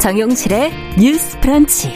정용실의 0.00 0.72
뉴스 0.98 1.38
프런치. 1.40 1.92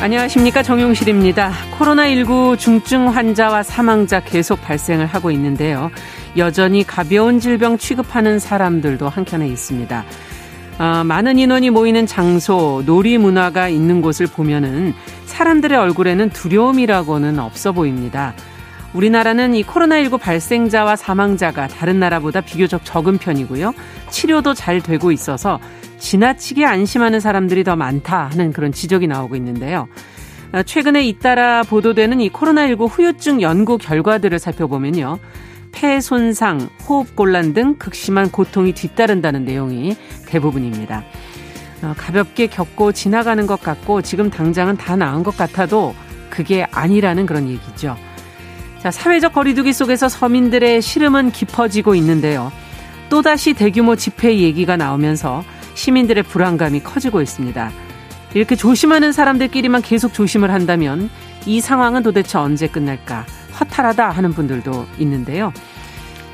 안녕하십니까. 0.00 0.62
정용실입니다. 0.62 1.50
코로나19 1.76 2.56
중증 2.56 3.08
환자와 3.08 3.64
사망자 3.64 4.20
계속 4.20 4.62
발생을 4.62 5.06
하고 5.06 5.32
있는데요. 5.32 5.90
여전히 6.36 6.84
가벼운 6.84 7.40
질병 7.40 7.78
취급하는 7.78 8.38
사람들도 8.38 9.08
한켠에 9.08 9.48
있습니다. 9.48 10.04
어, 10.78 11.02
많은 11.04 11.40
인원이 11.40 11.70
모이는 11.70 12.06
장소, 12.06 12.84
놀이 12.86 13.18
문화가 13.18 13.68
있는 13.68 14.02
곳을 14.02 14.28
보면은 14.28 14.94
사람들의 15.24 15.76
얼굴에는 15.76 16.30
두려움이라고는 16.30 17.40
없어 17.40 17.72
보입니다. 17.72 18.34
우리나라는 18.96 19.54
이 19.54 19.62
코로나19 19.62 20.18
발생자와 20.18 20.96
사망자가 20.96 21.68
다른 21.68 22.00
나라보다 22.00 22.40
비교적 22.40 22.82
적은 22.84 23.18
편이고요. 23.18 23.74
치료도 24.10 24.54
잘 24.54 24.80
되고 24.80 25.12
있어서 25.12 25.60
지나치게 25.98 26.64
안심하는 26.64 27.20
사람들이 27.20 27.62
더 27.62 27.76
많다 27.76 28.30
하는 28.32 28.52
그런 28.52 28.72
지적이 28.72 29.06
나오고 29.06 29.36
있는데요. 29.36 29.86
어, 30.52 30.62
최근에 30.62 31.04
잇따라 31.04 31.62
보도되는 31.62 32.20
이 32.22 32.30
코로나19 32.30 32.88
후유증 32.90 33.42
연구 33.42 33.76
결과들을 33.76 34.38
살펴보면요. 34.38 35.18
폐 35.72 36.00
손상, 36.00 36.70
호흡곤란 36.88 37.52
등 37.52 37.74
극심한 37.78 38.30
고통이 38.30 38.72
뒤따른다는 38.72 39.44
내용이 39.44 39.94
대부분입니다. 40.26 41.04
어, 41.82 41.92
가볍게 41.98 42.46
겪고 42.46 42.92
지나가는 42.92 43.46
것 43.46 43.60
같고 43.60 44.00
지금 44.00 44.30
당장은 44.30 44.78
다 44.78 44.96
나은 44.96 45.22
것 45.22 45.36
같아도 45.36 45.94
그게 46.30 46.66
아니라는 46.70 47.26
그런 47.26 47.46
얘기죠. 47.48 47.94
자, 48.86 48.92
사회적 48.92 49.32
거리두기 49.32 49.72
속에서 49.72 50.08
서민들의 50.08 50.80
시름은 50.80 51.32
깊어지고 51.32 51.96
있는데요. 51.96 52.52
또다시 53.08 53.52
대규모 53.52 53.96
집회 53.96 54.38
얘기가 54.38 54.76
나오면서 54.76 55.42
시민들의 55.74 56.22
불안감이 56.22 56.84
커지고 56.84 57.20
있습니다. 57.20 57.72
이렇게 58.34 58.54
조심하는 58.54 59.10
사람들끼리만 59.10 59.82
계속 59.82 60.14
조심을 60.14 60.52
한다면 60.52 61.10
이 61.46 61.60
상황은 61.60 62.04
도대체 62.04 62.38
언제 62.38 62.68
끝날까? 62.68 63.26
허탈하다 63.58 64.08
하는 64.08 64.30
분들도 64.30 64.86
있는데요. 65.00 65.52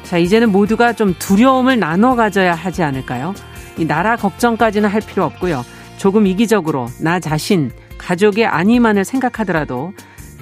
자, 0.02 0.18
이제는 0.18 0.52
모두가 0.52 0.92
좀 0.92 1.14
두려움을 1.18 1.78
나눠 1.78 2.16
가져야 2.16 2.54
하지 2.54 2.82
않을까요? 2.82 3.32
이 3.78 3.86
나라 3.86 4.16
걱정까지는 4.16 4.90
할 4.90 5.00
필요 5.00 5.24
없고요. 5.24 5.64
조금 5.96 6.26
이기적으로 6.26 6.88
나 7.00 7.18
자신, 7.18 7.70
가족의 7.96 8.44
안위만을 8.44 9.06
생각하더라도 9.06 9.94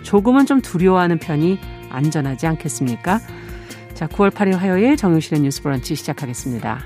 조금은 0.03 0.47
좀 0.47 0.61
두려워하는 0.61 1.21
편이 1.21 1.80
안전하지 1.91 2.47
않겠습니까? 2.47 3.21
자, 3.95 4.07
9월 4.07 4.31
8일 4.31 4.57
화요일 4.57 4.97
정용실의 4.97 5.41
뉴스 5.41 5.63
브런치 5.63 5.95
시작하겠습니다. 5.95 6.85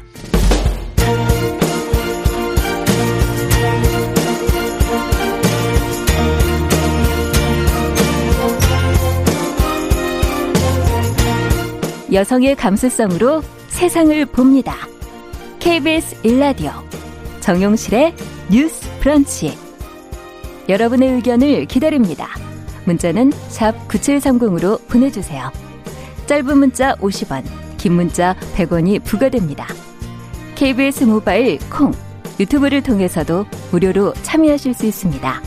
여성의 12.12 12.54
감수성으로 12.54 13.42
세상을 13.68 14.26
봅니다. 14.26 14.76
KBS 15.58 16.20
일라디오 16.22 16.70
정용실의 17.40 18.14
뉴스 18.50 18.88
브런치. 19.00 19.58
여러분의 20.68 21.10
의견을 21.14 21.64
기다립니다. 21.66 22.43
문자는 22.84 23.32
샵 23.48 23.72
9730으로 23.88 24.86
보내주세요. 24.88 25.50
짧은 26.26 26.58
문자 26.58 26.94
50원, 26.96 27.44
긴 27.76 27.94
문자 27.94 28.34
100원이 28.54 29.02
부과됩니다. 29.04 29.66
KBS 30.54 31.04
모바일 31.04 31.58
콩, 31.70 31.92
유튜브를 32.40 32.82
통해서도 32.82 33.46
무료로 33.70 34.14
참여하실 34.22 34.74
수 34.74 34.86
있습니다. 34.86 35.42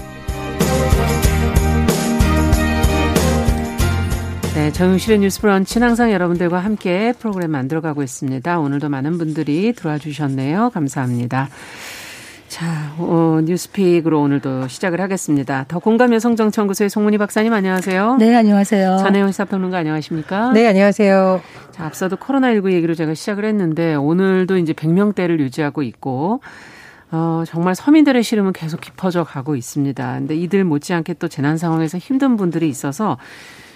네, 4.57 4.71
정용실의 4.71 5.19
뉴스 5.19 5.39
브런치는 5.39 5.87
항상 5.87 6.11
여러분들과 6.11 6.57
함께 6.57 7.13
프로그램 7.19 7.51
만들어가고 7.51 8.01
있습니다. 8.01 8.59
오늘도 8.59 8.89
많은 8.89 9.19
분들이 9.19 9.71
들어와 9.73 9.99
주셨네요. 9.99 10.71
감사합니다. 10.73 11.49
자, 12.47 12.93
어, 12.97 13.39
뉴스픽으로 13.43 14.21
오늘도 14.21 14.67
시작을 14.69 15.01
하겠습니다. 15.01 15.65
더 15.67 15.79
공감 15.79 16.13
여성정치연구소의 16.13 16.89
송문희 16.89 17.17
박사님 17.17 17.53
안녕하세요. 17.53 18.15
네, 18.17 18.35
안녕하세요. 18.35 18.97
전혜영 18.97 19.31
시사평론가 19.31 19.77
안녕하십니까? 19.77 20.51
네, 20.53 20.65
안녕하세요. 20.67 21.41
자, 21.71 21.85
앞서도 21.85 22.15
코로나19 22.15 22.71
얘기로 22.71 22.95
제가 22.95 23.13
시작을 23.13 23.43
했는데 23.45 23.95
오늘도 23.95 24.57
이제 24.57 24.71
100명대를 24.73 25.39
유지하고 25.39 25.83
있고 25.83 26.41
어, 27.11 27.43
정말 27.45 27.75
서민들의 27.75 28.23
시름은 28.23 28.53
계속 28.53 28.79
깊어져 28.79 29.23
가고 29.25 29.55
있습니다. 29.55 30.13
근데 30.19 30.35
이들 30.35 30.63
못지않게 30.63 31.15
또 31.15 31.27
재난 31.27 31.57
상황에서 31.57 31.97
힘든 31.97 32.37
분들이 32.37 32.69
있어서 32.69 33.17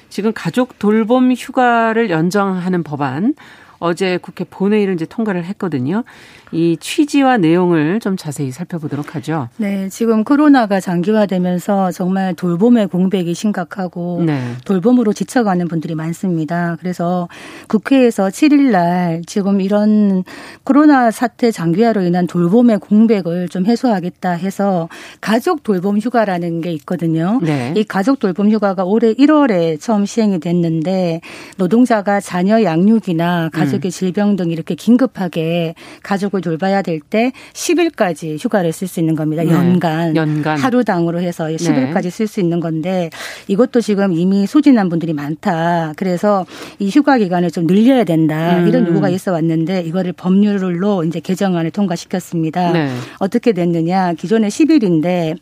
지금 0.10 0.32
가족 0.34 0.80
돌봄 0.80 1.32
휴가를 1.34 2.10
연장하는 2.10 2.84
법안 2.84 3.36
어제 3.80 4.18
국회 4.18 4.44
본회의를 4.44 4.94
이제 4.94 5.06
통과를 5.06 5.44
했거든요. 5.46 6.04
이 6.52 6.78
취지와 6.80 7.38
내용을 7.38 8.00
좀 8.00 8.18
자세히 8.18 8.52
살펴보도록 8.52 9.16
하죠. 9.16 9.48
네, 9.58 9.88
지금 9.90 10.24
코로나가 10.24 10.80
장기화되면서 10.80 11.92
정말 11.92 12.34
돌봄의 12.34 12.88
공백이 12.88 13.34
심각하고 13.34 14.24
네. 14.26 14.40
돌봄으로 14.66 15.14
지쳐가는 15.14 15.68
분들이 15.68 15.96
많습니다. 15.96 16.76
그래서 16.80 17.30
국회에서 17.68 18.28
7일 18.28 18.72
날 18.72 19.22
지금 19.26 19.62
이런 19.62 20.24
코로나 20.64 21.10
사태 21.12 21.52
장기화로 21.52 22.02
인한 22.02 22.28
돌봄의 22.28 22.80
공백을 22.80 23.48
좀 23.48 23.66
해소하겠다 23.66 24.32
해서 24.32 24.90
가족 25.22 25.64
돌봄 25.64 26.00
휴가라는 26.00 26.62
게 26.62 26.72
있거든요. 26.74 27.40
네. 27.42 27.74
이 27.78 27.84
가족 27.84 28.20
돌봄 28.20 28.52
휴가가 28.52 28.84
올해 28.84 29.14
1월에 29.14 29.80
처음 29.80 30.06
시행이 30.06 30.40
됐는데 30.40 31.22
노동자가 31.58 32.20
자녀 32.20 32.64
양육이나 32.64 33.50
가족의 33.54 33.90
음. 33.90 33.92
질병 33.92 34.36
등 34.36 34.52
이렇게 34.52 34.76
긴급하게 34.76 35.76
가족을 36.04 36.41
가족을 36.42 36.58
돌봐야 36.58 36.82
될 36.82 37.00
때 37.10 37.32
10일까지 37.54 38.44
휴가를 38.44 38.72
쓸 38.72 38.88
수 38.88 39.00
있는 39.00 39.16
겁니다. 39.16 39.44
네. 39.44 39.52
연간. 39.52 40.16
연간. 40.16 40.58
하루당으로 40.58 41.20
해서 41.22 41.46
10일까지 41.46 42.04
네. 42.04 42.10
쓸수 42.10 42.40
있는 42.40 42.60
건데 42.60 43.10
이것도 43.48 43.82
지금 43.82 44.14
이미 44.14 44.46
소진한 44.46 44.90
분들이 44.90 45.14
많다. 45.14 45.94
그래서 45.96 46.46
이 46.80 46.90
휴가 46.90 47.18
기간을 47.18 47.52
좀 47.52 47.68
늘려야 47.68 48.04
된다. 48.04 48.58
음. 48.60 48.68
이런 48.68 48.88
요구가 48.88 49.10
있어 49.10 49.32
왔는데 49.32 49.82
이거를 49.82 50.14
법률로 50.14 51.04
이제 51.04 51.20
개정안을 51.20 51.72
통과시켰습니다. 51.72 52.72
네. 52.72 52.90
어떻게 53.20 53.52
됐느냐. 53.52 54.14
기존에 54.14 54.48
10일인데 54.48 55.38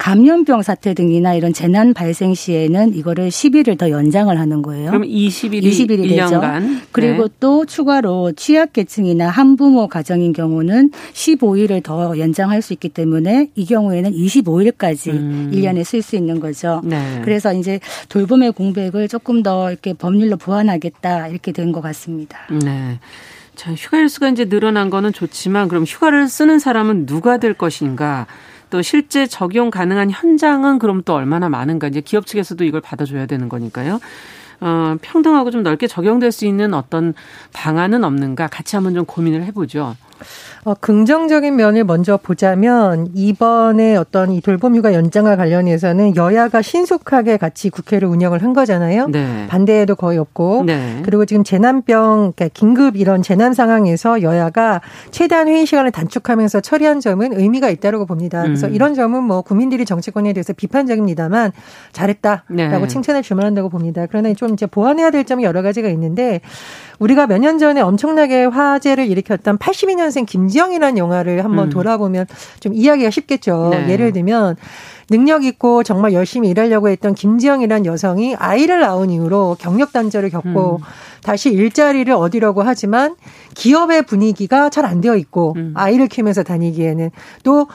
감염병 0.00 0.62
사태 0.62 0.94
등이나 0.94 1.34
이런 1.34 1.52
재난 1.52 1.92
발생 1.92 2.32
시에는 2.32 2.94
이거를 2.94 3.28
10일을 3.28 3.76
더 3.76 3.90
연장을 3.90 4.36
하는 4.40 4.62
거예요. 4.62 4.90
그럼 4.90 5.02
20일이 5.02 5.62
20일이 5.62 6.08
되죠. 6.08 6.40
그리고 6.90 7.28
네. 7.28 7.34
또 7.38 7.66
추가로 7.66 8.32
취약계층이나 8.32 9.28
한부모 9.28 9.88
가정인 9.88 10.32
경우는 10.32 10.90
15일을 11.12 11.82
더 11.82 12.18
연장할 12.18 12.62
수 12.62 12.72
있기 12.72 12.88
때문에 12.88 13.50
이 13.54 13.66
경우에는 13.66 14.10
25일까지 14.12 15.10
음. 15.10 15.50
1년에 15.52 15.84
쓸 15.84 16.00
수 16.00 16.16
있는 16.16 16.40
거죠. 16.40 16.80
네. 16.82 17.20
그래서 17.22 17.52
이제 17.52 17.78
돌봄의 18.08 18.52
공백을 18.52 19.06
조금 19.06 19.42
더 19.42 19.70
이렇게 19.70 19.92
법률로 19.92 20.38
보완하겠다 20.38 21.28
이렇게 21.28 21.52
된 21.52 21.70
것 21.70 21.82
같습니다. 21.82 22.38
네. 22.50 22.98
자, 23.54 23.72
휴가 23.74 23.98
일수가 23.98 24.30
이제 24.30 24.46
늘어난 24.46 24.88
거는 24.88 25.12
좋지만 25.12 25.68
그럼 25.68 25.84
휴가를 25.84 26.26
쓰는 26.26 26.58
사람은 26.58 27.04
누가 27.04 27.36
될 27.36 27.52
것인가? 27.52 28.26
또 28.70 28.82
실제 28.82 29.26
적용 29.26 29.70
가능한 29.70 30.10
현장은 30.10 30.78
그럼 30.78 31.02
또 31.04 31.14
얼마나 31.14 31.48
많은가 31.48 31.88
이제 31.88 32.00
기업 32.00 32.26
측에서도 32.26 32.64
이걸 32.64 32.80
받아줘야 32.80 33.26
되는 33.26 33.48
거니까요. 33.48 34.00
어, 34.60 34.96
평등하고 35.00 35.50
좀 35.50 35.62
넓게 35.62 35.86
적용될 35.86 36.32
수 36.32 36.46
있는 36.46 36.74
어떤 36.74 37.14
방안은 37.52 38.04
없는가 38.04 38.46
같이 38.46 38.76
한번 38.76 38.94
좀 38.94 39.04
고민을 39.04 39.44
해보죠. 39.44 39.96
어, 40.64 40.74
긍정적인 40.74 41.56
면을 41.56 41.84
먼저 41.84 42.16
보자면 42.16 43.08
이번에 43.14 43.96
어떤 43.96 44.30
이 44.32 44.40
돌봄 44.40 44.76
휴가 44.76 44.94
연장과 44.94 45.36
관련해서는 45.36 46.16
여야가 46.16 46.62
신속하게 46.62 47.36
같이 47.36 47.68
국회를 47.70 48.08
운영을 48.08 48.42
한 48.42 48.52
거잖아요. 48.52 49.08
네. 49.08 49.46
반대에도 49.48 49.96
거의 49.96 50.18
없고 50.18 50.64
네. 50.66 51.02
그리고 51.04 51.24
지금 51.24 51.44
재난병 51.44 52.32
그러니까 52.36 52.48
긴급 52.54 52.96
이런 52.96 53.22
재난 53.22 53.52
상황에서 53.52 54.22
여야가 54.22 54.80
최대한 55.10 55.48
회의 55.48 55.66
시간을 55.66 55.90
단축하면서 55.90 56.60
처리한 56.60 57.00
점은 57.00 57.38
의미가 57.38 57.68
있다고 57.70 58.06
봅니다. 58.06 58.42
그래서 58.42 58.68
음. 58.68 58.74
이런 58.74 58.94
점은 58.94 59.24
뭐 59.24 59.42
국민들이 59.42 59.84
정치권에 59.84 60.32
대해서 60.32 60.52
비판적입니다만 60.52 61.52
잘했다라고 61.92 62.46
네. 62.54 62.86
칭찬을 62.86 63.22
주문한다고 63.22 63.68
봅니다. 63.70 64.06
그러나 64.08 64.32
좀 64.34 64.52
이제 64.52 64.66
보완해야 64.66 65.10
될 65.10 65.24
점이 65.24 65.44
여러 65.44 65.62
가지가 65.62 65.88
있는데 65.88 66.40
우리가 66.98 67.26
몇 67.26 67.40
년 67.40 67.56
전에 67.56 67.80
엄청나게 67.80 68.44
화제를 68.44 69.06
일으켰던 69.06 69.56
82년 69.56 70.09
82년생 70.10 70.26
김지영이라는 70.26 70.98
영화를 70.98 71.44
한번 71.44 71.68
음. 71.68 71.70
돌아보면 71.70 72.26
좀 72.60 72.74
이야기가 72.74 73.10
쉽겠죠. 73.10 73.70
네. 73.72 73.88
예를 73.90 74.12
들면 74.12 74.56
능력 75.08 75.44
있고 75.44 75.82
정말 75.82 76.12
열심히 76.12 76.50
일하려고 76.50 76.88
했던 76.88 77.14
김지영이라는 77.14 77.86
여성이 77.86 78.36
아이를 78.36 78.80
낳은 78.80 79.10
이후로 79.10 79.56
경력 79.58 79.92
단절을 79.92 80.30
겪고 80.30 80.76
음. 80.76 80.84
다시 81.22 81.50
일자리를 81.50 82.12
얻으려고 82.12 82.62
하지만 82.62 83.16
기업의 83.54 84.02
분위기가 84.02 84.68
잘 84.68 84.80
안 84.84 85.00
되어 85.00 85.14
있고 85.16 85.54
음. 85.56 85.72
아이를 85.76 86.08
키우면서 86.08 86.42
다니기에는 86.42 87.10
또 87.44 87.60
어, 87.60 87.66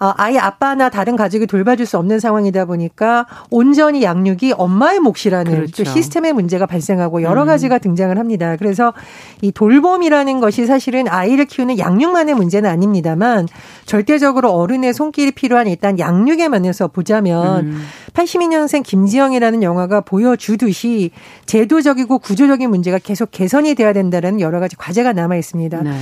아이 0.00 0.38
아빠나 0.38 0.88
다른 0.88 1.14
가족이 1.14 1.46
돌봐줄 1.46 1.84
수 1.84 1.98
없는 1.98 2.20
상황이다 2.20 2.64
보니까 2.64 3.26
온전히 3.50 4.02
양육이 4.02 4.54
엄마의 4.56 4.98
몫이라는 5.00 5.52
그렇죠. 5.52 5.84
시스템의 5.84 6.32
문제가 6.32 6.64
발생하고 6.64 7.22
여러 7.22 7.42
음. 7.42 7.46
가지가 7.46 7.76
음. 7.76 7.80
등장을 7.80 8.18
합니다. 8.18 8.56
그래서 8.56 8.94
이 9.42 9.52
돌봄이라는 9.52 10.40
것이 10.40 10.64
사실은 10.64 11.06
아이를 11.06 11.44
키우는 11.44 11.78
양육만의 11.78 12.34
문제는 12.34 12.70
아닙니다만 12.70 13.46
절대적으로 13.84 14.52
어른의 14.52 14.94
손길이 14.94 15.32
필요한 15.32 15.66
일단 15.66 15.98
양육에 15.98 16.48
만해서 16.48 16.88
보자면 16.88 17.66
음. 17.66 17.82
82년생 18.14 18.82
김지영이라는 18.82 19.62
영화가 19.62 20.02
보여주듯이 20.02 21.10
제도적이고 21.46 22.18
구조적인 22.18 22.70
문제가 22.70 22.98
계속 22.98 23.30
개선이 23.30 23.74
돼야 23.74 23.92
된다는 23.92 24.40
여러 24.40 24.60
가지 24.60 24.76
과제가 24.76 25.12
남아 25.12 25.36
있습니다. 25.36 25.82
네. 25.82 25.92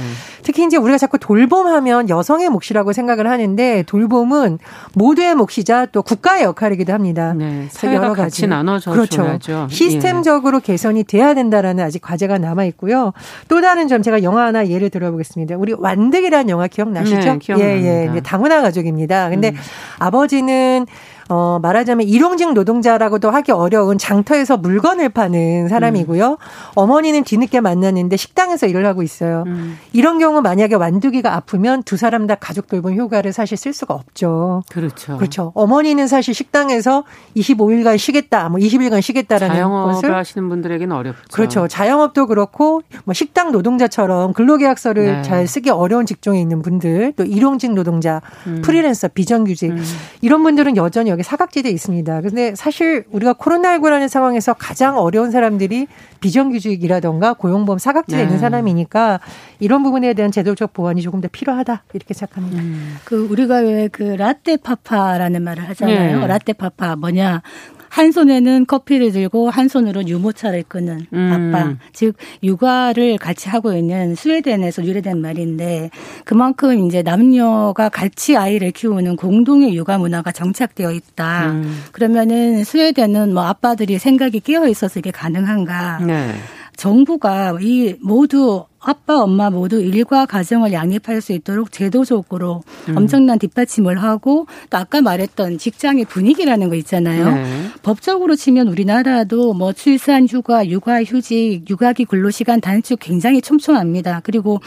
특히 0.43 0.65
이제 0.65 0.77
우리가 0.77 0.99
자꾸 0.99 1.19
돌봄하면 1.19 2.09
여성의 2.09 2.49
몫이라고 2.51 2.93
생각을 2.93 3.29
하는데 3.29 3.83
돌봄은 3.87 4.59
모두의 4.95 5.35
몫이자 5.35 5.87
또 5.87 6.03
국가의 6.03 6.45
역할이기도 6.45 6.93
합니다. 6.93 7.35
네, 7.35 7.67
사회가 7.71 8.13
같이 8.15 8.47
나눠져 8.47 8.93
그렇죠. 8.93 9.17
줘야죠. 9.23 9.69
시스템적으로 9.71 10.59
예. 10.59 10.63
개선이 10.63 11.05
돼야 11.05 11.35
된다라는 11.35 11.85
아직 11.85 12.01
과제가 12.03 12.39
남아 12.39 12.65
있고요. 12.67 13.13
또 13.49 13.61
다른 13.61 13.89
점 13.89 14.03
제가 14.03 14.23
영화 14.23 14.47
하나 14.47 14.67
예를 14.69 14.91
들어보겠습니다. 14.91 15.57
우리 15.57 15.75
완득이라는 15.77 16.49
영화 16.49 16.67
기억나시죠? 16.67 17.17
네, 17.17 17.39
기억납니다. 17.39 17.89
예, 17.89 18.11
예. 18.15 18.21
다문화 18.21 18.63
가족입니다. 18.63 19.29
근데 19.31 19.51
음. 19.51 19.57
아버지는 19.99 20.87
어, 21.29 21.59
말하자면 21.61 22.07
일용직 22.09 22.53
노동자라고도 22.55 23.31
하기 23.31 23.53
어려운 23.53 23.99
장터에서 23.99 24.57
물건을 24.57 25.11
파는 25.11 25.69
사람이고요. 25.69 26.31
음. 26.31 26.37
어머니는 26.75 27.25
뒤늦게 27.25 27.61
만났는데 27.61 28.17
식당에서 28.17 28.67
일을 28.67 28.87
하고 28.87 29.03
있어요. 29.03 29.45
음. 29.47 29.79
이런 29.93 30.19
경우 30.19 30.41
만약에 30.41 30.75
완두기가 30.75 31.35
아프면 31.35 31.83
두 31.83 31.97
사람 31.97 32.27
다 32.27 32.35
가족 32.35 32.69
돌봄 32.69 32.95
휴가를 32.95 33.33
사실 33.33 33.57
쓸 33.57 33.73
수가 33.73 33.95
없죠. 33.95 34.63
그렇죠. 34.71 35.17
그렇죠. 35.19 35.53
어머니는 35.55 36.09
사실 36.09 36.35
식당에서 36.35 37.05
25일간 37.37 37.99
쉬겠다, 37.99 38.49
뭐 38.49 38.59
20일간 38.59 39.01
쉬겠다라는 39.03 39.55
자영업을 39.55 39.95
것을 39.95 40.15
하시는 40.15 40.49
분들에게는 40.49 40.95
어렵죠. 40.95 41.23
그렇죠. 41.33 41.69
자영업도 41.69 42.27
그렇고 42.27 42.83
뭐 43.05 43.15
식당 43.15 43.53
노동자처럼 43.53 44.33
근로계약서를 44.33 45.05
네. 45.05 45.23
잘 45.23 45.47
쓰기 45.47 45.71
어려운 45.71 46.07
직종에 46.07 46.41
있는 46.41 46.63
분들, 46.63 47.13
또 47.17 47.25
일용직 47.25 47.73
노동자, 47.75 48.21
음. 48.47 48.63
프리랜서, 48.63 49.09
비정규직 49.09 49.71
음. 49.71 49.83
이런 50.21 50.43
분들은 50.43 50.77
여전히 50.77 51.11
여기 51.19 51.25
사각지대에 51.25 51.73
있습니다. 51.73 52.21
근데 52.21 52.55
사실 52.55 53.05
우리가 53.11 53.33
코로나19라는 53.35 54.07
상황에서 54.07 54.55
가장 54.55 54.99
어려운 54.99 55.33
사람들이 55.33 55.89
비정규직이라던가 56.21 57.33
고용보험 57.35 57.79
사각지대에 57.79 58.21
네. 58.21 58.25
있는 58.27 58.39
사람이니까 58.39 59.19
이런 59.59 59.83
부분에 59.83 60.15
대한 60.15 60.31
제도적 60.31 60.73
보완이 60.73 61.03
조금 61.03 61.21
더 61.21 61.27
필요하다 61.27 61.83
이렇게 61.93 62.15
생각합니다. 62.15 62.63
음. 62.63 62.99
그 63.05 63.27
우리가 63.29 63.57
왜 63.59 63.89
그 63.91 64.03
라떼 64.03 64.59
파파라는 64.59 65.43
말을 65.43 65.69
하잖아요. 65.71 66.21
네. 66.21 66.27
라떼 66.27 66.53
파파 66.53 66.95
뭐냐 66.95 67.43
한 67.89 68.13
손에는 68.13 68.67
커피를 68.67 69.13
들고 69.13 69.51
한 69.51 69.69
손으로 69.69 70.07
유모차를 70.07 70.65
끄는 70.69 71.07
음. 71.13 71.53
아빠. 71.55 71.75
즉 71.93 72.15
육아를 72.43 73.19
같이 73.19 73.49
하고 73.49 73.73
있는 73.73 74.15
스웨덴에서 74.15 74.85
유래된 74.85 75.21
말인데 75.21 75.91
그만큼 76.25 76.87
이제 76.87 77.03
남녀가 77.03 77.89
같이 77.89 78.37
아이를 78.37 78.71
키우는 78.73 79.17
공동의 79.17 79.75
육아 79.75 79.99
문화가 79.99 80.33
정착되어 80.33 80.93
있다. 80.93 81.51
음. 81.51 81.83
그러면은 81.93 82.65
스웨덴은 82.65 83.35
뭐 83.35 83.45
아빠들이 83.45 83.99
생각이 83.99 84.41
끼어 84.41 84.69
있어서 84.69 85.01
이게 85.01 85.11
가능한가? 85.11 86.01
네. 86.07 86.35
정부가 86.77 87.59
이 87.61 87.97
모두 88.01 88.65
아빠, 88.81 89.21
엄마 89.21 89.51
모두 89.51 89.81
일과 89.81 90.25
가정을 90.25 90.73
양립할 90.73 91.21
수 91.21 91.33
있도록 91.33 91.73
제도적으로 91.73 92.63
음. 92.89 92.97
엄청난 92.97 93.39
뒷받침을 93.39 94.03
하고 94.03 94.47
또 94.71 94.79
아까 94.79 95.01
말했던 95.01 95.59
직장의 95.59 96.05
분위기라는 96.05 96.69
거 96.69 96.77
있잖아요. 96.77 97.35
네. 97.35 97.45
법적으로 97.83 98.37
치면 98.37 98.69
우리나라도 98.69 99.53
뭐 99.55 99.73
출산 99.73 100.29
휴가, 100.29 100.67
육아 100.69 101.03
휴직, 101.03 101.69
육아기 101.69 102.05
근로 102.05 102.31
시간 102.31 102.61
단축 102.61 103.01
굉장히 103.01 103.43
촘촘합니다. 103.43 104.21
그리고 104.23 104.61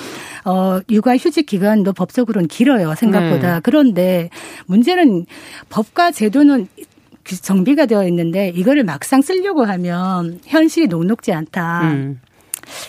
어 0.44 0.80
육아 0.90 1.16
휴직 1.16 1.46
기간도 1.46 1.94
법적으로는 1.94 2.50
길어요, 2.50 2.96
생각보다. 2.96 3.56
네. 3.56 3.60
그런데 3.64 4.30
문제는 4.66 5.26
법과 5.70 6.12
제도는 6.12 6.68
정비가 7.24 7.86
되어 7.86 8.06
있는데 8.08 8.52
이거를 8.56 8.84
막상 8.84 9.22
쓰려고 9.22 9.64
하면 9.64 10.40
현실이 10.46 10.88
녹록지 10.88 11.32
않다. 11.32 11.92
음. 11.92 12.20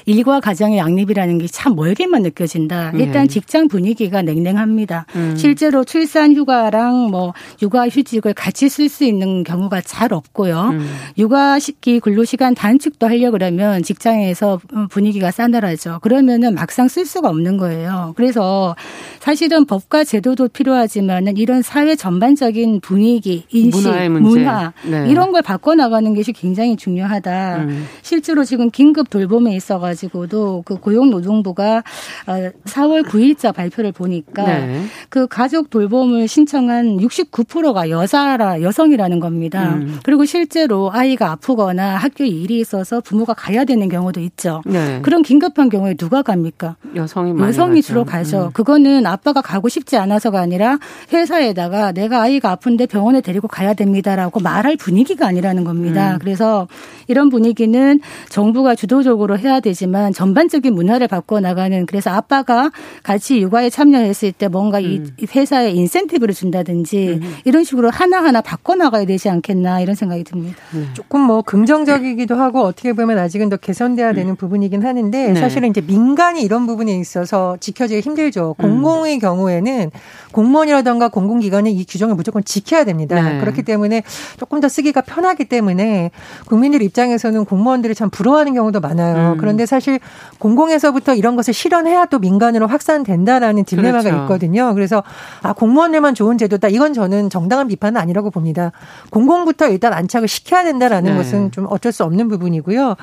일과 0.07 0.41
가정의 0.41 0.79
양립이라는 0.79 1.39
게 1.39 1.47
참 1.53 1.77
멀게만 1.77 2.23
느껴진다. 2.23 2.93
일단 2.95 3.23
네. 3.23 3.29
직장 3.29 3.69
분위기가 3.69 4.23
냉랭합니다. 4.23 5.07
음. 5.15 5.37
실제로 5.37 5.85
출산 5.85 6.35
휴가랑 6.35 7.11
뭐 7.11 7.35
육아 7.61 7.89
휴직을 7.89 8.33
같이 8.33 8.69
쓸 8.69 8.89
수 8.89 9.05
있는 9.05 9.45
경우가 9.45 9.83
잘 9.83 10.13
없고요. 10.13 10.71
음. 10.73 10.95
육아 11.19 11.59
시기 11.59 12.01
근로 12.01 12.25
시간 12.25 12.55
단축도 12.55 13.07
하려 13.07 13.31
그러면 13.31 13.83
직장에서 13.83 14.61
분위기가 14.91 15.31
싸늘하죠. 15.31 15.99
그러면은 16.03 16.55
막상 16.55 16.89
쓸 16.89 17.05
수가 17.05 17.29
없는 17.29 17.59
거예요. 17.59 18.15
그래서 18.17 18.75
사실은 19.21 19.67
법과 19.67 20.05
제도도 20.05 20.49
필요하지만은 20.49 21.37
이런 21.37 21.63
사회 21.63 21.95
전반적인 21.95 22.81
분위기, 22.81 23.45
인식, 23.53 23.89
문화 24.09 24.73
네. 24.85 25.09
이런 25.11 25.33
걸 25.33 25.43
바꿔 25.43 25.75
나가는 25.75 26.15
것이 26.15 26.33
굉장히 26.33 26.77
중요하다. 26.77 27.57
음. 27.59 27.87
실제로 28.03 28.43
지금 28.45 28.71
긴급 28.71 29.11
돌봄에 29.11 29.55
있어 29.55 29.72
있어가지고도 29.73 30.63
그 30.65 30.77
고용노동부가 30.77 31.83
4월 32.27 33.07
어, 33.07 33.09
9일자 33.09 33.55
발표를 33.55 33.93
보니까 33.93 34.45
네. 34.45 34.83
그 35.09 35.27
가족 35.27 35.71
돌봄을 35.71 36.29
신청한 36.29 36.99
69%가 36.99 37.91
여자라 37.91 38.61
여성이라는 38.61 39.21
겁니다. 39.21 39.75
음. 39.75 39.99
그리고 40.03 40.25
실제로 40.25 40.91
아이가 40.93 41.31
아프거나 41.33 41.97
학교 41.97 42.25
일이 42.25 42.61
있어서 42.61 43.01
부모가 43.01 43.35
가야 43.35 43.65
되는 43.65 43.89
경우도 43.89 44.21
있죠. 44.21 44.63
네. 44.67 45.01
그런 45.03 45.23
긴급한 45.23 45.69
경우에 45.69 45.95
누가 45.95 46.23
갑니까? 46.23 46.77
여성이 46.95 47.39
여성이 47.41 47.77
가죠. 47.77 47.87
주로 47.87 48.05
가죠. 48.05 48.47
음. 48.47 48.51
그거는 48.53 49.07
아빠가 49.07 49.41
가고 49.41 49.69
싶지 49.69 49.97
않아서가 49.97 50.41
아니라 50.41 50.79
회사에다가 51.13 51.93
내가 51.93 52.23
아이가 52.23 52.51
아픈데 52.53 52.87
병원에 52.87 53.21
데리고 53.21 53.49
가야 53.49 53.75
됩니다라고 53.75 54.41
말할 54.41 54.77
분위기가 54.77 55.27
아니라는 55.27 55.65
겁니다. 55.65 56.15
음. 56.15 56.19
그래서 56.19 56.67
이런 57.09 57.29
분위기는 57.29 58.01
정부가 58.29 58.75
주도적으로 58.75 59.39
해야 59.39 59.52
되지만 59.61 60.13
전반적인 60.13 60.75
문화를 60.75 61.09
바꿔 61.09 61.41
나가는 61.41 61.87
그래서 61.87 62.11
아빠가 62.11 62.71
같이 63.03 63.41
육아에 63.41 63.71
참여했을 63.71 64.33
때 64.33 64.49
뭔가 64.49 64.79
음. 64.79 65.15
이 65.19 65.27
회사에 65.35 65.71
인센티브를 65.71 66.35
준다든지 66.35 67.21
음. 67.23 67.35
이런 67.45 67.65
식으로 67.65 67.91
하나하나 67.91 68.41
바꿔 68.41 68.75
나가야 68.75 69.05
되지 69.05 69.29
않겠나 69.29 69.81
이런 69.81 69.95
생각이 69.95 70.25
듭니다. 70.25 70.57
네. 70.73 70.85
조금 70.95 71.21
뭐 71.23 71.43
긍정적이기도 71.43 72.35
하고 72.35 72.63
어떻게 72.63 72.93
보면 72.93 73.19
아직은 73.19 73.49
더 73.49 73.57
개선돼야 73.57 74.11
음. 74.11 74.15
되는 74.15 74.37
부분이긴 74.37 74.85
하는데 74.85 75.33
네. 75.33 75.41
사실은 75.41 75.71
이제 75.71 75.81
민간이 75.81 76.43
이런 76.43 76.67
부분에 76.67 76.97
있어서 76.97 77.57
지켜지기 77.61 78.01
힘들죠. 78.01 78.57
음. 78.59 78.63
공공의 78.63 79.19
경우에는 79.19 79.91
공무원이라던가 80.33 81.09
공공기관은 81.09 81.71
이 81.71 81.85
규정을 81.85 82.15
무조건 82.15 82.43
지켜야 82.45 82.85
됩니다. 82.85 83.21
네. 83.21 83.39
그렇기 83.39 83.63
때문에 83.63 84.03
조금 84.39 84.61
더 84.61 84.69
쓰기가 84.69 85.01
편하기 85.01 85.45
때문에 85.47 86.11
국민들 86.47 86.83
입장에서는 86.83 87.45
공무원들이 87.45 87.95
참 87.95 88.11
부러워하는 88.11 88.55
경우도 88.55 88.81
많아요. 88.81 89.37
음. 89.43 89.53
그런데 89.53 89.67
사실 89.67 89.99
공공에서부터 90.39 91.15
이런 91.15 91.37
것을 91.37 91.53
실현해야 91.53 92.07
또 92.07 92.19
민간으로 92.19 92.67
확산된다라는 92.67 93.65
딜레마가 93.65 94.03
그렇죠. 94.03 94.23
있거든요. 94.23 94.75
그래서 94.75 95.03
아 95.43 95.53
공무원들만 95.53 96.15
좋은 96.15 96.39
제도다. 96.39 96.69
이건 96.69 96.95
저는 96.95 97.29
정당한 97.29 97.69
비판은 97.69 98.01
아니라고 98.01 98.31
봅니다. 98.31 98.73
공공부터 99.11 99.69
일단 99.69 99.93
안착을 99.93 100.29
시켜야 100.29 100.65
된다라는 100.65 101.13
네. 101.13 101.17
것은 101.17 101.51
좀 101.51 101.67
어쩔 101.69 101.93
수 101.93 102.05
없는 102.05 102.29
부분이고요. 102.29 102.97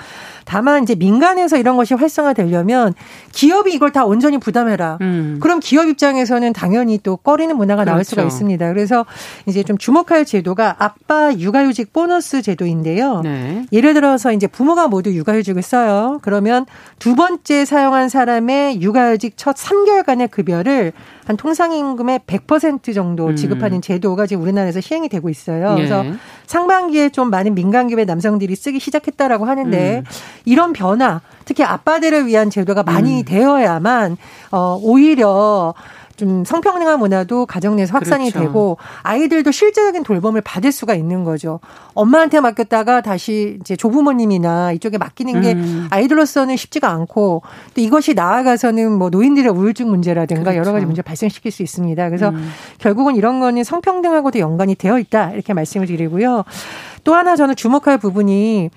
다만 0.46 0.84
이제 0.84 0.96
민간에서 0.96 1.58
이런 1.58 1.78
것이 1.78 1.94
활성화되려면 1.94 2.94
기업이 3.32 3.74
이걸 3.74 3.92
다 3.92 4.06
온전히 4.06 4.38
부담해라. 4.38 4.98
음. 5.02 5.40
그럼 5.42 5.60
기업이 5.60 5.92
입장에서는 5.92 6.54
당연히 6.54 7.00
또 7.02 7.18
꺼리는 7.18 7.56
문화가 7.56 7.84
그렇죠. 7.84 7.92
나올 7.92 8.04
수가 8.04 8.24
있습니다. 8.24 8.68
그래서 8.74 9.06
이제 9.46 9.64
좀 9.64 9.78
주목할 9.78 10.26
제도가 10.26 10.78
아빠 10.80 11.34
육아휴직 11.34 11.94
보너스 11.94 12.42
제도인데요. 12.42 13.22
네. 13.22 13.66
예를 13.72 13.94
들어서 13.94 14.32
이제 14.32 14.48
부모가 14.48 14.88
모두 14.88 15.14
육아휴직을 15.14 15.62
써요. 15.62 16.20
그러면 16.30 16.68
두 17.00 17.16
번째 17.16 17.66
사용한 17.66 18.08
사람의 18.08 18.82
육아휴직 18.82 19.34
첫 19.36 19.56
3개월간의 19.56 20.30
급여를 20.30 20.94
한 21.26 21.38
통상임금의 21.38 22.22
100% 22.28 22.94
정도 22.94 23.28
음. 23.28 23.36
지급하는 23.36 23.78
음. 23.78 23.82
제도가 23.82 24.28
지금 24.28 24.44
우리나라에서 24.44 24.80
시행이 24.80 25.10
되고 25.10 25.30
있어요. 25.30 25.72
예. 25.72 25.76
그래서 25.76 26.06
상반기에 26.46 27.10
좀 27.10 27.32
많은 27.32 27.56
민간기업의 27.56 28.06
남성들이 28.06 28.56
쓰기 28.56 28.80
시작했다라고 28.80 29.46
하는데 29.46 30.04
음. 30.06 30.12
이런 30.46 30.72
변화, 30.72 31.22
특히 31.46 31.64
아빠들을 31.64 32.28
위한 32.28 32.52
제도가 32.52 32.84
많이 32.84 33.22
음. 33.22 33.26
되어야만 33.26 34.18
어 34.52 34.80
오히려 34.82 35.74
좀 36.20 36.44
성평등한 36.44 37.00
문화도 37.00 37.46
가정 37.46 37.78
내에서 37.78 37.94
확산이 37.94 38.30
그렇죠. 38.30 38.46
되고 38.46 38.78
아이들도 39.04 39.52
실제적인 39.52 40.04
돌봄을 40.04 40.42
받을 40.42 40.74
수가 40.74 40.94
있는 40.94 41.24
거죠. 41.24 41.62
엄마한테 41.94 42.42
맡겼다가 42.42 43.00
다시 43.00 43.58
이제 43.62 43.78
조부모님이나 43.78 44.74
이쪽에 44.74 44.98
맡기는 44.98 45.42
게 45.42 45.54
음. 45.54 45.88
아이들로서는 45.90 46.58
쉽지가 46.58 46.90
않고 46.90 47.42
또 47.74 47.82
이것이 47.82 48.16
나아가서는 48.16 48.92
뭐 48.92 49.10
노인들의 49.10 49.50
우울증 49.50 49.90
문제라든가 49.90 50.52
그렇죠. 50.52 50.58
여러 50.60 50.72
가지 50.74 50.86
문제 50.86 51.02
발생시킬 51.02 51.52
수 51.52 51.64
있습니다. 51.64 52.10
그래서 52.10 52.30
음. 52.30 52.50
결국은 52.80 53.16
이런 53.16 53.40
거는 53.40 53.64
성평등하고도 53.64 54.40
연관이 54.40 54.76
되어 54.76 55.00
있다 55.00 55.32
이렇게 55.32 55.54
말씀을 55.54 55.88
드리고요. 55.88 56.44
또 57.06 57.16
하나 57.16 57.38
저는 57.38 57.56
주목할 57.56 57.98
부분이 57.98 58.70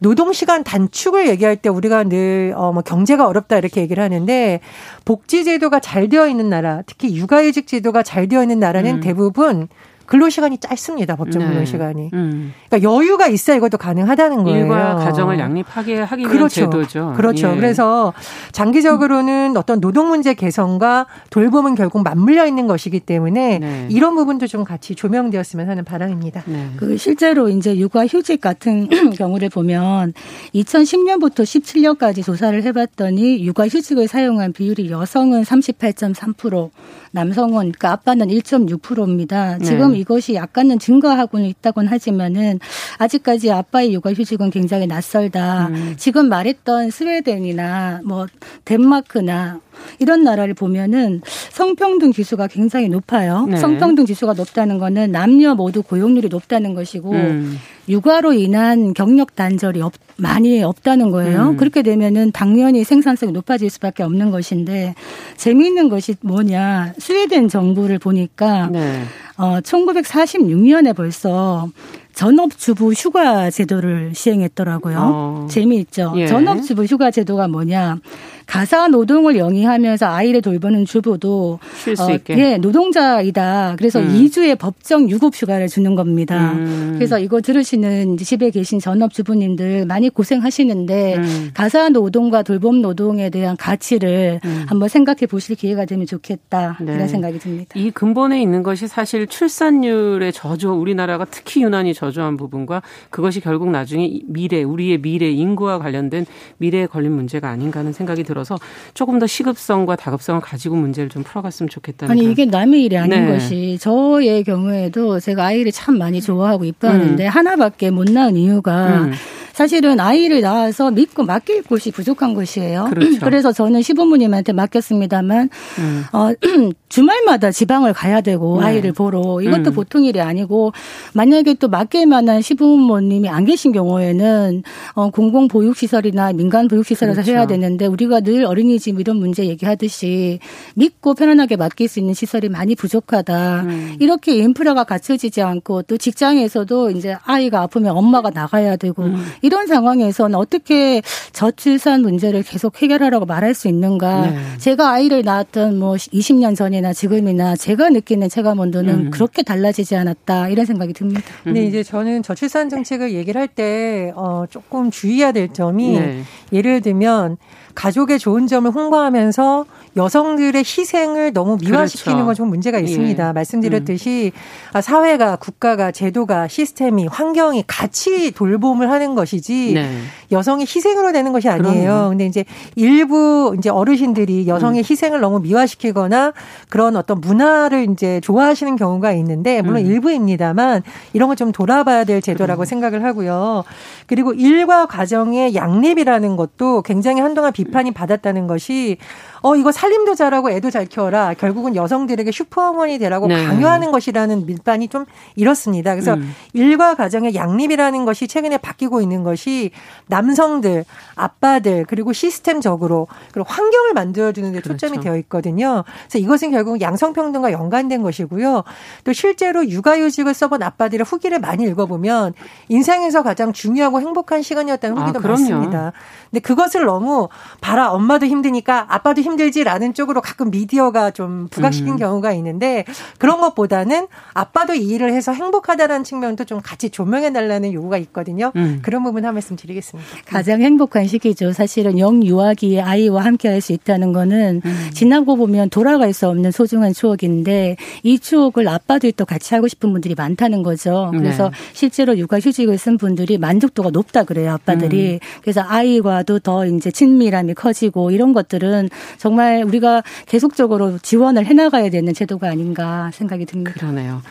노동 0.00 0.32
시간 0.32 0.62
단축을 0.62 1.28
얘기할 1.28 1.56
때 1.56 1.68
우리가 1.68 2.04
늘, 2.04 2.54
어, 2.56 2.72
뭐 2.72 2.82
경제가 2.82 3.26
어렵다 3.26 3.58
이렇게 3.58 3.80
얘기를 3.80 4.02
하는데 4.02 4.60
복지 5.04 5.44
제도가 5.44 5.80
잘 5.80 6.08
되어 6.08 6.28
있는 6.28 6.48
나라, 6.48 6.82
특히 6.86 7.16
육아휴직 7.16 7.66
제도가 7.66 8.02
잘 8.02 8.28
되어 8.28 8.42
있는 8.42 8.60
나라는 8.60 8.96
음. 8.96 9.00
대부분 9.00 9.68
근로 10.08 10.30
시간이 10.30 10.56
짧습니다. 10.56 11.16
법정 11.16 11.42
근로 11.42 11.60
네. 11.60 11.64
시간이. 11.66 12.08
음. 12.14 12.54
그러니까 12.68 12.90
여유가 12.90 13.26
있어야 13.26 13.56
이것도 13.56 13.76
가능하다는 13.76 14.42
거예요. 14.42 14.64
일과 14.64 14.94
가정을 14.94 15.38
양립하게 15.38 16.00
하기 16.00 16.22
위한 16.22 16.32
그렇죠. 16.32 16.54
제도죠. 16.62 17.12
그렇죠. 17.14 17.50
예. 17.50 17.56
그래서 17.56 18.14
장기적으로는 18.52 19.54
어떤 19.58 19.82
노동 19.82 20.08
문제 20.08 20.32
개선과 20.32 21.06
돌봄은 21.28 21.74
결국 21.74 22.02
맞물려 22.04 22.46
있는 22.46 22.66
것이기 22.66 23.00
때문에 23.00 23.58
네. 23.58 23.86
이런 23.90 24.14
부분도 24.14 24.46
좀 24.46 24.64
같이 24.64 24.94
조명되었으면 24.94 25.68
하는 25.68 25.84
바람입니다. 25.84 26.42
네. 26.46 26.70
그 26.78 26.96
실제로 26.96 27.50
이제 27.50 27.76
육아 27.76 28.06
휴직 28.06 28.40
같은 28.40 28.88
경우를 29.14 29.50
보면 29.50 30.14
2010년부터 30.54 31.42
17년까지 31.42 32.24
조사를 32.24 32.62
해봤더니 32.62 33.44
육아 33.44 33.68
휴직을 33.68 34.08
사용한 34.08 34.54
비율이 34.54 34.90
여성은 34.90 35.42
38.3%, 35.42 36.70
남성은 37.12 37.72
그러니까 37.72 37.92
아빠는 37.92 38.28
1.6%입니다. 38.28 39.58
지금 39.58 39.92
네. 39.92 39.98
이것이 39.98 40.34
약간은 40.34 40.78
증가하고는 40.78 41.46
있다곤 41.46 41.86
하지만은 41.86 42.60
아직까지 42.98 43.50
아빠의 43.50 43.94
육아 43.94 44.12
휴직은 44.12 44.50
굉장히 44.50 44.86
낯설다. 44.86 45.68
음. 45.68 45.94
지금 45.96 46.28
말했던 46.28 46.90
스웨덴이나 46.90 48.00
뭐 48.04 48.26
덴마크나 48.64 49.60
이런 49.98 50.24
나라를 50.24 50.54
보면은 50.54 51.22
성평등 51.50 52.12
지수가 52.12 52.48
굉장히 52.48 52.88
높아요. 52.88 53.46
네. 53.46 53.56
성평등 53.56 54.06
지수가 54.06 54.34
높다는 54.34 54.78
거는 54.78 55.12
남녀 55.12 55.54
모두 55.54 55.82
고용률이 55.82 56.28
높다는 56.28 56.74
것이고 56.74 57.12
음. 57.12 57.58
육아로 57.88 58.32
인한 58.34 58.92
경력 58.94 59.34
단절이 59.34 59.80
없, 59.80 59.92
많이 60.16 60.62
없다는 60.62 61.10
거예요. 61.10 61.50
음. 61.50 61.56
그렇게 61.56 61.82
되면은 61.82 62.32
당연히 62.32 62.84
생산성이 62.84 63.32
높아질 63.32 63.70
수밖에 63.70 64.02
없는 64.02 64.30
것인데 64.30 64.94
재미있는 65.36 65.88
것이 65.88 66.16
뭐냐 66.20 66.94
스웨덴 66.98 67.48
정부를 67.48 67.98
보니까 67.98 68.68
네. 68.70 69.02
어 69.36 69.60
1946년에 69.60 70.94
벌써 70.94 71.68
전업주부 72.14 72.92
휴가 72.94 73.48
제도를 73.48 74.12
시행했더라고요. 74.12 74.98
어. 74.98 75.46
재미있죠. 75.48 76.14
예. 76.16 76.26
전업주부 76.26 76.84
휴가 76.84 77.12
제도가 77.12 77.46
뭐냐? 77.46 78.00
가사 78.48 78.88
노동을 78.88 79.36
영위하면서 79.36 80.06
아이를 80.06 80.40
돌보는 80.40 80.86
주부도 80.86 81.58
쉴수 81.76 82.02
어, 82.02 82.10
있게. 82.12 82.38
예, 82.38 82.56
노동자이다. 82.56 83.74
그래서 83.76 84.00
음. 84.00 84.08
2주의 84.08 84.58
법정 84.58 85.08
유급 85.10 85.34
휴가를 85.36 85.68
주는 85.68 85.94
겁니다. 85.94 86.52
음. 86.52 86.92
그래서 86.94 87.18
이거 87.18 87.42
들으시는 87.42 88.16
집에 88.16 88.48
계신 88.48 88.80
전업 88.80 89.12
주부님들 89.12 89.84
많이 89.84 90.08
고생하시는데 90.08 91.16
음. 91.16 91.50
가사 91.52 91.90
노동과 91.90 92.42
돌봄 92.42 92.80
노동에 92.80 93.28
대한 93.28 93.54
가치를 93.58 94.40
음. 94.42 94.64
한번 94.66 94.88
생각해 94.88 95.26
보실 95.26 95.54
기회가 95.54 95.84
되면 95.84 96.06
좋겠다. 96.06 96.78
네. 96.80 96.94
이런 96.94 97.06
생각이 97.06 97.38
듭니다. 97.38 97.78
이 97.78 97.90
근본에 97.90 98.40
있는 98.40 98.62
것이 98.62 98.88
사실 98.88 99.26
출산율의 99.26 100.32
저조 100.32 100.72
우리나라가 100.72 101.26
특히 101.26 101.62
유난히 101.62 101.92
저조한 101.92 102.38
부분과 102.38 102.80
그것이 103.10 103.40
결국 103.40 103.70
나중에 103.70 104.20
미래 104.26 104.62
우리의 104.62 105.02
미래 105.02 105.28
인구와 105.28 105.78
관련된 105.78 106.24
미래에 106.56 106.86
걸린 106.86 107.12
문제가 107.12 107.50
아닌가 107.50 107.80
하는 107.80 107.92
생각이 107.92 108.22
들어요. 108.22 108.37
들어서 108.38 108.58
조금 108.94 109.18
더 109.18 109.26
시급성과 109.26 109.96
다급성을 109.96 110.40
가지고 110.40 110.76
문제를 110.76 111.10
좀 111.10 111.22
풀어갔으면 111.22 111.68
좋겠다는. 111.68 112.12
아니 112.12 112.30
이게 112.30 112.44
남의 112.44 112.84
일이 112.84 112.96
아닌 112.96 113.26
네. 113.26 113.32
것이 113.32 113.78
저의 113.80 114.44
경우에도 114.44 115.18
제가 115.18 115.46
아이를 115.46 115.72
참 115.72 115.98
많이 115.98 116.20
좋아하고 116.20 116.64
이뻐하는데 116.64 117.24
음. 117.24 117.28
하나밖에 117.28 117.90
못 117.90 118.10
낳은 118.10 118.36
이유가 118.36 119.02
음. 119.04 119.12
사실은 119.58 119.98
아이를 119.98 120.40
낳아서 120.40 120.92
믿고 120.92 121.24
맡길 121.24 121.64
곳이 121.64 121.90
부족한 121.90 122.32
것이에요. 122.32 122.90
그렇죠. 122.90 123.18
그래서 123.24 123.50
저는 123.50 123.82
시부모님한테 123.82 124.52
맡겼습니다만 124.52 125.50
음. 125.80 126.04
어, 126.12 126.30
주말마다 126.88 127.50
지방을 127.50 127.92
가야 127.92 128.20
되고 128.20 128.60
네. 128.60 128.66
아이를 128.66 128.92
보러 128.92 129.40
이것도 129.42 129.70
음. 129.70 129.74
보통 129.74 130.04
일이 130.04 130.20
아니고 130.20 130.72
만약에 131.12 131.54
또 131.54 131.66
맡길 131.66 132.06
만한 132.06 132.40
시부모님이 132.40 133.28
안 133.28 133.44
계신 133.46 133.72
경우에는 133.72 134.62
어, 134.92 135.10
공공 135.10 135.48
보육 135.48 135.76
시설이나 135.76 136.32
민간 136.32 136.68
보육 136.68 136.86
시설에서 136.86 137.22
그렇죠. 137.22 137.32
해야 137.32 137.48
되는데 137.48 137.86
우리가 137.86 138.20
늘 138.20 138.44
어린이집 138.44 139.00
이런 139.00 139.16
문제 139.16 139.44
얘기하듯이 139.44 140.38
믿고 140.76 141.14
편안하게 141.14 141.56
맡길 141.56 141.88
수 141.88 141.98
있는 141.98 142.14
시설이 142.14 142.48
많이 142.48 142.76
부족하다. 142.76 143.62
음. 143.62 143.96
이렇게 143.98 144.36
인프라가 144.36 144.84
갖춰지지 144.84 145.42
않고 145.42 145.82
또 145.82 145.96
직장에서도 145.96 146.92
이제 146.92 147.16
아이가 147.24 147.62
아프면 147.62 147.96
엄마가 147.96 148.30
나가야 148.30 148.76
되고 148.76 149.02
음. 149.02 149.26
이런 149.48 149.66
상황에서는 149.66 150.34
어떻게 150.36 151.00
저출산 151.32 152.02
문제를 152.02 152.42
계속 152.42 152.82
해결하라고 152.82 153.24
말할 153.24 153.54
수 153.54 153.66
있는가? 153.66 154.26
네. 154.26 154.36
제가 154.58 154.90
아이를 154.90 155.22
낳았던 155.24 155.78
뭐 155.78 155.94
20년 155.94 156.54
전이나 156.54 156.92
지금이나 156.92 157.56
제가 157.56 157.88
느끼는 157.88 158.28
체감 158.28 158.58
온도는 158.58 159.06
음. 159.06 159.10
그렇게 159.10 159.42
달라지지 159.42 159.96
않았다 159.96 160.50
이런 160.50 160.66
생각이 160.66 160.92
듭니다. 160.92 161.22
근데 161.44 161.64
이제 161.64 161.82
저는 161.82 162.22
저출산 162.22 162.68
정책을 162.68 163.12
얘기를 163.12 163.40
할 163.40 163.48
때 163.48 164.12
어, 164.14 164.44
조금 164.50 164.90
주의해야 164.90 165.32
될 165.32 165.48
점이 165.54 165.98
네. 165.98 166.22
예를 166.52 166.82
들면 166.82 167.38
가족의 167.78 168.18
좋은 168.18 168.48
점을 168.48 168.68
홍보하면서 168.68 169.64
여성들의 169.96 170.64
희생을 170.64 171.32
너무 171.32 171.56
미화시키는 171.60 172.16
그렇죠. 172.16 172.26
건좀 172.26 172.48
문제가 172.48 172.80
있습니다. 172.80 173.28
예. 173.28 173.32
말씀드렸듯이 173.32 174.32
음. 174.74 174.80
사회가 174.80 175.36
국가가 175.36 175.92
제도가 175.92 176.48
시스템이 176.48 177.06
환경이 177.06 177.62
같이 177.68 178.32
돌봄을 178.32 178.90
하는 178.90 179.14
것이지 179.14 179.74
네. 179.74 179.90
여성의 180.32 180.66
희생으로 180.68 181.12
되는 181.12 181.30
것이 181.30 181.48
아니에요. 181.48 181.84
그럼요. 181.84 182.08
근데 182.10 182.26
이제 182.26 182.44
일부 182.74 183.54
이제 183.56 183.70
어르신들이 183.70 184.48
여성의 184.48 184.82
음. 184.82 184.84
희생을 184.88 185.20
너무 185.20 185.38
미화시키거나 185.38 186.32
그런 186.68 186.96
어떤 186.96 187.20
문화를 187.20 187.88
이제 187.92 188.20
좋아하시는 188.22 188.74
경우가 188.74 189.12
있는데 189.12 189.62
물론 189.62 189.82
음. 189.82 189.86
일부입니다만 189.86 190.82
이런 191.12 191.28
거좀 191.28 191.52
돌아봐야 191.52 192.02
될 192.02 192.22
제도라고 192.22 192.64
생각을 192.64 193.04
하고요. 193.04 193.62
그리고 194.06 194.32
일과 194.32 194.86
가정의 194.86 195.54
양립이라는 195.54 196.34
것도 196.34 196.82
굉장히 196.82 197.20
한동안 197.20 197.52
비판 197.52 197.67
이 197.68 197.90
받았다는 197.92 198.46
것이 198.46 198.96
어 199.42 199.56
이거 199.56 199.72
살림도 199.72 200.14
잘하고 200.14 200.50
애도 200.50 200.70
잘 200.70 200.86
키워라. 200.86 201.34
결국은 201.34 201.76
여성들에게 201.76 202.30
슈퍼어머니 202.30 202.98
되라고 202.98 203.26
네. 203.26 203.44
강요하는 203.44 203.92
것이라는 203.92 204.46
밀반이 204.46 204.88
좀 204.88 205.04
이렇습니다. 205.36 205.94
그래서 205.94 206.14
음. 206.14 206.34
일과 206.52 206.94
가정의 206.94 207.34
양립이라는 207.34 208.04
것이 208.04 208.26
최근에 208.28 208.58
바뀌고 208.58 209.00
있는 209.00 209.22
것이 209.22 209.70
남성들, 210.06 210.84
아빠들 211.14 211.84
그리고 211.88 212.12
시스템적으로 212.12 213.06
그리고 213.32 213.48
환경을 213.48 213.92
만들어 213.94 214.32
주는 214.32 214.52
데 214.52 214.60
초점이 214.60 214.92
그렇죠. 214.92 215.02
되어 215.02 215.16
있거든요. 215.18 215.84
그래서 216.08 216.18
이것은 216.18 216.50
결국 216.50 216.80
양성 216.80 217.12
평등과 217.12 217.52
연관된 217.52 218.02
것이고요. 218.02 218.64
또 219.04 219.12
실제로 219.12 219.68
육아휴직을 219.68 220.34
써본 220.34 220.62
아빠들의 220.62 221.04
후기를 221.04 221.38
많이 221.40 221.64
읽어보면 221.64 222.34
인생에서 222.68 223.22
가장 223.22 223.52
중요하고 223.52 224.00
행복한 224.00 224.42
시간이었다는 224.42 224.96
후기도 224.98 225.20
아, 225.20 225.28
많습니다. 225.28 225.92
근데 226.30 226.40
그것을 226.40 226.84
너무 226.84 227.28
봐라 227.60 227.90
엄마도 227.90 228.26
힘드니까 228.26 228.86
아빠도 228.88 229.20
힘 229.20 229.27
힘들지라는 229.30 229.94
쪽으로 229.94 230.20
가끔 230.20 230.50
미디어가 230.50 231.10
좀 231.12 231.48
부각시킨 231.50 231.94
음. 231.94 231.96
경우가 231.96 232.32
있는데 232.32 232.84
그런 233.18 233.40
것보다는 233.40 234.08
아빠도 234.34 234.74
이 234.74 234.88
일을 234.88 235.12
해서 235.12 235.32
행복하다라는 235.32 236.04
측면도 236.04 236.44
좀 236.44 236.60
같이 236.62 236.90
조명해 236.90 237.32
달라는 237.32 237.72
요구가 237.72 237.98
있거든요. 237.98 238.52
음. 238.56 238.80
그런 238.82 239.02
부분 239.04 239.24
한 239.24 239.34
말씀 239.34 239.56
드리겠습니다. 239.56 240.08
가장 240.26 240.62
행복한 240.62 241.06
시기죠. 241.06 241.52
사실은 241.52 241.98
영유아기의 241.98 242.80
아이와 242.80 243.24
함께 243.24 243.48
할 243.48 243.58
수 243.60 243.72
있다는 243.72 244.12
거는 244.12 244.62
음. 244.64 244.90
지나고 244.92 245.36
보면 245.36 245.70
돌아갈 245.70 246.12
수 246.12 246.28
없는 246.28 246.50
소중한 246.50 246.92
추억인데 246.92 247.76
이 248.02 248.18
추억을 248.18 248.68
아빠도 248.68 249.10
또 249.12 249.24
같이 249.24 249.54
하고 249.54 249.68
싶은 249.68 249.92
분들이 249.92 250.14
많다는 250.14 250.62
거죠. 250.62 251.10
그래서 251.12 251.50
네. 251.50 251.56
실제로 251.72 252.16
육아휴직을 252.16 252.78
쓴 252.78 252.96
분들이 252.98 253.38
만족도가 253.38 253.90
높다 253.90 254.24
그래요. 254.24 254.52
아빠들이. 254.52 255.14
음. 255.14 255.18
그래서 255.42 255.62
아이와도 255.66 256.40
더 256.40 256.66
이제 256.66 256.90
친밀함이 256.90 257.54
커지고 257.54 258.10
이런 258.10 258.32
것들은 258.32 258.88
정말 259.18 259.62
우리가 259.64 260.02
계속적으로 260.26 260.98
지원을 260.98 261.44
해나가야 261.44 261.90
되는 261.90 262.14
제도가 262.14 262.48
아닌가 262.48 263.10
생각이 263.12 263.44
듭니다. 263.44 263.72
그러네요. 263.72 264.22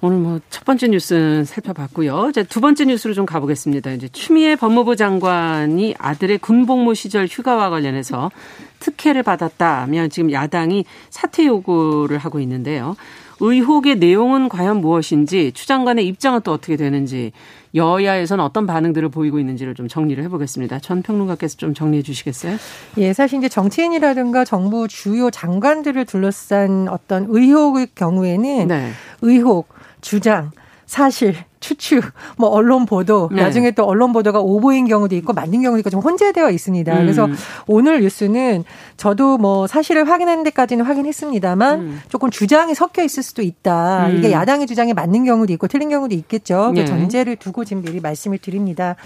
오늘 0.00 0.18
뭐 0.18 0.40
첫 0.62 0.66
번째 0.66 0.86
뉴스는 0.88 1.44
살펴봤고요. 1.44 2.28
이제 2.30 2.44
두 2.44 2.60
번째 2.60 2.84
뉴스로 2.84 3.14
좀 3.14 3.26
가보겠습니다. 3.26 3.90
이제 3.92 4.08
추미애 4.08 4.54
법무부 4.54 4.94
장관이 4.94 5.96
아들의 5.98 6.38
군복무 6.38 6.94
시절 6.94 7.26
휴가와 7.26 7.68
관련해서 7.68 8.30
특혜를 8.78 9.24
받았다면 9.24 10.10
지금 10.10 10.30
야당이 10.30 10.84
사퇴 11.10 11.46
요구를 11.46 12.18
하고 12.18 12.38
있는데요. 12.38 12.94
의혹의 13.40 13.96
내용은 13.96 14.48
과연 14.48 14.80
무엇인지 14.80 15.50
추 15.52 15.66
장관의 15.66 16.06
입장은 16.06 16.42
또 16.44 16.52
어떻게 16.52 16.76
되는지 16.76 17.32
여야에서는 17.74 18.44
어떤 18.44 18.66
반응들을 18.66 19.08
보이고 19.08 19.38
있는지를 19.38 19.74
좀 19.74 19.88
정리를 19.88 20.22
해보겠습니다. 20.24 20.78
전 20.80 21.02
평론가께서 21.02 21.56
좀 21.56 21.74
정리해 21.74 22.02
주시겠어요? 22.02 22.56
예, 22.98 23.12
사실 23.12 23.38
이제 23.38 23.48
정치인이라든가 23.48 24.44
정부 24.44 24.88
주요 24.88 25.30
장관들을 25.30 26.04
둘러싼 26.04 26.88
어떤 26.88 27.26
의혹의 27.28 27.88
경우에는 27.94 28.68
네. 28.68 28.90
의혹, 29.22 29.68
주장, 30.00 30.50
사실, 30.86 31.34
추측, 31.62 32.04
뭐 32.36 32.48
언론 32.50 32.84
보도, 32.84 33.30
네. 33.32 33.42
나중에 33.42 33.70
또 33.70 33.84
언론 33.84 34.12
보도가 34.12 34.40
오보인 34.40 34.86
경우도 34.86 35.14
있고 35.16 35.32
맞는 35.32 35.62
경우도 35.62 35.78
있고 35.78 35.88
좀 35.88 36.00
혼재되어 36.00 36.50
있습니다. 36.50 36.92
음. 36.92 36.98
그래서 36.98 37.28
오늘 37.66 38.02
뉴스는 38.02 38.64
저도 38.98 39.38
뭐 39.38 39.66
사실을 39.66 40.08
확인하는 40.08 40.42
데까지는 40.42 40.84
확인했습니다만 40.84 41.80
음. 41.80 42.00
조금 42.08 42.30
주장이 42.30 42.74
섞여 42.74 43.02
있을 43.02 43.22
수도 43.22 43.40
있다. 43.40 44.08
음. 44.08 44.18
이게 44.18 44.32
야당의 44.32 44.66
주장에 44.66 44.92
맞는 44.92 45.24
경우도 45.24 45.52
있고 45.54 45.68
틀린 45.68 45.88
경우도 45.88 46.14
있겠죠. 46.14 46.72
그 46.74 46.80
네. 46.80 46.84
그 46.84 46.88
전제를 46.90 47.36
두고 47.36 47.64
지금 47.64 47.82
미리 47.82 48.00
말씀을 48.00 48.38
드립니다. 48.38 48.96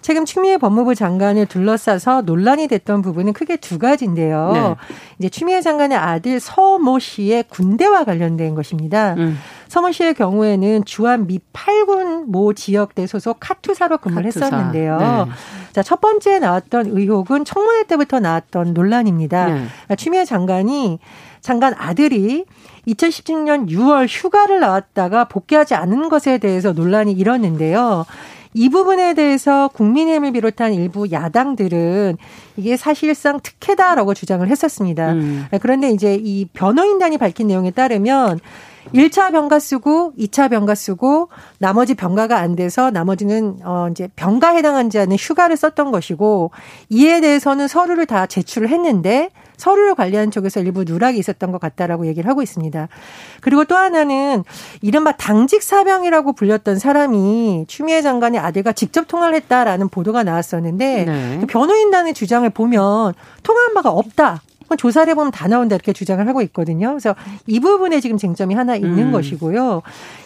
최근 0.00 0.24
추미애 0.24 0.56
법무부 0.56 0.94
장관을 0.94 1.46
둘러싸서 1.46 2.22
논란이 2.22 2.68
됐던 2.68 3.02
부분은 3.02 3.32
크게 3.32 3.56
두 3.56 3.78
가지인데요. 3.78 4.50
네. 4.52 4.74
이제 5.18 5.28
추미애 5.28 5.60
장관의 5.60 5.98
아들 5.98 6.40
서모 6.40 6.98
씨의 6.98 7.44
군대와 7.48 8.04
관련된 8.04 8.54
것입니다. 8.54 9.14
음. 9.14 9.38
서모 9.68 9.92
씨의 9.92 10.14
경우에는 10.14 10.84
주한 10.84 11.26
미 11.26 11.40
8군 11.52 12.24
모 12.26 12.52
지역대 12.54 13.06
소속 13.06 13.38
카투사로 13.40 13.98
근무를 13.98 14.30
카투사. 14.30 14.46
했었는데요. 14.46 14.98
네. 14.98 15.32
자, 15.72 15.82
첫 15.82 16.00
번째 16.00 16.38
나왔던 16.38 16.86
의혹은 16.86 17.44
청문회 17.44 17.84
때부터 17.84 18.20
나왔던 18.20 18.72
논란입니다. 18.74 19.46
네. 19.46 19.52
그러니까 19.52 19.94
추미애 19.96 20.24
장관이 20.24 20.98
장관 21.40 21.74
아들이 21.76 22.44
2017년 22.86 23.68
6월 23.68 24.06
휴가를 24.08 24.60
나왔다가 24.60 25.24
복귀하지 25.24 25.74
않은 25.74 26.08
것에 26.08 26.38
대해서 26.38 26.72
논란이 26.72 27.12
일었는데요. 27.12 28.06
이 28.58 28.70
부분에 28.70 29.14
대해서 29.14 29.68
국민의힘을 29.68 30.32
비롯한 30.32 30.74
일부 30.74 31.12
야당들은 31.12 32.16
이게 32.56 32.76
사실상 32.76 33.38
특혜다라고 33.40 34.14
주장을 34.14 34.46
했었습니다. 34.48 35.12
음. 35.12 35.46
그런데 35.60 35.90
이제 35.90 36.18
이 36.20 36.44
변호인단이 36.46 37.18
밝힌 37.18 37.46
내용에 37.46 37.70
따르면 37.70 38.40
1차 38.92 39.30
병가 39.30 39.60
쓰고 39.60 40.12
2차 40.18 40.50
병가 40.50 40.74
쓰고 40.74 41.28
나머지 41.58 41.94
병가가 41.94 42.36
안 42.36 42.56
돼서 42.56 42.90
나머지는 42.90 43.58
어 43.62 43.86
이제 43.92 44.08
병가 44.16 44.56
해당하지 44.56 44.98
않는 44.98 45.16
휴가를 45.16 45.56
썼던 45.56 45.92
것이고 45.92 46.50
이에 46.88 47.20
대해서는 47.20 47.68
서류를 47.68 48.06
다 48.06 48.26
제출을 48.26 48.70
했는데 48.70 49.30
서류를 49.58 49.94
관리하는 49.94 50.30
쪽에서 50.30 50.60
일부 50.60 50.84
누락이 50.84 51.18
있었던 51.18 51.52
것 51.52 51.60
같다라고 51.60 52.06
얘기를 52.06 52.30
하고 52.30 52.42
있습니다. 52.42 52.88
그리고 53.40 53.64
또 53.64 53.76
하나는 53.76 54.44
이른바 54.80 55.12
당직 55.12 55.62
사병이라고 55.62 56.32
불렸던 56.32 56.78
사람이 56.78 57.66
추미애 57.68 58.00
장관의 58.00 58.40
아들과 58.40 58.72
직접 58.72 59.06
통화를 59.06 59.34
했다라는 59.34 59.88
보도가 59.88 60.22
나왔었는데 60.22 61.04
네. 61.04 61.38
그 61.40 61.46
변호인단의 61.46 62.14
주장을 62.14 62.48
보면 62.48 63.12
통화한 63.42 63.74
바가 63.74 63.90
없다. 63.90 64.42
조사를 64.76 65.10
해보면 65.10 65.30
다 65.30 65.48
나온다 65.48 65.74
이렇게 65.74 65.92
주장을 65.92 66.26
하고 66.28 66.42
있거든요. 66.42 66.88
그래서 66.90 67.14
이 67.46 67.60
부분에 67.60 68.00
지금 68.00 68.18
쟁점이 68.18 68.54
하나 68.54 68.76
있는 68.76 69.06
음. 69.06 69.12
것이고요. 69.12 69.82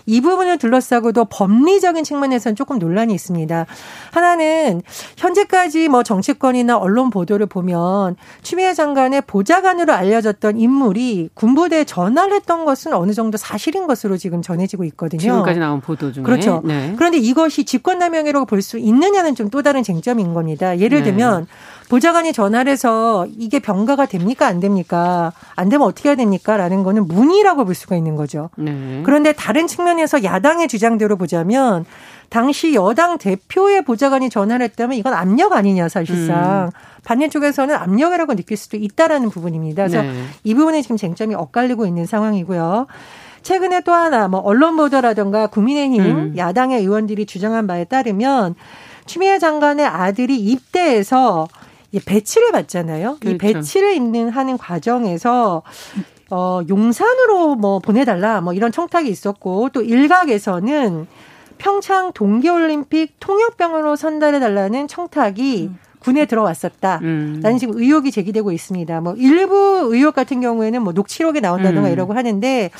이 0.06 0.20
부분을 0.20 0.58
둘러싸고도 0.58 1.26
법리적인 1.26 2.02
측면에서는 2.02 2.56
조금 2.56 2.78
논란이 2.78 3.14
있습니다. 3.14 3.66
하나는 4.10 4.82
현재까지 5.16 5.88
뭐 5.88 6.02
정치권이나 6.02 6.76
언론 6.76 7.10
보도를 7.10 7.46
보면 7.46 8.16
추미애 8.42 8.74
장관의 8.74 9.22
보좌관으로 9.28 9.92
알려졌던 9.92 10.58
인물이 10.58 11.30
군부대에 11.34 11.84
전화를 11.84 12.34
했던 12.34 12.64
것은 12.64 12.94
어느 12.94 13.12
정도 13.12 13.38
사실인 13.38 13.86
것으로 13.86 14.16
지금 14.16 14.42
전해지고 14.42 14.82
있거든요. 14.84 15.20
지금까지 15.20 15.60
나온 15.60 15.80
보도 15.80 16.10
중에. 16.10 16.24
그렇죠. 16.24 16.62
네. 16.64 16.94
그런데 16.96 17.18
이것이 17.18 17.64
직권남용이라고 17.64 18.46
볼 18.46 18.62
수 18.62 18.78
있느냐는 18.78 19.34
좀 19.36 19.52
또 19.52 19.60
다른 19.60 19.82
쟁점인 19.82 20.32
겁니다. 20.32 20.78
예를 20.78 20.98
네. 20.98 21.04
들면 21.04 21.46
보좌관이 21.92 22.32
전화를 22.32 22.72
해서 22.72 23.26
이게 23.36 23.58
병가가 23.58 24.06
됩니까 24.06 24.46
안 24.46 24.60
됩니까? 24.60 25.30
안 25.54 25.68
되면 25.68 25.86
어떻게 25.86 26.08
해야 26.08 26.16
됩니까? 26.16 26.56
라는 26.56 26.84
거는 26.84 27.06
문의라고 27.06 27.66
볼 27.66 27.74
수가 27.74 27.96
있는 27.96 28.16
거죠. 28.16 28.48
네. 28.56 29.02
그런데 29.04 29.34
다른 29.34 29.66
측면에서 29.66 30.24
야당의 30.24 30.68
주장대로 30.68 31.16
보자면 31.16 31.84
당시 32.30 32.72
여당 32.72 33.18
대표의 33.18 33.84
보좌관이 33.84 34.30
전화를 34.30 34.64
했다면 34.64 34.96
이건 34.96 35.12
압력 35.12 35.52
아니냐 35.52 35.90
사실상. 35.90 36.64
음. 36.64 36.70
반대 37.04 37.28
쪽에서는 37.28 37.74
압력이라고 37.74 38.36
느낄 38.36 38.56
수도 38.56 38.78
있다라는 38.78 39.28
부분입니다. 39.28 39.86
그래서 39.86 40.00
네. 40.02 40.14
이 40.44 40.54
부분에 40.54 40.80
지금 40.80 40.96
쟁점이 40.96 41.34
엇갈리고 41.34 41.84
있는 41.84 42.06
상황이고요. 42.06 42.86
최근에 43.42 43.82
또 43.82 43.92
하나 43.92 44.28
뭐 44.28 44.40
언론 44.40 44.78
보도라든가 44.78 45.48
국민의힘 45.48 46.00
음. 46.00 46.34
야당의 46.38 46.80
의원들이 46.80 47.26
주장한 47.26 47.66
바에 47.66 47.84
따르면 47.84 48.54
추미애 49.04 49.38
장관의 49.38 49.84
아들이 49.84 50.38
입대해서 50.38 51.48
배치를 52.00 52.52
받잖아요. 52.52 53.18
그렇죠. 53.20 53.34
이 53.34 53.38
배치를 53.38 53.92
있는 53.94 54.28
하는 54.30 54.56
과정에서 54.58 55.62
어 56.30 56.60
용산으로 56.68 57.56
뭐 57.56 57.78
보내달라 57.78 58.40
뭐 58.40 58.54
이런 58.54 58.72
청탁이 58.72 59.08
있었고 59.08 59.68
또 59.70 59.82
일각에서는 59.82 61.06
평창 61.58 62.12
동계올림픽 62.12 63.16
통역병으로 63.20 63.96
선발해 63.96 64.40
달라는 64.40 64.88
청탁이 64.88 65.68
음. 65.68 65.78
군에 66.02 66.26
들어왔었다. 66.26 66.98
음. 67.02 67.40
라는 67.42 67.58
지금 67.58 67.78
의혹이 67.78 68.10
제기되고 68.10 68.50
있습니다. 68.50 69.00
뭐 69.00 69.14
일부 69.14 69.88
의혹 69.92 70.14
같은 70.14 70.40
경우에는 70.40 70.82
뭐 70.82 70.92
녹취록에 70.92 71.40
나온다든가 71.40 71.88
음. 71.88 71.92
이러고 71.92 72.14
하는데 72.14 72.70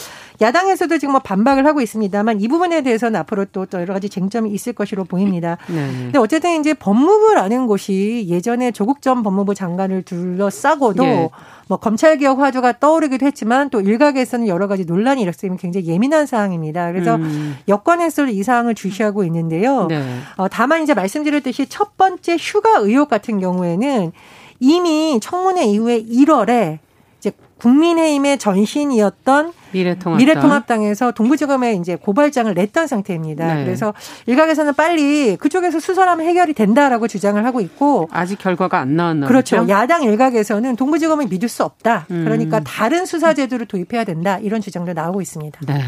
야당에서도 0.40 0.98
지금 0.98 1.12
뭐 1.12 1.20
반박을 1.20 1.66
하고 1.66 1.80
있습니다만 1.80 2.40
이 2.40 2.48
부분에 2.48 2.82
대해서는 2.82 3.18
앞으로 3.20 3.46
또, 3.46 3.66
또 3.66 3.80
여러 3.80 3.94
가지 3.94 4.08
쟁점이 4.08 4.50
있을 4.50 4.72
것으로 4.72 5.04
보입니다. 5.04 5.58
네. 5.68 5.86
근데 5.86 6.18
어쨌든 6.18 6.60
이제 6.60 6.74
법무부라는 6.74 7.66
곳이 7.66 8.26
예전에 8.28 8.70
조국 8.72 9.02
전 9.02 9.22
법무부 9.22 9.54
장관을 9.54 10.02
둘러싸고도 10.02 11.04
예. 11.04 11.30
뭐 11.68 11.78
검찰 11.78 12.18
개혁 12.18 12.40
화두가 12.40 12.78
떠오르기도 12.80 13.24
했지만 13.26 13.70
또 13.70 13.80
일각에서는 13.80 14.48
여러 14.48 14.68
가지 14.68 14.84
논란이 14.84 15.22
일었으면 15.22 15.56
굉장히 15.56 15.86
예민한 15.86 16.26
사항입니다. 16.26 16.92
그래서 16.92 17.16
음. 17.16 17.56
여권에서도 17.68 18.30
이 18.30 18.42
사항을 18.42 18.74
주시하고 18.74 19.24
있는데요. 19.24 19.86
네. 19.86 20.02
어, 20.36 20.48
다만 20.48 20.82
이제 20.82 20.94
말씀드렸듯이 20.94 21.66
첫 21.68 21.96
번째 21.96 22.36
휴가 22.38 22.78
의혹 22.78 23.08
같은 23.08 23.40
경우에는 23.40 24.12
이미 24.60 25.18
청문회 25.20 25.64
이후에 25.66 26.02
1월에 26.02 26.78
이제 27.18 27.32
국민의힘의 27.58 28.38
전신이었던 28.38 29.52
미래통합당. 29.72 30.18
미래통합당에서 30.18 31.12
동부지검에 31.12 31.74
이제 31.74 31.96
고발장을 31.96 32.52
냈던 32.54 32.86
상태입니다. 32.86 33.54
네. 33.54 33.64
그래서 33.64 33.94
일각에서는 34.26 34.74
빨리 34.74 35.36
그쪽에서 35.36 35.80
수사하면 35.80 36.26
해결이 36.26 36.52
된다라고 36.54 37.08
주장을 37.08 37.42
하고 37.44 37.60
있고 37.60 38.08
아직 38.12 38.38
결과가 38.38 38.78
안 38.78 38.96
나왔나 38.96 39.26
그렇죠. 39.26 39.56
그렇죠? 39.56 39.70
야당 39.72 40.02
일각에서는 40.02 40.76
동부지검을 40.76 41.26
믿을 41.28 41.48
수 41.48 41.64
없다. 41.64 42.06
음. 42.10 42.24
그러니까 42.24 42.60
다른 42.60 43.06
수사 43.06 43.34
제도를 43.34 43.66
도입해야 43.66 44.04
된다. 44.04 44.38
이런 44.38 44.60
주장도 44.60 44.92
나오고 44.92 45.20
있습니다. 45.20 45.60
네. 45.66 45.82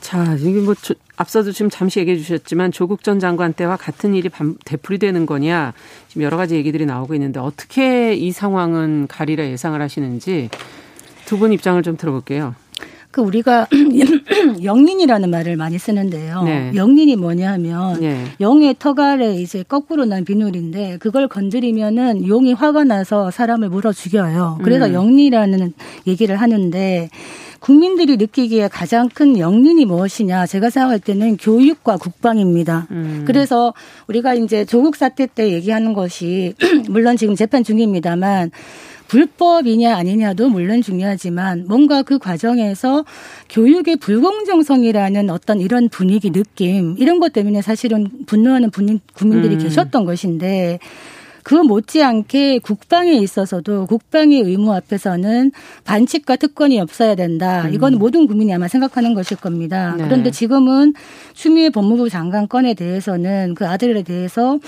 자, 0.00 0.34
이게 0.38 0.60
뭐 0.60 0.74
저, 0.80 0.94
앞서도 1.16 1.52
지금 1.52 1.70
잠시 1.70 2.00
얘기해 2.00 2.16
주셨지만 2.16 2.72
조국 2.72 3.04
전 3.04 3.20
장관 3.20 3.52
때와 3.52 3.76
같은 3.76 4.14
일이 4.14 4.30
되풀이되는 4.64 5.26
거냐 5.26 5.74
지금 6.08 6.22
여러 6.22 6.36
가지 6.36 6.54
얘기들이 6.56 6.86
나오고 6.86 7.14
있는데 7.14 7.38
어떻게 7.38 8.14
이 8.14 8.32
상황은 8.32 9.06
가리라 9.08 9.44
예상을 9.44 9.80
하시는지 9.80 10.48
두 11.26 11.38
분 11.38 11.52
입장을 11.52 11.80
좀 11.82 11.96
들어볼게요. 11.96 12.54
그 13.10 13.22
우리가 13.22 13.66
영린이라는 14.62 15.30
말을 15.30 15.56
많이 15.56 15.78
쓰는데요. 15.78 16.42
네. 16.44 16.72
영린이 16.74 17.16
뭐냐면 17.16 18.00
네. 18.00 18.24
용의 18.40 18.76
턱 18.78 19.00
아래 19.00 19.34
이제 19.34 19.64
거꾸로 19.66 20.04
난 20.04 20.24
비늘인데 20.24 20.98
그걸 20.98 21.26
건드리면은 21.26 22.26
용이 22.28 22.52
화가 22.52 22.84
나서 22.84 23.30
사람을 23.30 23.68
물어 23.68 23.92
죽여요. 23.92 24.60
그래서 24.62 24.86
음. 24.86 24.94
영린이라는 24.94 25.72
얘기를 26.06 26.36
하는데 26.36 27.10
국민들이 27.58 28.16
느끼기에 28.16 28.68
가장 28.68 29.08
큰 29.08 29.38
영린이 29.38 29.84
무엇이냐 29.84 30.46
제가 30.46 30.70
생각할 30.70 31.00
때는 31.00 31.36
교육과 31.36 31.96
국방입니다. 31.96 32.86
음. 32.92 33.24
그래서 33.26 33.74
우리가 34.06 34.34
이제 34.34 34.64
조국 34.64 34.96
사태 34.96 35.26
때 35.26 35.52
얘기하는 35.52 35.92
것이 35.94 36.54
물론 36.88 37.16
지금 37.16 37.34
재판 37.34 37.64
중입니다만 37.64 38.50
불법이냐 39.10 39.96
아니냐도 39.96 40.48
물론 40.48 40.82
중요하지만 40.82 41.64
뭔가 41.66 42.02
그 42.02 42.20
과정에서 42.20 43.04
교육의 43.48 43.96
불공정성이라는 43.96 45.30
어떤 45.30 45.60
이런 45.60 45.88
분위기 45.88 46.30
느낌 46.30 46.94
이런 46.96 47.18
것 47.18 47.32
때문에 47.32 47.60
사실은 47.60 48.06
분노하는 48.26 48.70
국민들이 48.70 49.54
음. 49.54 49.58
계셨던 49.58 50.04
것인데 50.04 50.78
그 51.42 51.56
못지않게 51.56 52.60
국방에 52.60 53.14
있어서도 53.14 53.86
국방의 53.86 54.42
의무 54.42 54.72
앞에서는 54.74 55.50
반칙과 55.82 56.36
특권이 56.36 56.78
없어야 56.78 57.16
된다. 57.16 57.64
음. 57.64 57.74
이건 57.74 57.98
모든 57.98 58.28
국민이 58.28 58.54
아마 58.54 58.68
생각하는 58.68 59.14
것일 59.14 59.38
겁니다. 59.38 59.96
네. 59.98 60.04
그런데 60.04 60.30
지금은 60.30 60.94
추미애 61.34 61.70
법무부 61.70 62.08
장관 62.10 62.46
건에 62.46 62.74
대해서는 62.74 63.56
그 63.56 63.66
아들에 63.66 64.04
대해서 64.04 64.60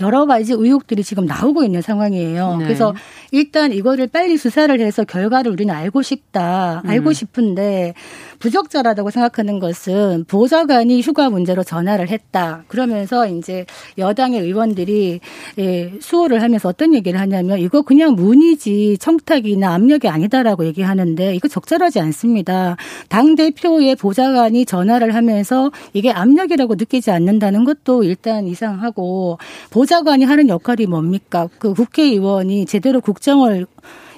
여러 0.00 0.26
가지 0.26 0.52
의혹들이 0.52 1.02
지금 1.02 1.24
나오고 1.26 1.64
있는 1.64 1.82
상황이에요. 1.82 2.56
네. 2.58 2.64
그래서 2.64 2.94
일단 3.30 3.72
이거를 3.72 4.06
빨리 4.06 4.36
수사를 4.36 4.78
해서 4.80 5.04
결과를 5.04 5.50
우리는 5.50 5.74
알고 5.74 6.02
싶다. 6.02 6.82
알고 6.86 7.10
음. 7.10 7.12
싶은데 7.12 7.94
부적절하다고 8.38 9.10
생각하는 9.10 9.58
것은 9.58 10.24
보좌관이 10.28 11.00
휴가 11.00 11.30
문제로 11.30 11.64
전화를 11.64 12.08
했다. 12.08 12.64
그러면서 12.68 13.26
이제 13.26 13.66
여당의 13.96 14.40
의원들이 14.42 15.20
예, 15.58 15.92
수호를 16.00 16.42
하면서 16.42 16.68
어떤 16.68 16.94
얘기를 16.94 17.18
하냐면 17.18 17.58
이거 17.58 17.82
그냥 17.82 18.14
문의지 18.14 18.98
청탁이나 19.00 19.74
압력이 19.74 20.08
아니다라고 20.08 20.66
얘기하는데 20.66 21.34
이거 21.34 21.48
적절하지 21.48 21.98
않습니다. 22.00 22.76
당 23.08 23.34
대표의 23.34 23.96
보좌관이 23.96 24.66
전화를 24.66 25.14
하면서 25.14 25.72
이게 25.92 26.12
압력이라고 26.12 26.76
느끼지 26.76 27.10
않는다는 27.10 27.64
것도 27.64 28.04
일단 28.04 28.46
이상하고 28.46 29.38
보 29.70 29.78
좌관이 29.88 30.24
하는 30.24 30.48
역할이 30.48 30.86
뭡니까? 30.86 31.48
그 31.58 31.74
국회의원이 31.74 32.66
제대로 32.66 33.00
국정을 33.00 33.66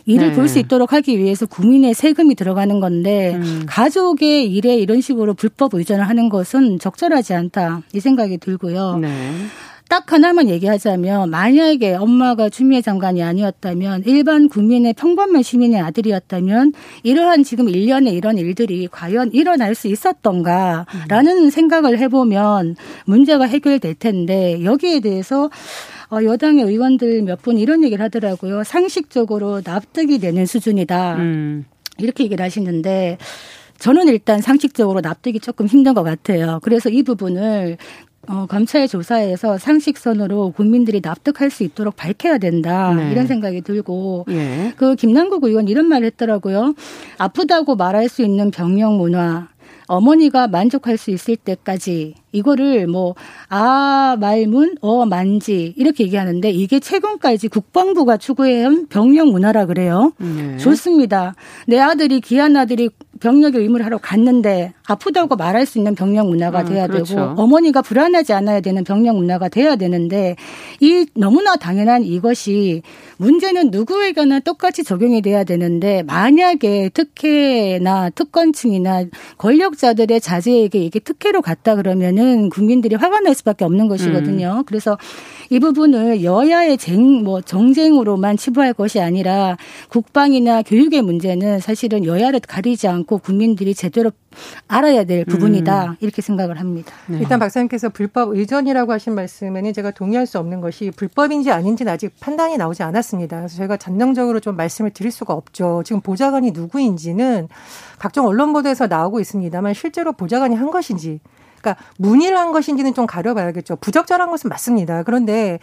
일을 0.06 0.30
네. 0.30 0.34
볼수 0.34 0.58
있도록 0.58 0.92
하기 0.92 1.18
위해서 1.18 1.46
국민의 1.46 1.94
세금이 1.94 2.34
들어가는 2.34 2.80
건데 2.80 3.34
음. 3.36 3.64
가족의 3.66 4.52
일에 4.52 4.76
이런 4.76 5.00
식으로 5.00 5.34
불법 5.34 5.74
의존을 5.74 6.08
하는 6.08 6.28
것은 6.28 6.78
적절하지 6.78 7.34
않다 7.34 7.82
이 7.92 8.00
생각이 8.00 8.38
들고요. 8.38 8.96
네. 8.96 9.32
딱 9.90 10.12
하나만 10.12 10.48
얘기하자면 10.48 11.30
만약에 11.30 11.96
엄마가 11.96 12.48
추미애 12.48 12.80
장관이 12.80 13.24
아니었다면 13.24 14.04
일반 14.06 14.48
국민의 14.48 14.92
평범한 14.92 15.42
시민의 15.42 15.80
아들이었다면 15.80 16.74
이러한 17.02 17.42
지금 17.42 17.68
일련의 17.68 18.14
이런 18.14 18.38
일들이 18.38 18.86
과연 18.86 19.32
일어날 19.32 19.74
수 19.74 19.88
있었던가라는 19.88 21.38
음. 21.46 21.50
생각을 21.50 21.98
해보면 21.98 22.76
문제가 23.04 23.46
해결될 23.46 23.96
텐데 23.96 24.62
여기에 24.62 25.00
대해서 25.00 25.50
어, 26.12 26.22
여당의 26.22 26.66
의원들 26.66 27.22
몇 27.22 27.40
분 27.40 27.58
이런 27.58 27.82
얘기를 27.82 28.04
하더라고요. 28.04 28.62
상식적으로 28.62 29.60
납득이 29.64 30.20
되는 30.20 30.46
수준이다. 30.46 31.16
음. 31.16 31.64
이렇게 31.98 32.22
얘기를 32.24 32.44
하시는데 32.44 33.18
저는 33.80 34.08
일단 34.08 34.40
상식적으로 34.40 35.00
납득이 35.00 35.40
조금 35.40 35.66
힘든 35.66 35.94
것 35.94 36.02
같아요. 36.04 36.60
그래서 36.62 36.90
이 36.90 37.02
부분을 37.02 37.78
어, 38.30 38.46
검찰 38.46 38.86
조사에서 38.86 39.58
상식선으로 39.58 40.52
국민들이 40.52 41.00
납득할 41.02 41.50
수 41.50 41.64
있도록 41.64 41.96
밝혀야 41.96 42.38
된다. 42.38 42.94
네. 42.94 43.10
이런 43.10 43.26
생각이 43.26 43.62
들고, 43.62 44.26
예. 44.30 44.72
그 44.76 44.94
김남국 44.94 45.42
의원 45.42 45.66
이런 45.66 45.86
말을 45.86 46.06
했더라고요. 46.06 46.74
아프다고 47.18 47.74
말할 47.74 48.08
수 48.08 48.22
있는 48.22 48.52
병력 48.52 48.92
문화, 48.94 49.48
어머니가 49.88 50.46
만족할 50.46 50.96
수 50.96 51.10
있을 51.10 51.34
때까지 51.34 52.14
이거를 52.32 52.86
뭐, 52.86 53.14
아, 53.48 54.16
말문, 54.20 54.76
어, 54.80 55.06
만지, 55.06 55.74
이렇게 55.76 56.04
얘기하는데 56.04 56.50
이게 56.50 56.80
최근까지 56.80 57.48
국방부가 57.48 58.16
추구해온 58.16 58.86
병력 58.88 59.28
문화라 59.28 59.66
그래요. 59.66 60.12
네. 60.18 60.56
좋습니다. 60.58 61.34
내 61.66 61.78
아들이, 61.78 62.20
귀한 62.20 62.56
아들이 62.56 62.90
병력의 63.20 63.60
의무를 63.60 63.84
하러 63.84 63.98
갔는데 63.98 64.72
아프다고 64.86 65.36
말할 65.36 65.66
수 65.66 65.78
있는 65.78 65.94
병력 65.94 66.28
문화가 66.28 66.62
음, 66.62 66.66
돼야 66.66 66.86
그렇죠. 66.86 67.14
되고 67.14 67.22
어머니가 67.36 67.82
불안하지 67.82 68.32
않아야 68.32 68.60
되는 68.60 68.82
병력 68.82 69.16
문화가 69.16 69.48
돼야 69.48 69.76
되는데 69.76 70.36
이 70.80 71.06
너무나 71.14 71.56
당연한 71.56 72.02
이것이 72.02 72.82
문제는 73.18 73.70
누구에게나 73.70 74.40
똑같이 74.40 74.82
적용이 74.82 75.20
돼야 75.20 75.44
되는데 75.44 76.02
만약에 76.04 76.88
특혜나 76.94 78.10
특권층이나 78.10 79.04
권력자들의 79.36 80.18
자제에게 80.20 80.82
이게 80.82 80.98
특혜로 80.98 81.42
갔다 81.42 81.76
그러면은 81.76 82.19
국민들이 82.50 82.94
화가 82.96 83.20
날 83.20 83.34
수밖에 83.34 83.64
없는 83.64 83.88
것이거든요. 83.88 84.58
음. 84.58 84.64
그래서 84.64 84.98
이 85.50 85.58
부분을 85.58 86.22
여야의 86.22 86.78
쟁, 86.78 87.24
뭐 87.24 87.40
정쟁으로만 87.40 88.36
치부할 88.36 88.72
것이 88.72 89.00
아니라 89.00 89.56
국방이나 89.88 90.62
교육의 90.62 91.02
문제는 91.02 91.58
사실은 91.58 92.04
여야를 92.04 92.40
가리지 92.40 92.86
않고 92.86 93.18
국민들이 93.18 93.74
제대로 93.74 94.12
알아야 94.68 95.04
될 95.04 95.24
부분이다 95.24 95.86
음. 95.86 95.96
이렇게 96.00 96.22
생각을 96.22 96.60
합니다. 96.60 96.92
네. 97.08 97.18
일단 97.18 97.40
박사님께서 97.40 97.88
불법 97.88 98.36
의전이라고 98.36 98.92
하신 98.92 99.14
말씀에는 99.14 99.72
제가 99.72 99.90
동의할 99.90 100.26
수 100.26 100.38
없는 100.38 100.60
것이 100.60 100.92
불법인지 100.94 101.50
아닌지는 101.50 101.92
아직 101.92 102.12
판단이 102.20 102.56
나오지 102.56 102.82
않았습니다. 102.82 103.38
그래서 103.38 103.56
제가 103.56 103.76
전능적으로 103.76 104.40
좀 104.40 104.56
말씀을 104.56 104.90
드릴 104.90 105.10
수가 105.10 105.34
없죠. 105.34 105.82
지금 105.84 106.00
보좌관이 106.00 106.52
누구인지는 106.52 107.48
각종 107.98 108.26
언론 108.26 108.52
보도에서 108.52 108.86
나오고 108.86 109.20
있습니다만 109.20 109.74
실제로 109.74 110.12
보좌관이 110.12 110.54
한 110.54 110.70
것인지 110.70 111.20
그러니까 111.60 111.76
문의를 111.98 112.38
한 112.38 112.52
것인지는 112.52 112.94
좀 112.94 113.06
가려봐야겠죠. 113.06 113.76
부적절한 113.76 114.30
것은 114.30 114.48
맞습니다. 114.48 115.02
그런데 115.02 115.58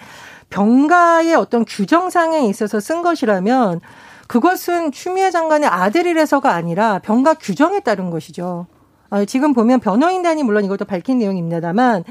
병가의 0.50 1.36
어떤 1.36 1.66
규정상에 1.66 2.48
있어서 2.48 2.80
쓴 2.80 3.02
것이라면 3.02 3.82
그것은 4.28 4.92
추미애 4.92 5.32
장관의 5.32 5.70
아들이라서가 5.70 6.54
아니라 6.54 7.00
병가 7.00 7.36
규정에 7.36 7.80
따른 7.80 8.10
것이죠. 8.10 8.68
어, 9.10 9.26
지금 9.26 9.54
보면 9.54 9.80
변호인단이 9.80 10.44
물론 10.44 10.66
이것도 10.66 10.86
밝힌 10.86 11.20
내용입니다만 11.20 12.04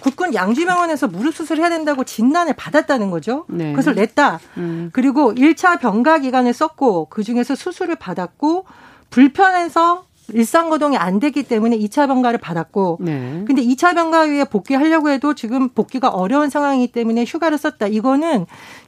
국군 0.00 0.34
양주병원에서 0.34 1.08
무릎 1.08 1.34
수술을 1.34 1.62
해야 1.62 1.70
된다고 1.70 2.04
진단을 2.04 2.54
받았다는 2.54 3.10
거죠. 3.10 3.44
네. 3.48 3.70
그것을 3.72 3.96
냈다. 3.96 4.38
음. 4.58 4.90
그리고 4.92 5.34
1차 5.34 5.80
병가 5.80 6.20
기간을 6.20 6.52
썼고 6.52 7.06
그중에서 7.06 7.56
수술을 7.56 7.96
받았고 7.96 8.66
불편해서 9.10 10.04
일상 10.32 10.70
거동이 10.70 10.96
안 10.96 11.20
되기 11.20 11.42
때문에 11.42 11.78
2차 11.78 12.06
병가를 12.06 12.38
받았고 12.38 12.98
네. 13.00 13.44
근데 13.46 13.62
2차 13.62 13.94
병가 13.94 14.26
후에 14.26 14.44
복귀하려고 14.44 15.10
해도 15.10 15.34
지금 15.34 15.68
복귀가 15.68 16.08
어려운 16.08 16.50
상황이기 16.50 16.92
때문에 16.92 17.24
휴가를 17.24 17.58
썼다. 17.58 17.86
이거는 17.86 18.46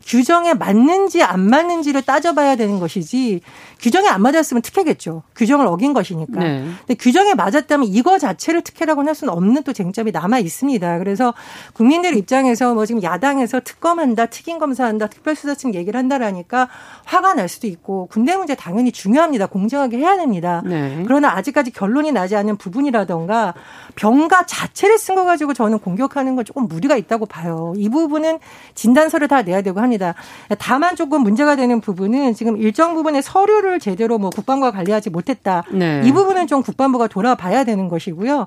규정에 0.09 0.55
맞는지 0.55 1.23
안 1.23 1.40
맞는지를 1.40 2.03
따져봐야 2.03 2.57
되는 2.57 2.81
것이지 2.81 3.42
규정에 3.79 4.09
안 4.09 4.23
맞았으면 4.23 4.62
특혜겠죠. 4.62 5.23
규정을 5.37 5.66
어긴 5.66 5.92
것이니까. 5.92 6.40
네. 6.40 6.64
근데 6.87 6.94
규정에 6.94 7.35
맞았다면 7.35 7.87
이거 7.88 8.18
자체를 8.18 8.62
특혜라고 8.62 9.07
할 9.07 9.14
수는 9.14 9.33
없는 9.33 9.62
또 9.64 9.73
쟁점이 9.73 10.11
남아 10.11 10.38
있습니다. 10.38 10.99
그래서 10.99 11.35
국민들 11.75 12.16
입장에서 12.16 12.75
뭐 12.75 12.87
지금 12.87 13.03
야당에서 13.03 13.61
특검한다, 13.61 14.27
특임 14.27 14.59
검사한다, 14.59 15.09
특별수사팀 15.09 15.75
얘기를 15.75 15.99
한다라니까 15.99 16.68
화가 17.05 17.35
날 17.35 17.49
수도 17.49 17.66
있고 17.66 18.07
군대 18.07 18.35
문제 18.35 18.55
당연히 18.55 18.90
중요합니다. 18.90 19.47
공정하게 19.47 19.99
해야 19.99 20.16
됩니다. 20.16 20.62
네. 20.64 21.03
그러나 21.07 21.37
아직까지 21.37 21.71
결론이 21.71 22.12
나지 22.12 22.35
않은 22.35 22.57
부분이라던가 22.57 23.55
병가 23.94 24.47
자체를 24.47 24.97
쓴 24.99 25.14
거 25.14 25.25
가지고 25.25 25.53
저는 25.53 25.81
공격하는 25.81 26.37
건 26.37 26.44
조금 26.44 26.66
무리가 26.68 26.97
있다고 26.97 27.27
봐요. 27.27 27.73
이 27.77 27.88
부분은 27.88 28.38
진단서를 28.75 29.29
다 29.29 29.42
내야 29.42 29.62
되고 29.62 29.81
합니다. 29.81 29.98
다만 30.59 30.97
조금 30.97 31.23
문제가 31.23 31.57
되는 31.57 31.81
부분은 31.81 32.35
지금 32.35 32.57
일정 32.57 32.95
부분의 32.95 33.23
서류를 33.23 33.81
제대로 33.81 34.19
뭐 34.19 34.31
국방부가 34.31 34.71
관리하지 34.71 35.11
못했다. 35.11 35.65
네. 35.71 36.03
이 36.05 36.13
부분은 36.13 36.47
좀 36.47 36.63
국방부가 36.63 37.07
돌아봐야 37.07 37.65
되는 37.65 37.89
것이고요. 37.89 38.47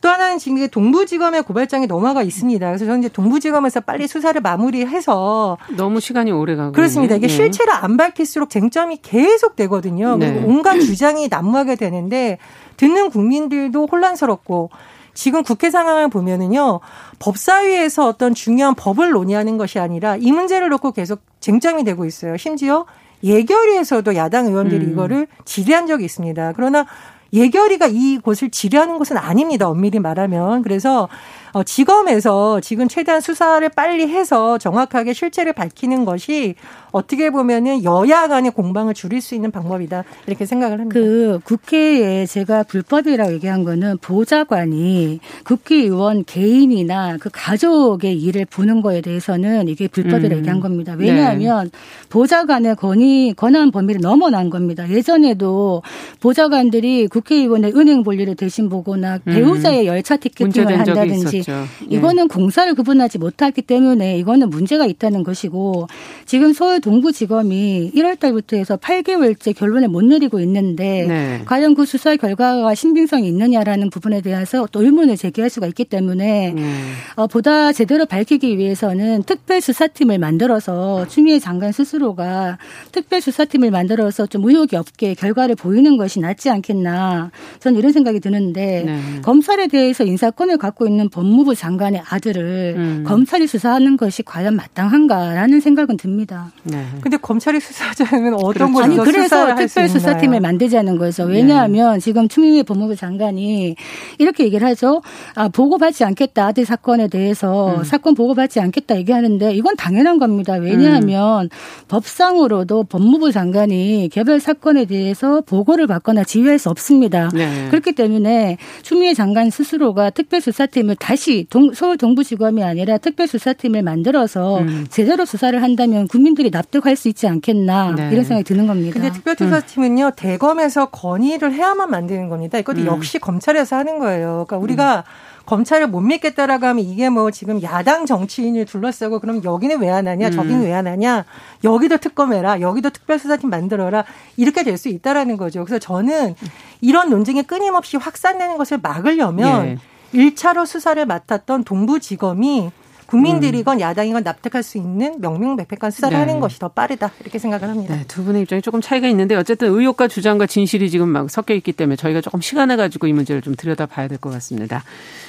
또 0.00 0.08
하나는 0.08 0.38
지금 0.38 0.68
동부지검에 0.68 1.40
고발장이 1.40 1.86
넘어가 1.86 2.22
있습니다. 2.22 2.66
그래서 2.66 2.84
저는 2.84 3.00
이제 3.00 3.08
동부지검에서 3.08 3.80
빨리 3.80 4.06
수사를 4.06 4.38
마무리해서 4.40 5.56
너무 5.76 6.00
시간이 6.00 6.32
오래 6.32 6.54
가고 6.54 6.72
그렇습니다. 6.72 7.14
이게 7.16 7.26
네. 7.26 7.32
실체를 7.32 7.72
안 7.72 7.96
밝힐수록 7.96 8.50
쟁점이 8.50 8.98
계속 9.02 9.56
되거든요. 9.56 10.16
네. 10.16 10.32
그리고 10.32 10.48
온갖 10.48 10.78
주장이 10.80 11.28
난무하게 11.28 11.76
되는데 11.76 12.38
듣는 12.76 13.10
국민들도 13.10 13.88
혼란스럽고 13.90 14.70
지금 15.16 15.42
국회 15.42 15.70
상황을 15.70 16.08
보면은요 16.08 16.80
법사위에서 17.18 18.06
어떤 18.06 18.34
중요한 18.34 18.74
법을 18.74 19.10
논의하는 19.10 19.56
것이 19.56 19.78
아니라 19.78 20.16
이 20.16 20.30
문제를 20.30 20.68
놓고 20.68 20.92
계속 20.92 21.20
쟁점이 21.40 21.82
되고 21.84 22.04
있어요. 22.04 22.36
심지어 22.36 22.84
예결위에서도 23.24 24.14
야당 24.14 24.46
의원들이 24.46 24.84
음. 24.84 24.92
이거를 24.92 25.26
질의한 25.44 25.86
적이 25.86 26.04
있습니다. 26.04 26.52
그러나 26.54 26.86
예결위가 27.32 27.88
이곳을 27.88 28.50
지휘하는 28.50 28.98
것은 28.98 29.16
아닙니다. 29.16 29.68
엄밀히 29.68 29.98
말하면. 29.98 30.62
그래서 30.62 31.08
어, 31.56 31.62
지검에서 31.62 32.60
지금 32.60 32.86
최대한 32.86 33.22
수사를 33.22 33.66
빨리 33.70 34.06
해서 34.08 34.58
정확하게 34.58 35.14
실체를 35.14 35.54
밝히는 35.54 36.04
것이 36.04 36.54
어떻게 36.92 37.30
보면은 37.30 37.82
여야 37.82 38.28
간의 38.28 38.50
공방을 38.50 38.92
줄일 38.92 39.22
수 39.22 39.34
있는 39.34 39.50
방법이다 39.50 40.04
이렇게 40.26 40.44
생각을 40.44 40.80
합니다. 40.80 41.00
그 41.00 41.40
국회에 41.44 42.26
제가 42.26 42.62
불법이라고 42.64 43.32
얘기한 43.32 43.64
거는 43.64 43.96
보좌관이 43.98 45.20
국회의원 45.44 46.24
개인이나 46.24 47.16
그 47.18 47.30
가족의 47.32 48.20
일을 48.20 48.44
보는 48.44 48.82
거에 48.82 49.00
대해서는 49.00 49.68
이게 49.68 49.88
불법이라고 49.88 50.34
음. 50.34 50.38
얘기한 50.38 50.60
겁니다. 50.60 50.94
왜냐하면 50.98 51.70
네. 51.70 51.78
보좌관의 52.10 52.76
권위 52.76 53.32
권한 53.34 53.70
범위를 53.70 54.02
넘어난 54.02 54.50
겁니다. 54.50 54.88
예전에도 54.90 55.82
보좌관들이 56.20 57.08
국회의원의 57.08 57.72
은행 57.76 58.02
볼일을 58.02 58.34
대신 58.36 58.68
보거나 58.68 59.20
음. 59.26 59.32
배우자의 59.32 59.86
열차 59.86 60.18
티켓팅을 60.18 60.78
한다든지 60.78 61.45
있었죠. 61.46 61.66
예. 61.90 61.96
이거는 61.96 62.28
공사를 62.28 62.72
구분하지 62.74 63.18
못했기 63.18 63.62
때문에 63.62 64.18
이거는 64.18 64.50
문제가 64.50 64.86
있다는 64.86 65.22
것이고 65.22 65.86
지금 66.26 66.52
서울 66.52 66.80
동부지검이 66.80 67.92
1월 67.94 68.18
달부터 68.18 68.56
해서 68.56 68.76
8개월째 68.76 69.56
결론을 69.56 69.88
못 69.88 70.04
내리고 70.04 70.40
있는데 70.40 71.06
네. 71.06 71.42
과연 71.46 71.74
그 71.74 71.86
수사 71.86 72.16
결과가 72.16 72.74
신빙성이 72.74 73.28
있느냐라는 73.28 73.90
부분에 73.90 74.20
대해서 74.20 74.66
또 74.72 74.82
의문을 74.82 75.16
제기할 75.16 75.48
수가 75.48 75.68
있기 75.68 75.84
때문에 75.84 76.52
음. 76.52 76.92
어, 77.14 77.26
보다 77.26 77.72
제대로 77.72 78.04
밝히기 78.06 78.58
위해서는 78.58 79.22
특별 79.22 79.60
수사팀을 79.60 80.18
만들어서 80.18 81.06
추미애 81.08 81.38
장관 81.38 81.72
스스로가 81.72 82.58
특별 82.92 83.20
수사팀을 83.20 83.70
만들어서 83.70 84.26
좀 84.26 84.44
의혹이 84.44 84.76
없게 84.76 85.14
결과를 85.14 85.54
보이는 85.54 85.96
것이 85.96 86.20
낫지 86.20 86.50
않겠나 86.50 87.30
저는 87.60 87.78
이런 87.78 87.92
생각이 87.92 88.20
드는데 88.20 88.82
네. 88.84 89.00
검찰에 89.22 89.68
대해서 89.68 90.04
인사권을 90.04 90.58
갖고 90.58 90.86
있는 90.86 91.08
법무 91.08 91.25
법무부 91.26 91.56
장관의 91.56 92.02
아들을 92.08 92.74
음. 92.76 93.04
검찰이 93.04 93.48
수사하는 93.48 93.96
것이 93.96 94.22
과연 94.22 94.54
마땅한가라는 94.54 95.60
생각은 95.60 95.96
듭니다. 95.96 96.52
네. 96.62 96.86
근데 97.00 97.16
검찰이 97.16 97.58
수사하자면 97.58 98.34
어떤 98.34 98.72
그렇죠. 98.72 98.82
아니 98.82 98.96
그래서 98.96 99.56
특별 99.56 99.88
수사팀을 99.88 100.40
만들자는 100.40 100.98
거죠. 100.98 101.26
네. 101.26 101.38
왜냐하면 101.38 101.94
네. 101.94 102.00
지금 102.00 102.28
추미애 102.28 102.62
법무부 102.62 102.94
장관이 102.94 103.74
이렇게 104.18 104.44
얘기를 104.44 104.66
하죠. 104.68 105.02
아 105.34 105.48
보고받지 105.48 106.04
않겠다 106.04 106.46
아들 106.46 106.64
사건에 106.64 107.08
대해서 107.08 107.78
음. 107.78 107.84
사건 107.84 108.14
보고받지 108.14 108.60
않겠다 108.60 108.96
얘기하는데 108.96 109.52
이건 109.52 109.74
당연한 109.76 110.18
겁니다. 110.18 110.54
왜냐하면 110.54 111.46
음. 111.46 111.48
법상으로도 111.88 112.84
법무부 112.84 113.32
장관이 113.32 114.10
개별 114.12 114.38
사건에 114.38 114.84
대해서 114.84 115.40
보고를 115.40 115.88
받거나 115.88 116.22
지휘할 116.22 116.60
수 116.60 116.70
없습니다. 116.70 117.30
네. 117.34 117.66
그렇기 117.70 117.92
때문에 117.92 118.58
추미애 118.82 119.12
장관 119.12 119.50
스스로가 119.50 120.10
특별수사팀을 120.10 120.94
다시 120.96 121.15
다시 121.16 121.46
동, 121.48 121.72
서울 121.72 121.96
동부지검이 121.96 122.62
아니라 122.62 122.98
특별수사팀을 122.98 123.82
만들어서 123.82 124.58
음. 124.58 124.86
제대로 124.90 125.24
수사를 125.24 125.60
한다면 125.62 126.06
국민들이 126.08 126.50
납득할 126.50 126.94
수 126.94 127.08
있지 127.08 127.26
않겠나 127.26 127.94
네. 127.96 128.10
이런 128.12 128.22
생각이 128.22 128.44
드는 128.44 128.66
겁니다. 128.66 128.92
근데 128.92 129.10
특별수사팀은요 129.10 130.04
음. 130.04 130.12
대검에서 130.14 130.90
건의를 130.90 131.54
해야만 131.54 131.90
만드는 131.90 132.28
겁니다. 132.28 132.58
이것도 132.58 132.82
음. 132.82 132.86
역시 132.86 133.18
검찰에서 133.18 133.76
하는 133.76 133.98
거예요. 133.98 134.44
그러니까 134.46 134.58
우리가 134.58 135.04
음. 135.06 135.36
검찰을 135.46 135.86
못 135.86 136.00
믿겠다라고 136.00 136.66
하면 136.66 136.84
이게 136.84 137.08
뭐 137.08 137.30
지금 137.30 137.62
야당 137.62 138.04
정치인을 138.04 138.66
둘러싸고 138.66 139.20
그럼 139.20 139.42
여기는 139.42 139.80
왜 139.80 139.88
안 139.88 140.06
하냐, 140.08 140.28
저기는 140.30 140.60
음. 140.60 140.64
왜안 140.64 140.86
하냐, 140.86 141.24
여기도 141.64 141.96
특검해라, 141.96 142.60
여기도 142.60 142.90
특별수사팀 142.90 143.48
만들어라 143.48 144.04
이렇게 144.36 144.62
될 144.64 144.76
수 144.76 144.90
있다라는 144.90 145.38
거죠. 145.38 145.64
그래서 145.64 145.78
저는 145.78 146.34
이런 146.82 147.08
논쟁이 147.08 147.42
끊임없이 147.44 147.96
확산되는 147.96 148.58
것을 148.58 148.80
막으려면 148.82 149.66
예. 149.66 149.78
1차로 150.14 150.66
수사를 150.66 151.04
맡았던 151.04 151.64
동부지검이 151.64 152.70
국민들이건 153.06 153.78
음. 153.78 153.80
야당이건 153.80 154.22
납득할 154.22 154.62
수 154.62 154.78
있는 154.78 155.20
명명백백한 155.20 155.90
수사를 155.90 156.16
네. 156.16 156.20
하는 156.20 156.40
것이 156.40 156.58
더 156.58 156.68
빠르다 156.68 157.12
이렇게 157.20 157.38
생각을 157.38 157.68
합니다. 157.68 157.94
네, 157.96 158.04
두 158.08 158.24
분의 158.24 158.42
입장이 158.42 158.62
조금 158.62 158.80
차이가 158.80 159.08
있는데 159.08 159.34
어쨌든 159.36 159.68
의혹과 159.68 160.08
주장과 160.08 160.46
진실이 160.46 160.90
지금 160.90 161.08
막 161.08 161.30
섞여 161.30 161.54
있기 161.54 161.72
때문에 161.72 161.96
저희가 161.96 162.20
조금 162.20 162.40
시간을 162.40 162.76
가지고 162.76 163.06
이 163.06 163.12
문제를 163.12 163.42
좀 163.42 163.54
들여다봐야 163.54 164.08
될 164.08 164.16
것 164.18 164.30
같습니다. 164.30 164.82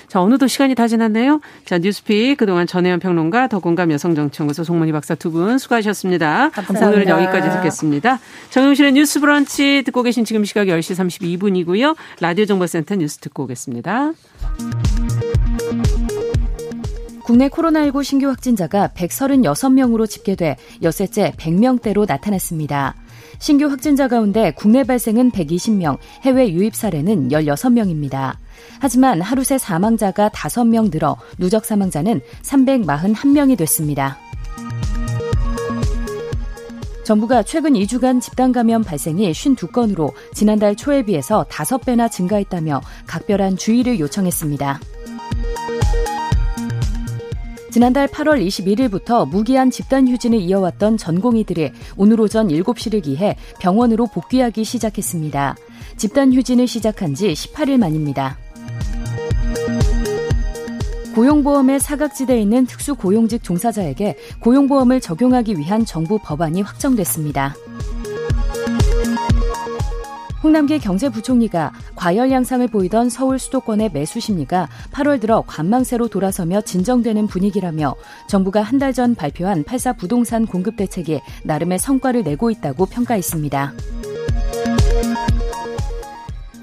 자 0.07 0.21
어느덧 0.21 0.47
시간이 0.47 0.73
다 0.75 0.87
지났네요. 0.87 1.41
자 1.65 1.77
뉴스픽 1.77 2.37
그동안 2.37 2.65
전혜연 2.67 2.99
평론가 3.01 3.47
더공감 3.49 3.91
여성정치연구소 3.91 4.63
송문희 4.63 4.91
박사 4.93 5.15
두 5.15 5.27
분 5.31 5.57
수고하셨습니다. 5.57 6.49
감사합니다. 6.51 6.87
오늘은 6.87 7.07
여기까지 7.09 7.49
듣겠습니다. 7.57 8.19
정용실의 8.49 8.93
뉴스 8.93 9.19
브런치 9.19 9.83
듣고 9.85 10.03
계신 10.03 10.23
지금 10.23 10.45
시각 10.45 10.67
10시 10.67 10.95
32분이고요. 10.95 11.95
라디오 12.21 12.45
정보센터 12.45 12.95
뉴스 12.95 13.17
듣고 13.17 13.43
오겠습니다. 13.43 14.13
국내 17.27 17.49
코로나19 17.49 18.05
신규 18.05 18.29
확진자가 18.29 18.87
136명으로 18.95 20.09
집계돼 20.09 20.55
여섯째 20.81 21.33
100명대로 21.37 22.07
나타났습니다. 22.07 22.95
신규 23.37 23.65
확진자 23.65 24.07
가운데 24.07 24.51
국내 24.51 24.85
발생은 24.85 25.31
120명, 25.31 25.97
해외 26.21 26.49
유입 26.49 26.73
사례는 26.73 27.27
16명입니다. 27.27 28.37
하지만 28.79 29.19
하루 29.19 29.43
새 29.43 29.57
사망자가 29.57 30.29
5명 30.29 30.89
늘어 30.89 31.17
누적 31.37 31.65
사망자는 31.65 32.21
341명이 32.43 33.57
됐습니다. 33.57 34.17
정부가 37.03 37.43
최근 37.43 37.73
2주간 37.73 38.21
집단 38.21 38.53
감염 38.53 38.83
발생이 38.83 39.29
52건으로 39.33 40.13
지난달 40.33 40.77
초에 40.77 41.03
비해서 41.03 41.45
5배나 41.49 42.09
증가했다며 42.09 42.79
각별한 43.05 43.57
주의를 43.57 43.99
요청했습니다. 43.99 44.79
지난달 47.77 48.07
8월 48.07 48.43
21일부터 48.43 49.29
무기한 49.29 49.69
집단 49.69 50.07
휴진을 50.07 50.39
이어왔던 50.39 50.97
전공의들이 50.97 51.73
오늘 51.95 52.19
오전 52.19 52.47
7시를 52.47 53.03
기해 53.03 53.37
병원으로 53.59 54.07
복귀하기 54.07 54.63
시작했습니다. 54.63 55.55
집단 55.95 56.33
휴진을 56.33 56.65
시작한 56.65 57.13
지 57.13 57.27
18일 57.27 57.77
만입니다. 57.77 58.39
고용보험의 61.13 61.79
사각지대에 61.79 62.41
있는 62.41 62.65
특수고용직 62.65 63.43
종사자에게 63.43 64.17
고용보험을 64.39 64.99
적용하기 64.99 65.59
위한 65.59 65.85
정부 65.85 66.17
법안이 66.17 66.63
확정됐습니다. 66.63 67.53
홍남기 70.43 70.79
경제부총리가 70.79 71.73
과열 71.95 72.31
양상을 72.31 72.67
보이던 72.67 73.09
서울 73.09 73.39
수도권의 73.39 73.91
매수 73.93 74.19
심리가 74.19 74.67
8월 74.91 75.19
들어 75.19 75.43
관망세로 75.47 76.07
돌아서며 76.09 76.61
진정되는 76.61 77.27
분위기라며 77.27 77.95
정부가 78.27 78.61
한 78.61 78.77
달 78.77 78.93
전 78.93 79.15
발표한 79.15 79.63
8사 79.63 79.97
부동산 79.97 80.45
공급 80.45 80.77
대책이 80.77 81.19
나름의 81.43 81.79
성과를 81.79 82.23
내고 82.23 82.51
있다고 82.51 82.85
평가했습니다. 82.85 83.73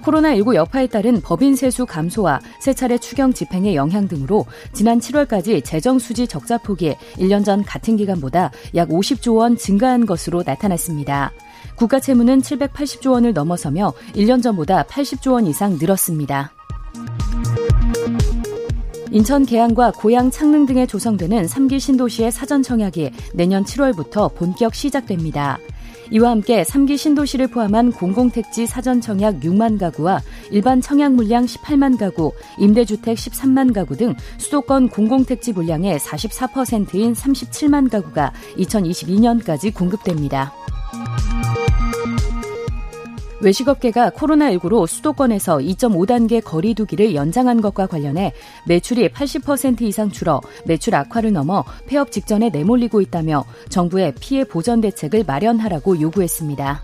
코로나19 0.04 0.54
여파에 0.54 0.86
따른 0.86 1.20
법인 1.20 1.56
세수 1.56 1.86
감소와 1.86 2.40
세 2.60 2.72
차례 2.74 2.98
추경 2.98 3.32
집행의 3.32 3.74
영향 3.74 4.06
등으로 4.06 4.46
지난 4.72 5.00
7월까지 5.00 5.64
재정 5.64 5.98
수지 5.98 6.26
적자 6.28 6.58
폭이 6.58 6.94
1년 7.16 7.44
전 7.44 7.64
같은 7.64 7.96
기간보다 7.96 8.52
약 8.74 8.88
50조 8.90 9.36
원 9.36 9.56
증가한 9.56 10.06
것으로 10.06 10.42
나타났습니다. 10.46 11.32
국가 11.76 12.00
채무는 12.00 12.40
780조 12.40 13.12
원을 13.12 13.32
넘어서며 13.32 13.92
1년 14.14 14.42
전보다 14.42 14.84
80조 14.84 15.32
원 15.32 15.46
이상 15.46 15.76
늘었습니다. 15.78 16.52
인천 19.10 19.46
계양과 19.46 19.92
고양 19.92 20.30
창릉 20.30 20.66
등에 20.66 20.86
조성되는 20.86 21.46
3기 21.46 21.78
신도시의 21.78 22.32
사전 22.32 22.64
청약이 22.64 23.12
내년 23.34 23.64
7월부터 23.64 24.34
본격 24.34 24.74
시작됩니다. 24.74 25.58
이와 26.10 26.30
함께 26.30 26.62
3기 26.62 26.98
신도시를 26.98 27.48
포함한 27.48 27.92
공공택지 27.92 28.66
사전 28.66 29.00
청약 29.00 29.40
6만 29.40 29.78
가구와 29.78 30.20
일반 30.50 30.80
청약 30.80 31.12
물량 31.12 31.44
18만 31.44 31.98
가구, 31.98 32.32
임대주택 32.58 33.16
13만 33.16 33.72
가구 33.72 33.96
등 33.96 34.14
수도권 34.38 34.88
공공택지 34.88 35.52
물량의 35.52 35.98
44%인 35.98 37.12
37만 37.14 37.90
가구가 37.90 38.32
2022년까지 38.58 39.72
공급됩니다. 39.72 40.52
외식업계가 43.44 44.10
코로나19로 44.10 44.86
수도권에서 44.86 45.58
2.5단계 45.58 46.42
거리두기를 46.42 47.14
연장한 47.14 47.60
것과 47.60 47.86
관련해 47.86 48.32
매출이 48.66 49.10
80% 49.10 49.82
이상 49.82 50.10
줄어 50.10 50.40
매출 50.64 50.94
악화를 50.94 51.32
넘어 51.32 51.64
폐업 51.86 52.10
직전에 52.10 52.48
내몰리고 52.48 53.00
있다며 53.00 53.44
정부에 53.68 54.12
피해 54.18 54.44
보전 54.44 54.80
대책을 54.80 55.24
마련하라고 55.26 56.00
요구했습니다. 56.00 56.82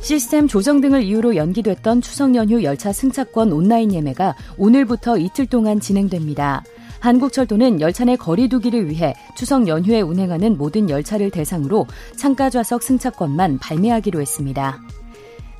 시스템 0.00 0.48
조정 0.48 0.80
등을 0.80 1.02
이유로 1.02 1.36
연기됐던 1.36 2.00
추석 2.00 2.34
연휴 2.34 2.62
열차 2.62 2.92
승차권 2.92 3.52
온라인 3.52 3.92
예매가 3.92 4.34
오늘부터 4.56 5.18
이틀 5.18 5.44
동안 5.46 5.80
진행됩니다. 5.80 6.64
한국철도는 7.00 7.80
열차 7.80 8.04
내 8.04 8.16
거리두기를 8.16 8.88
위해 8.88 9.14
추석 9.36 9.68
연휴에 9.68 10.00
운행하는 10.00 10.56
모든 10.56 10.90
열차를 10.90 11.30
대상으로 11.30 11.86
창가 12.16 12.50
좌석 12.50 12.82
승차권만 12.82 13.58
발매하기로 13.58 14.20
했습니다. 14.20 14.80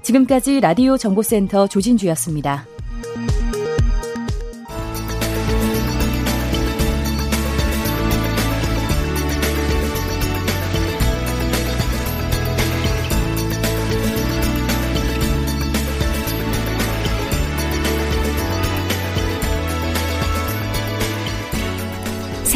지금까지 0.03 0.61
라디오 0.61 0.97
정보센터 0.97 1.67
조진주였습니다. 1.67 2.67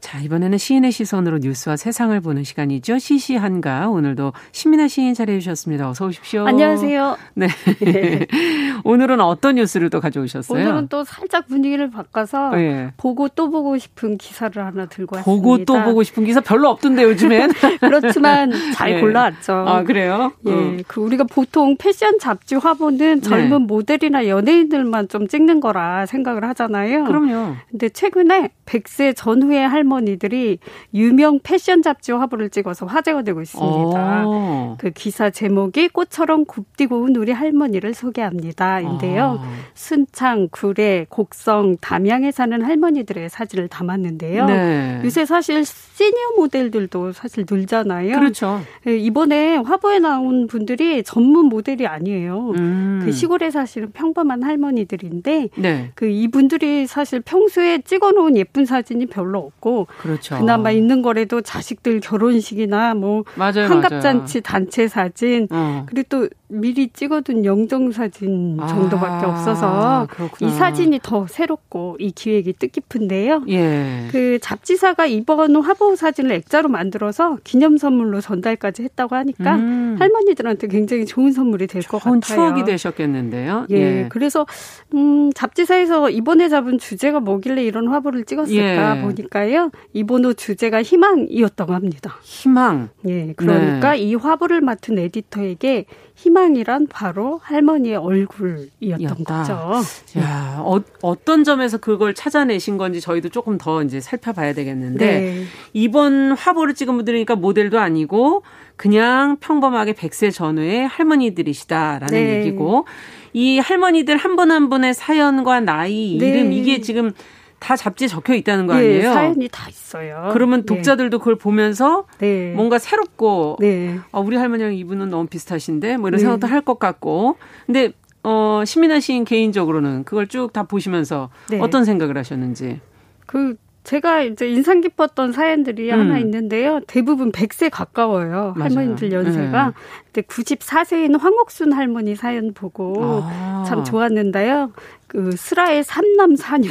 자, 0.00 0.20
이번에는 0.20 0.58
시인의 0.58 0.92
시선으로 0.92 1.38
뉴스와 1.38 1.76
세상을 1.76 2.18
보는 2.20 2.44
시간이죠. 2.44 2.98
시시한가. 2.98 3.88
오늘도 3.88 4.32
신민아 4.52 4.86
시인 4.88 5.12
자리해 5.12 5.40
주셨습니다. 5.40 5.90
어서 5.90 6.06
오십시오. 6.06 6.46
안녕하세요. 6.46 7.16
네. 7.34 7.48
네. 7.80 8.26
오늘은 8.84 9.20
어떤 9.20 9.56
뉴스를 9.56 9.90
또 9.90 10.00
가져오셨어요? 10.00 10.62
오늘은 10.62 10.88
또 10.88 11.02
살짝 11.02 11.48
분위기를 11.48 11.90
바꿔서 11.90 12.50
네. 12.50 12.92
보고 12.96 13.28
또 13.28 13.50
보고 13.50 13.76
싶은 13.76 14.18
기사를 14.18 14.64
하나 14.64 14.86
들고 14.86 15.16
왔습니다. 15.16 15.42
보고 15.42 15.64
또 15.64 15.82
보고 15.82 16.02
싶은 16.04 16.24
기사 16.24 16.40
별로 16.40 16.68
없던데 16.70 17.02
요즘엔. 17.02 17.50
그렇지만 17.80 18.52
잘 18.74 18.94
네. 18.94 19.00
골라왔죠. 19.00 19.52
아, 19.52 19.82
그래요? 19.82 20.32
예. 20.46 20.50
음. 20.50 20.82
그 20.86 21.00
우리가 21.00 21.24
보통 21.24 21.76
패션 21.76 22.18
잡지 22.20 22.54
화보는 22.54 23.22
젊은 23.22 23.50
네. 23.50 23.58
모델이나 23.58 24.28
연예인들만 24.28 25.08
좀 25.08 25.26
찍는 25.26 25.58
거라 25.60 26.06
생각을 26.06 26.44
하잖아요. 26.44 27.04
그럼요. 27.04 27.56
근데 27.70 27.88
최근에 27.88 28.50
100세 28.64 29.14
전후의 29.16 29.66
할 29.68 29.87
머니들이 29.88 30.58
유명 30.94 31.40
패션 31.42 31.82
잡지 31.82 32.12
화보를 32.12 32.50
찍어서 32.50 32.86
화제가 32.86 33.22
되고 33.22 33.40
있습니다. 33.40 34.26
오. 34.26 34.76
그 34.78 34.90
기사 34.90 35.30
제목이 35.30 35.88
꽃처럼 35.88 36.44
굽디고 36.44 37.00
온 37.00 37.16
우리 37.16 37.32
할머니를 37.32 37.94
소개합니다.인데요. 37.94 39.40
아. 39.40 39.48
순창, 39.74 40.48
구례, 40.50 41.06
곡성, 41.08 41.78
담양에 41.80 42.30
사는 42.30 42.60
할머니들의 42.60 43.28
사진을 43.30 43.68
담았는데요. 43.68 44.46
네. 44.46 45.00
요새 45.04 45.24
사실 45.24 45.64
시니어 45.64 46.36
모델들도 46.36 47.12
사실 47.12 47.44
늘잖아요. 47.48 48.18
그렇죠. 48.18 48.60
네, 48.84 48.96
이번에 48.96 49.56
화보에 49.56 49.98
나온 49.98 50.46
분들이 50.46 51.02
전문 51.02 51.46
모델이 51.46 51.86
아니에요. 51.86 52.52
음. 52.56 53.00
그 53.04 53.12
시골에 53.12 53.50
사시는 53.50 53.92
평범한 53.92 54.42
할머니들인데 54.42 55.48
네. 55.56 55.90
그 55.94 56.06
이분들이 56.06 56.86
사실 56.86 57.20
평소에 57.20 57.78
찍어놓은 57.78 58.36
예쁜 58.36 58.64
사진이 58.64 59.06
별로 59.06 59.38
없고 59.38 59.77
그렇죠. 60.00 60.38
그나마 60.38 60.70
있는 60.70 61.02
거래도 61.02 61.40
자식들 61.40 62.00
결혼식이나 62.00 62.94
뭐 62.94 63.24
맞아요, 63.36 63.66
한갑잔치 63.68 64.38
맞아요. 64.38 64.42
단체 64.42 64.88
사진 64.88 65.48
어. 65.50 65.84
그리고 65.88 66.06
또 66.08 66.28
미리 66.50 66.88
찍어둔 66.88 67.44
영정 67.44 67.92
사진 67.92 68.56
정도밖에 68.66 69.26
아, 69.26 69.28
없어서 69.30 70.06
그렇구나. 70.10 70.50
이 70.50 70.54
사진이 70.54 71.00
더 71.02 71.26
새롭고 71.26 71.96
이 72.00 72.10
기획이 72.10 72.54
뜻깊은데요. 72.54 73.42
예. 73.50 74.08
그 74.10 74.38
잡지사가 74.40 75.04
이번 75.06 75.54
화보 75.56 75.94
사진을 75.94 76.32
액자로 76.32 76.68
만들어서 76.70 77.36
기념 77.44 77.76
선물로 77.76 78.20
전달까지 78.22 78.82
했다고 78.82 79.14
하니까 79.16 79.56
음. 79.56 79.96
할머니들한테 79.98 80.68
굉장히 80.68 81.04
좋은 81.04 81.32
선물이 81.32 81.66
될 81.66 81.82
것 81.82 81.98
같아요. 82.02 82.20
추억이 82.20 82.64
되셨겠는데요. 82.64 83.66
예. 83.70 83.76
예. 83.76 84.06
그래서 84.08 84.46
음 84.94 85.30
잡지사에서 85.34 86.10
이번에 86.10 86.48
잡은 86.48 86.78
주제가 86.78 87.20
뭐길래 87.20 87.62
이런 87.64 87.88
화보를 87.88 88.24
찍었을까 88.24 88.96
예. 88.98 89.02
보니까요. 89.02 89.67
이번 89.92 90.24
호 90.24 90.32
주제가 90.34 90.82
희망이었다고 90.82 91.72
합니다. 91.74 92.16
희망. 92.22 92.90
예. 93.08 93.32
그러니까 93.36 93.92
네. 93.92 93.98
이 93.98 94.14
화보를 94.14 94.60
맡은 94.60 94.98
에디터에게 94.98 95.86
희망이란 96.14 96.88
바로 96.88 97.38
할머니의 97.42 97.96
얼굴이었던 97.96 99.00
였다. 99.00 99.42
거죠. 99.42 100.20
야, 100.20 100.58
어, 100.60 100.80
어떤 101.02 101.44
점에서 101.44 101.78
그걸 101.78 102.12
찾아내신 102.12 102.76
건지 102.76 103.00
저희도 103.00 103.28
조금 103.28 103.56
더 103.56 103.82
이제 103.82 104.00
살펴봐야 104.00 104.52
되겠는데 104.52 105.06
네. 105.20 105.44
이번 105.72 106.32
화보를 106.32 106.74
찍은 106.74 106.96
분들이니까 106.96 107.36
모델도 107.36 107.78
아니고 107.78 108.42
그냥 108.76 109.36
평범하게 109.38 109.92
100세 109.92 110.32
전후의 110.32 110.88
할머니들이시다라는 110.88 112.06
네. 112.08 112.36
얘기고 112.40 112.86
이 113.32 113.58
할머니들 113.58 114.16
한 114.16 114.36
분한 114.36 114.68
분의 114.70 114.94
사연과 114.94 115.60
나이, 115.60 116.16
네. 116.18 116.30
이름 116.30 116.52
이게 116.52 116.80
지금 116.80 117.12
다 117.58 117.76
잡지에 117.76 118.06
적혀 118.08 118.34
있다는 118.34 118.66
거 118.66 118.74
네, 118.74 118.78
아니에요? 118.80 119.02
네, 119.08 119.14
사연이 119.14 119.48
다 119.50 119.68
있어요. 119.68 120.30
그러면 120.32 120.60
네. 120.60 120.66
독자들도 120.66 121.16
네. 121.16 121.18
그걸 121.18 121.34
보면서 121.36 122.06
네. 122.18 122.52
뭔가 122.54 122.78
새롭고 122.78 123.56
네. 123.60 123.98
아, 124.12 124.20
우리 124.20 124.36
할머니랑 124.36 124.74
이분은 124.74 125.08
너무 125.10 125.26
비슷하신데 125.26 125.96
뭐 125.96 126.08
이런 126.08 126.20
생각도 126.20 126.46
할 126.46 126.62
것 126.62 126.78
같고. 126.78 127.36
근데 127.66 127.92
어, 128.24 128.62
시민아 128.64 129.00
시인 129.00 129.24
개인적으로는 129.24 130.04
그걸 130.04 130.26
쭉 130.26 130.52
다 130.52 130.64
보시면서 130.64 131.30
어떤 131.60 131.84
생각을 131.84 132.16
하셨는지. 132.18 132.80
그 133.26 133.56
제가 133.84 134.22
이제 134.22 134.46
인상 134.50 134.80
깊었던 134.82 135.32
사연들이 135.32 135.90
음. 135.92 136.00
하나 136.00 136.18
있는데요. 136.18 136.80
대부분 136.86 137.32
100세 137.32 137.70
가까워요. 137.72 138.52
맞아요. 138.56 138.74
할머니들 138.74 139.12
연세가. 139.12 139.66
네. 139.66 139.72
근데 140.12 140.22
94세인 140.26 141.18
황옥순 141.18 141.72
할머니 141.72 142.14
사연 142.14 142.52
보고 142.52 143.20
아. 143.22 143.64
참 143.66 143.84
좋았는데요. 143.84 144.72
그 145.06 145.30
슬라의 145.36 145.84
삼남 145.84 146.36
사녀. 146.36 146.70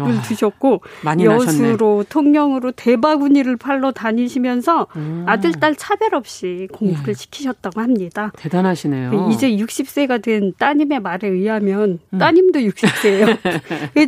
을 0.00 0.22
두셨고 0.22 0.82
여수로 1.20 1.44
나셨네. 1.44 2.04
통영으로 2.08 2.72
대바구니를 2.72 3.56
팔러 3.56 3.92
다니시면서 3.92 4.86
음. 4.96 5.24
아들 5.26 5.52
딸 5.52 5.74
차별 5.76 6.14
없이 6.14 6.68
공부를 6.72 7.08
예. 7.10 7.14
시키셨다고 7.14 7.80
합니다. 7.80 8.32
대단하시네요. 8.36 9.10
그 9.10 9.32
이제 9.32 9.50
60세가 9.50 10.22
된 10.22 10.52
따님의 10.58 11.00
말에 11.00 11.28
의하면 11.28 11.98
음. 12.10 12.18
따님도 12.18 12.60
60세예요. 12.60 13.38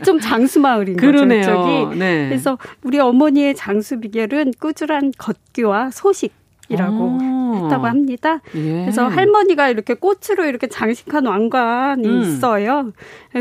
좀 0.04 0.20
장수 0.20 0.60
마을인 0.60 0.96
그러네요. 0.96 1.40
거죠. 1.40 1.52
저기. 1.52 1.98
네. 1.98 2.28
그래서 2.28 2.58
우리 2.82 2.98
어머니의 2.98 3.54
장수 3.54 4.00
비결은 4.00 4.52
꾸준한 4.60 5.12
걷기와 5.18 5.90
소식 5.90 6.32
이라고 6.68 7.16
오. 7.16 7.64
했다고 7.64 7.86
합니다. 7.86 8.40
예. 8.56 8.80
그래서 8.80 9.06
할머니가 9.06 9.68
이렇게 9.68 9.94
꽃으로 9.94 10.46
이렇게 10.46 10.66
장식한 10.66 11.26
왕관이 11.26 12.08
음. 12.08 12.22
있어요. 12.22 12.92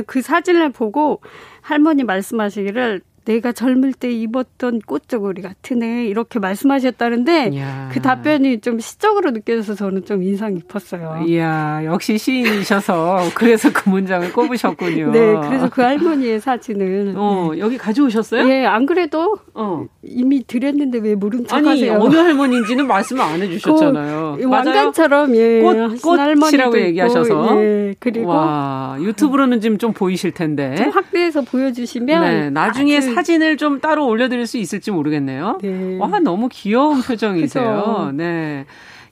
그 0.05 0.21
사진을 0.21 0.71
보고 0.71 1.21
할머니 1.65 2.03
말씀하시기를 2.03 3.01
내가 3.25 3.51
젊을 3.51 3.93
때 3.93 4.11
입었던 4.11 4.81
꽃저고리 4.85 5.41
같으네 5.41 6.05
이렇게 6.05 6.37
말씀하셨다는데 6.39 7.49
이야. 7.53 7.89
그 7.91 7.99
답변이 7.99 8.59
좀 8.61 8.79
시적으로 8.79 9.31
느껴져서 9.31 9.73
저는 9.73 10.05
좀 10.05 10.21
인상 10.21 10.53
깊었어요. 10.53 11.25
이야 11.27 11.81
역시 11.85 12.17
시인이셔서 12.19 13.31
그래서 13.33 13.71
그 13.73 13.89
문장을 13.89 14.31
꼽으셨군요. 14.31 15.11
네, 15.11 15.35
그래서 15.47 15.69
그 15.69 15.81
할머니의 15.81 16.39
사진을 16.39 17.13
어 17.17 17.49
네. 17.51 17.59
여기 17.59 17.77
가져오셨어요? 17.77 18.47
예, 18.47 18.65
안 18.65 18.85
그래도 18.85 19.37
어. 19.55 19.85
이미 20.03 20.43
드렸는데 20.45 20.99
왜 20.99 21.15
모른 21.15 21.47
척하세요? 21.47 21.93
아니 21.93 22.05
어느 22.05 22.15
할머니인지는 22.15 22.85
말씀을 22.85 23.21
안 23.23 23.41
해주셨잖아요. 23.41 24.37
그 24.39 24.47
왕관처럼 24.47 25.35
예, 25.35 25.61
꽃, 25.61 26.01
꽃이라고 26.01 26.79
얘기하셔서 26.79 27.61
예, 27.63 27.95
그리고 27.99 28.27
와 28.27 28.97
유튜브로는 29.01 29.61
지금 29.61 29.79
좀 29.79 29.93
보이실 29.93 30.31
텐데 30.31 30.75
좀 30.75 30.89
확대해서 30.89 31.41
보여주시면 31.41 32.21
네, 32.21 32.49
나중에 32.51 32.97
아주 32.97 33.14
사진을 33.15 33.57
좀 33.57 33.79
따로 33.79 34.07
올려드릴 34.07 34.45
수 34.47 34.57
있을지 34.57 34.91
모르겠네요. 34.91 35.59
네. 35.61 35.97
와, 35.97 36.19
너무 36.19 36.49
귀여운 36.51 37.01
표정이세요. 37.03 38.11
네. 38.13 38.65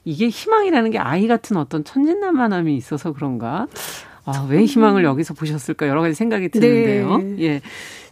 이게 0.04 0.28
희망이라는 0.28 0.90
게 0.90 0.98
아이 0.98 1.26
같은 1.26 1.56
어떤 1.56 1.82
천진난만함이 1.84 2.76
있어서 2.76 3.12
그런가? 3.12 3.66
아, 4.26 4.46
왜 4.48 4.64
희망을 4.64 5.04
여기서 5.04 5.34
보셨을까? 5.34 5.88
여러 5.88 6.00
가지 6.00 6.14
생각이 6.14 6.48
드는데요. 6.50 7.18
네. 7.18 7.36
예. 7.40 7.60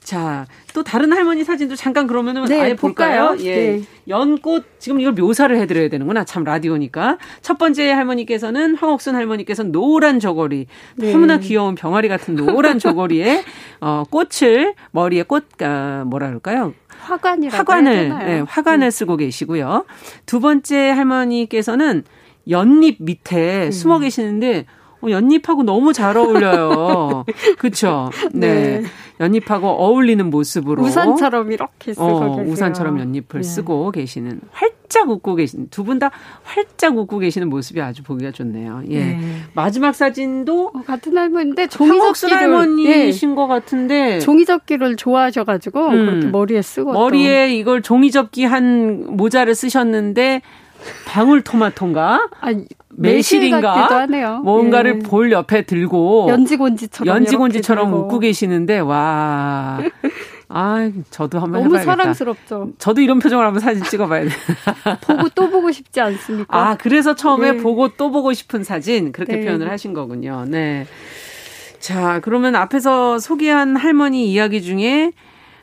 자, 0.04 0.46
또 0.74 0.82
다른 0.82 1.12
할머니 1.12 1.44
사진도 1.44 1.76
잠깐 1.76 2.06
그러면은 2.06 2.44
네, 2.46 2.60
아예 2.60 2.74
볼까요? 2.74 3.28
볼까요? 3.28 3.46
예. 3.46 3.54
네. 3.54 3.82
연꽃 4.08 4.64
지금 4.78 5.00
이걸 5.00 5.12
묘사를 5.12 5.56
해 5.56 5.66
드려야 5.66 5.88
되는구나. 5.88 6.24
참 6.24 6.44
라디오니까. 6.44 7.18
첫 7.40 7.56
번째 7.56 7.90
할머니께서는 7.90 8.74
황옥순 8.74 9.14
할머니께서는 9.14 9.70
노란 9.70 10.18
저고리. 10.18 10.66
네. 10.96 11.12
너무나 11.12 11.38
귀여운 11.38 11.76
병아리 11.76 12.08
같은 12.08 12.34
노란 12.34 12.78
저고리에 12.78 13.44
어 13.80 14.02
꽃을 14.10 14.74
머리에 14.90 15.22
꽃 15.22 15.46
아, 15.62 16.04
뭐라 16.06 16.26
그럴까요? 16.28 16.74
화관이라고 16.88 17.56
화관을 17.56 18.08
네, 18.18 18.40
화관을 18.46 18.88
음. 18.88 18.90
쓰고 18.90 19.16
계시고요. 19.16 19.84
두 20.26 20.40
번째 20.40 20.90
할머니께서는 20.90 22.04
연잎 22.48 22.96
밑에 23.00 23.66
음. 23.66 23.70
숨어 23.70 24.00
계시는데 24.00 24.58
어, 24.58 24.66
연잎하고 25.10 25.62
너무 25.62 25.92
잘 25.92 26.16
어울려요. 26.16 27.24
그렇죠. 27.58 28.10
네. 28.32 28.80
네. 28.80 28.82
연잎하고 29.20 29.68
어울리는 29.68 30.28
모습으로 30.30 30.82
우산처럼 30.82 31.52
이렇게 31.52 31.94
쓰고 31.94 32.04
어, 32.04 32.36
계세요. 32.36 32.52
우산처럼 32.52 32.98
연잎을 32.98 33.40
네. 33.40 33.42
쓰고 33.42 33.90
계시는 33.90 34.40
활 34.50 34.70
활짝 34.92 35.08
웃고 35.08 35.36
계신 35.36 35.68
두 35.70 35.84
분 35.84 35.98
다 35.98 36.10
활짝 36.42 36.98
웃고 36.98 37.18
계시는 37.18 37.48
모습이 37.48 37.80
아주 37.80 38.02
보기가 38.02 38.30
좋네요. 38.30 38.82
예. 38.90 38.98
네. 38.98 39.18
마지막 39.54 39.94
사진도 39.94 40.66
어, 40.74 40.82
같은 40.86 41.16
할머니인데 41.16 41.68
종이접기를 41.68 42.36
할머니이신 42.36 43.30
예. 43.30 43.34
것 43.34 43.46
같은데 43.46 44.18
종이접기를 44.18 44.96
좋아하셔가지고 44.96 45.86
음. 45.88 46.06
그렇게 46.06 46.26
머리에 46.26 46.60
쓰고 46.60 46.92
머리에 46.92 47.46
또. 47.48 47.52
이걸 47.54 47.80
종이접기 47.80 48.44
한 48.44 49.16
모자를 49.16 49.54
쓰셨는데 49.54 50.42
방울토마토인가? 51.06 52.28
아니, 52.40 52.66
매실인가? 52.90 54.06
뭔가를 54.42 54.96
예. 54.96 54.98
볼 54.98 55.32
옆에 55.32 55.62
들고 55.62 56.26
연지곤지처럼 56.28 57.14
연지곤지처럼 57.14 57.92
웃고 57.92 58.18
계시는데 58.18 58.80
와. 58.80 59.80
아, 60.54 60.90
저도 61.10 61.40
한번 61.40 61.62
너무 61.62 61.76
해봐야겠다. 61.76 61.96
사랑스럽죠. 61.96 62.70
저도 62.76 63.00
이런 63.00 63.18
표정을 63.18 63.46
한번 63.46 63.60
사진 63.60 63.82
찍어봐야 63.84 64.24
돼. 64.24 64.30
보고 65.00 65.28
또 65.30 65.48
보고 65.48 65.72
싶지 65.72 65.98
않습니까? 66.00 66.54
아, 66.54 66.76
그래서 66.76 67.14
처음에 67.14 67.52
네. 67.52 67.56
보고 67.56 67.88
또 67.88 68.10
보고 68.10 68.34
싶은 68.34 68.62
사진 68.62 69.12
그렇게 69.12 69.36
네. 69.36 69.46
표현을 69.46 69.70
하신 69.70 69.94
거군요. 69.94 70.44
네. 70.46 70.86
자, 71.78 72.20
그러면 72.20 72.54
앞에서 72.54 73.18
소개한 73.18 73.76
할머니 73.76 74.30
이야기 74.30 74.60
중에 74.60 75.12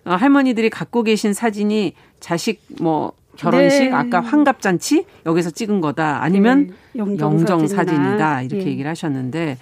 어, 0.06 0.16
할머니들이 0.16 0.72
갖고 0.72 1.04
계신 1.04 1.34
사진이 1.34 1.94
자식 2.20 2.62
뭐 2.82 3.14
결혼식 3.40 3.90
네. 3.90 3.92
아까 3.96 4.20
환갑잔치 4.20 5.06
여기서 5.26 5.52
찍은 5.52 5.80
거다 5.82 6.22
아니면 6.22 6.68
네. 6.94 7.00
영정, 7.00 7.68
사진이다 7.68 8.42
이렇게 8.42 8.66
네. 8.66 8.72
얘기를 8.72 8.90
하셨는데 8.90 9.58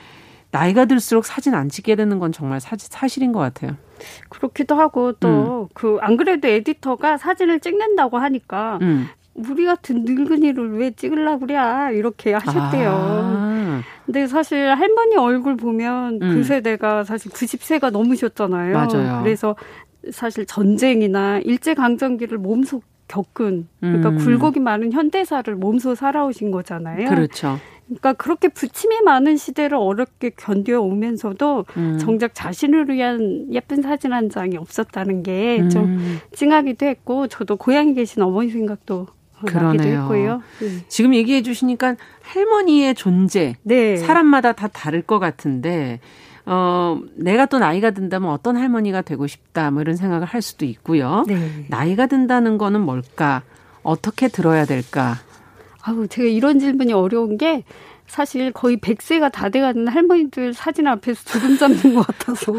나이가 0.49 0.85
들수록 0.85 1.25
사진 1.25 1.53
안 1.53 1.69
찍게 1.69 1.95
되는 1.95 2.19
건 2.19 2.31
정말 2.31 2.59
사, 2.59 2.75
사실인 2.77 3.31
것 3.31 3.39
같아요. 3.39 3.75
그렇기도 4.29 4.75
하고 4.75 5.11
또 5.13 5.69
그안 5.73 6.13
음. 6.13 6.17
그래도 6.17 6.47
에디터가 6.47 7.17
사진을 7.17 7.59
찍는다고 7.59 8.17
하니까 8.17 8.79
음. 8.81 9.07
우리 9.35 9.65
같은 9.65 10.03
늙은이를 10.03 10.79
왜 10.79 10.91
찍으려고 10.91 11.41
그래 11.41 11.55
이렇게 11.93 12.33
하셨대요. 12.33 12.91
아. 12.91 13.81
근데 14.05 14.25
사실 14.25 14.73
할머니 14.73 15.15
얼굴 15.15 15.57
보면 15.57 16.19
음. 16.21 16.33
그 16.33 16.43
세대가 16.43 17.03
사실 17.03 17.31
90세가 17.31 17.91
넘으셨잖아요. 17.91 18.73
맞아요. 18.73 19.21
그래서 19.21 19.55
사실 20.11 20.45
전쟁이나 20.45 21.39
일제 21.39 21.75
강점기를 21.75 22.39
몸소 22.39 22.81
겪은 23.07 23.67
그러니까 23.79 24.09
음. 24.09 24.17
굴곡이 24.17 24.59
많은 24.59 24.91
현대사를 24.91 25.55
몸소 25.55 25.95
살아오신 25.95 26.51
거잖아요. 26.51 27.09
그렇죠. 27.09 27.57
그러니까 27.87 28.13
그렇게 28.13 28.49
부침이 28.49 29.01
많은 29.01 29.37
시대를 29.37 29.77
어렵게 29.77 30.31
견뎌 30.35 30.81
오면서도 30.81 31.65
음. 31.77 31.97
정작 31.99 32.31
자신을 32.33 32.89
위한 32.89 33.47
예쁜 33.51 33.81
사진 33.81 34.11
한 34.11 34.29
장이 34.29 34.57
없었다는 34.57 35.23
게좀 35.23 35.83
음. 35.85 36.19
찡하기도 36.33 36.85
했고 36.85 37.27
저도 37.27 37.55
고향에 37.55 37.93
계신 37.93 38.21
어머니 38.21 38.49
생각도 38.49 39.07
그러네요. 39.45 40.01
했고요. 40.01 40.41
네. 40.59 40.85
지금 40.87 41.13
얘기해 41.13 41.43
주시니까 41.43 41.95
할머니의 42.23 42.95
존재 42.95 43.55
네. 43.63 43.95
사람마다 43.97 44.53
다 44.53 44.67
다를 44.67 45.01
것 45.01 45.19
같은데 45.19 45.99
어, 46.49 46.97
내가 47.15 47.45
또 47.45 47.59
나이가 47.59 47.91
든다면 47.91 48.29
어떤 48.31 48.55
할머니가 48.55 49.01
되고 49.01 49.27
싶다, 49.27 49.69
뭐 49.69 49.81
이런 49.81 49.97
생각을 49.97 50.25
할 50.25 50.41
수도 50.41 50.63
있고요. 50.63 51.25
네. 51.27 51.65
나이가 51.67 52.07
든다는 52.07 52.57
거는 52.57 52.79
뭘까? 52.81 53.43
어떻게 53.83 54.29
들어야 54.29 54.63
될까? 54.65 55.15
아우, 55.81 56.07
제가 56.07 56.27
이런 56.27 56.59
질문이 56.59 56.93
어려운 56.93 57.37
게 57.37 57.65
사실 58.07 58.51
거의 58.51 58.77
100세가 58.77 59.31
다 59.31 59.49
돼가는 59.49 59.87
할머니들 59.87 60.53
사진 60.53 60.87
앞에서 60.87 61.23
주름 61.25 61.57
잡는 61.57 61.95
것 61.95 62.07
같아서 62.07 62.53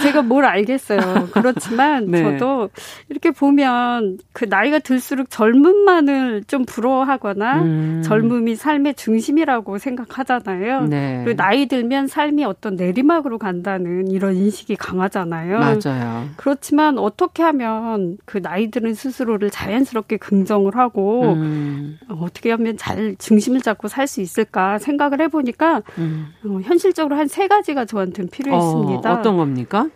제가 0.00 0.22
뭘 0.22 0.44
알겠어요. 0.44 1.28
그렇지만 1.32 2.06
네. 2.06 2.22
저도 2.22 2.70
이렇게 3.08 3.30
보면 3.30 4.18
그 4.32 4.46
나이가 4.46 4.78
들수록 4.78 5.30
젊음만을 5.30 6.44
좀 6.46 6.64
부러워하거나 6.64 7.62
음. 7.62 8.02
젊음이 8.04 8.56
삶의 8.56 8.94
중심이라고 8.94 9.78
생각하잖아요. 9.78 10.86
네. 10.86 11.22
그리고 11.24 11.36
나이 11.36 11.66
들면 11.66 12.06
삶이 12.06 12.44
어떤 12.44 12.76
내리막으로 12.76 13.38
간다는 13.38 14.08
이런 14.08 14.36
인식이 14.36 14.76
강하잖아요. 14.76 15.58
맞아요. 15.58 16.28
그렇지만 16.36 16.98
어떻게 16.98 17.42
하면 17.42 18.16
그 18.24 18.40
나이 18.40 18.70
드는 18.70 18.94
스스로를 18.94 19.50
자연스럽게 19.50 20.16
긍정을 20.16 20.76
하고 20.76 21.34
음. 21.34 21.98
어떻게 22.08 22.50
하면 22.50 22.76
잘 22.76 23.16
중심을 23.18 23.60
잡고 23.60 23.88
살수 23.88 24.13
있을까 24.20 24.78
생각을 24.78 25.20
해보니까 25.20 25.82
음. 25.98 26.28
어, 26.44 26.60
현실적으로 26.62 27.16
한 27.16 27.28
세 27.28 27.48
가지가 27.48 27.84
저한테는 27.86 28.30
필요했습니다. 28.30 29.12
어, 29.12 29.22
떤 29.22 29.36
겁니까? 29.36 29.88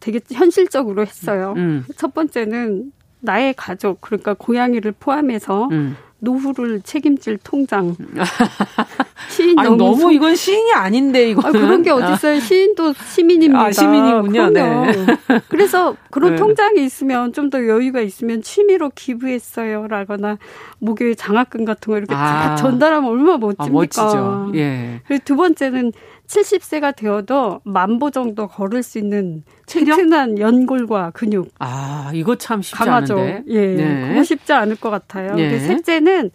되게 0.00 0.20
현실적으로 0.32 1.02
했어요. 1.02 1.54
음. 1.56 1.84
첫 1.96 2.14
번째는 2.14 2.92
나의 3.20 3.54
가족, 3.54 4.00
그러니까 4.00 4.34
고양이를 4.34 4.92
포함해서 4.92 5.68
음. 5.72 5.96
노후를 6.20 6.80
책임질 6.82 7.38
통장. 7.44 7.94
시인 9.30 9.58
아니, 9.58 9.68
너무, 9.68 9.96
너무 9.98 10.12
이건 10.12 10.34
시인이 10.34 10.72
아닌데 10.72 11.30
이거 11.30 11.46
아, 11.46 11.52
그런 11.52 11.82
게 11.82 11.90
어딨어요. 11.90 12.40
시인도 12.40 12.92
시민입니다. 12.92 13.64
아, 13.66 13.72
시민이군요. 13.72 14.50
네. 14.50 15.06
그래서 15.48 15.96
그런 16.10 16.32
네. 16.32 16.36
통장이 16.36 16.84
있으면 16.84 17.32
좀 17.32 17.48
더 17.48 17.66
여유가 17.66 18.00
있으면 18.02 18.42
취미로 18.42 18.90
기부했어요라거나 18.94 20.36
목요일 20.80 21.16
장학금 21.16 21.64
같은 21.64 21.90
거 21.90 21.96
이렇게 21.96 22.14
아. 22.14 22.56
전달하면 22.56 23.08
얼마나 23.10 23.38
멋집니까? 23.38 23.64
아, 23.64 23.72
멋지죠. 23.72 24.52
예. 24.56 25.00
그리고 25.06 25.22
두 25.24 25.34
번째는 25.36 25.92
70세가 26.28 26.94
되어도 26.94 27.60
만보 27.64 28.10
정도 28.10 28.46
걸을 28.46 28.82
수 28.82 28.98
있는 28.98 29.42
튼튼한 29.66 30.38
연골과 30.38 31.12
근육. 31.14 31.50
아, 31.58 32.10
이거 32.14 32.36
참 32.36 32.60
쉽지 32.62 32.76
강하죠. 32.76 33.14
않은데. 33.18 33.42
예. 33.48 33.66
네. 33.74 34.08
그거 34.08 34.22
쉽지 34.22 34.52
않을 34.52 34.76
것 34.76 34.90
같아요. 34.90 35.34
예. 35.38 35.48
근데 35.50 35.58
셋째는 35.60 36.30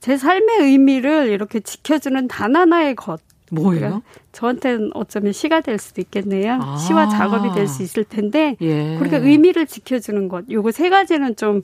제 0.00 0.16
삶의 0.16 0.58
의미를 0.60 1.28
이렇게 1.28 1.60
지켜주는 1.60 2.28
단 2.28 2.54
하나의 2.54 2.94
것. 2.94 3.20
뭐예요? 3.50 3.80
그러니까 3.80 4.02
저한테는 4.32 4.90
어쩌면 4.92 5.32
시가 5.32 5.62
될 5.62 5.78
수도 5.78 6.02
있겠네요. 6.02 6.58
아. 6.62 6.76
시와 6.76 7.08
작업이 7.08 7.50
될 7.54 7.66
수 7.66 7.82
있을 7.82 8.04
텐데, 8.04 8.56
예. 8.60 8.96
그렇게 8.98 9.16
의미를 9.16 9.64
지켜주는 9.66 10.28
것. 10.28 10.44
요거 10.50 10.70
세 10.72 10.90
가지는 10.90 11.34
좀 11.36 11.62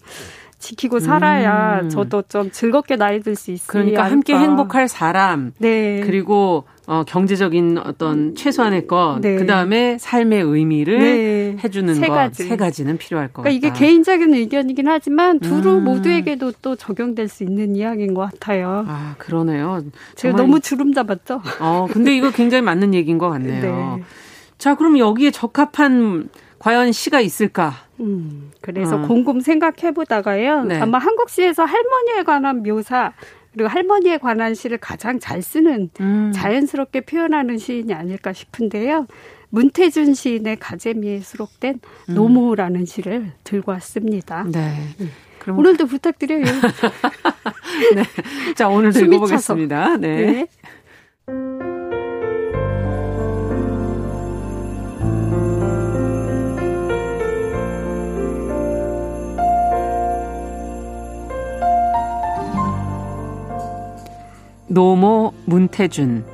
지키고 0.58 0.98
살아야 1.00 1.80
음. 1.82 1.90
저도 1.90 2.22
좀 2.22 2.50
즐겁게 2.50 2.96
나이 2.96 3.20
들 3.20 3.36
수 3.36 3.50
있으니 3.50 3.66
그러니까 3.68 4.04
함께 4.04 4.34
행복할 4.34 4.88
사람. 4.88 5.52
네. 5.58 6.00
그리고 6.06 6.64
어, 6.86 7.02
경제적인 7.06 7.78
어떤 7.78 8.34
최소한의 8.34 8.86
것, 8.86 9.18
네. 9.22 9.36
그 9.36 9.46
다음에 9.46 9.96
삶의 9.98 10.42
의미를 10.42 10.98
네. 10.98 11.56
해주는 11.64 11.94
세 11.94 12.08
가지. 12.08 12.44
세 12.44 12.56
가지는 12.56 12.98
필요할 12.98 13.28
것 13.28 13.42
그러니까 13.42 13.68
같다. 13.68 13.74
이게 13.78 13.86
개인적인 13.86 14.34
의견이긴 14.34 14.88
하지만 14.88 15.40
두루 15.40 15.78
음. 15.78 15.84
모두에게도 15.84 16.52
또 16.60 16.76
적용될 16.76 17.28
수 17.28 17.42
있는 17.42 17.74
이야기인 17.74 18.12
것 18.12 18.30
같아요. 18.30 18.84
아, 18.86 19.14
그러네요. 19.18 19.82
제가 20.14 20.36
너무 20.36 20.60
주름 20.60 20.92
잡았죠? 20.92 21.40
어, 21.60 21.86
근데 21.90 22.14
이거 22.14 22.30
굉장히 22.30 22.62
맞는 22.62 22.92
얘기인 22.92 23.16
것 23.16 23.30
같네요. 23.30 23.96
네. 23.96 24.02
자, 24.58 24.74
그럼 24.74 24.98
여기에 24.98 25.30
적합한 25.30 26.28
과연 26.58 26.92
시가 26.92 27.20
있을까? 27.20 27.74
음, 28.00 28.50
그래서 28.60 28.96
어. 28.96 29.02
곰곰 29.02 29.40
생각해 29.40 29.92
보다가요. 29.94 30.64
네. 30.64 30.80
아마 30.80 30.98
한국 30.98 31.30
시에서 31.30 31.64
할머니에 31.64 32.22
관한 32.24 32.62
묘사 32.62 33.12
그리고 33.54 33.68
할머니에 33.68 34.18
관한 34.18 34.54
시를 34.54 34.78
가장 34.78 35.20
잘 35.20 35.40
쓰는 35.40 35.88
음. 36.00 36.32
자연스럽게 36.34 37.02
표현하는 37.02 37.56
시인이 37.56 37.94
아닐까 37.94 38.32
싶은데요. 38.32 39.06
문태준 39.50 40.14
시인의 40.14 40.58
가재미에 40.58 41.20
수록된 41.20 41.78
음. 42.08 42.14
노모라는 42.14 42.84
시를 42.84 43.30
들고 43.44 43.70
왔습니다. 43.72 44.44
네. 44.50 44.74
음. 45.00 45.10
그럼 45.38 45.58
오늘도 45.58 45.86
부탁드려요. 45.86 46.42
네. 47.94 48.02
자, 48.56 48.68
오늘 48.68 48.92
들고 48.92 49.20
보겠습니다. 49.20 49.98
네. 49.98 50.48
네. 51.28 51.73
노모 64.74 65.32
문태준 65.44 66.24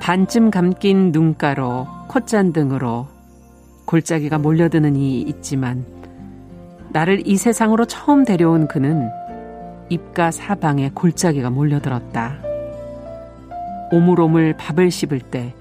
반쯤 0.00 0.50
감긴 0.50 1.12
눈가로 1.12 1.86
콧잔 2.08 2.52
등으로 2.52 3.06
골짜기가 3.84 4.38
몰려드는 4.38 4.96
이 4.96 5.20
있지만 5.20 5.86
나를 6.88 7.22
이 7.24 7.36
세상으로 7.36 7.84
처음 7.84 8.24
데려온 8.24 8.66
그는 8.66 9.08
입가 9.90 10.32
사방에 10.32 10.90
골짜기가 10.92 11.50
몰려들었다. 11.50 12.38
오물오물 13.92 14.56
밥을 14.58 14.90
씹을 14.90 15.20
때 15.20 15.54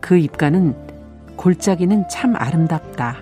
그 0.00 0.16
입가는 0.16 0.72
골짜기는 1.34 2.08
참 2.08 2.36
아름답다. 2.36 3.16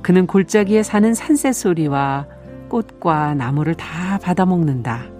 그는 0.00 0.26
골짜기에 0.26 0.82
사는 0.82 1.12
산새 1.12 1.52
소리와 1.52 2.24
꽃과 2.70 3.34
나무를 3.34 3.74
다 3.74 4.18
받아먹는다. 4.22 5.17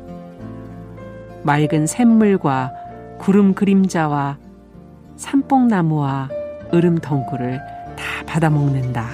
맑은 1.43 1.86
샘물과 1.86 2.72
구름 3.18 3.55
그림자와 3.55 4.39
산뽕나무와 5.16 6.28
으름 6.74 6.99
덩굴을 6.99 7.59
다 7.97 8.05
받아먹는다. 8.26 9.09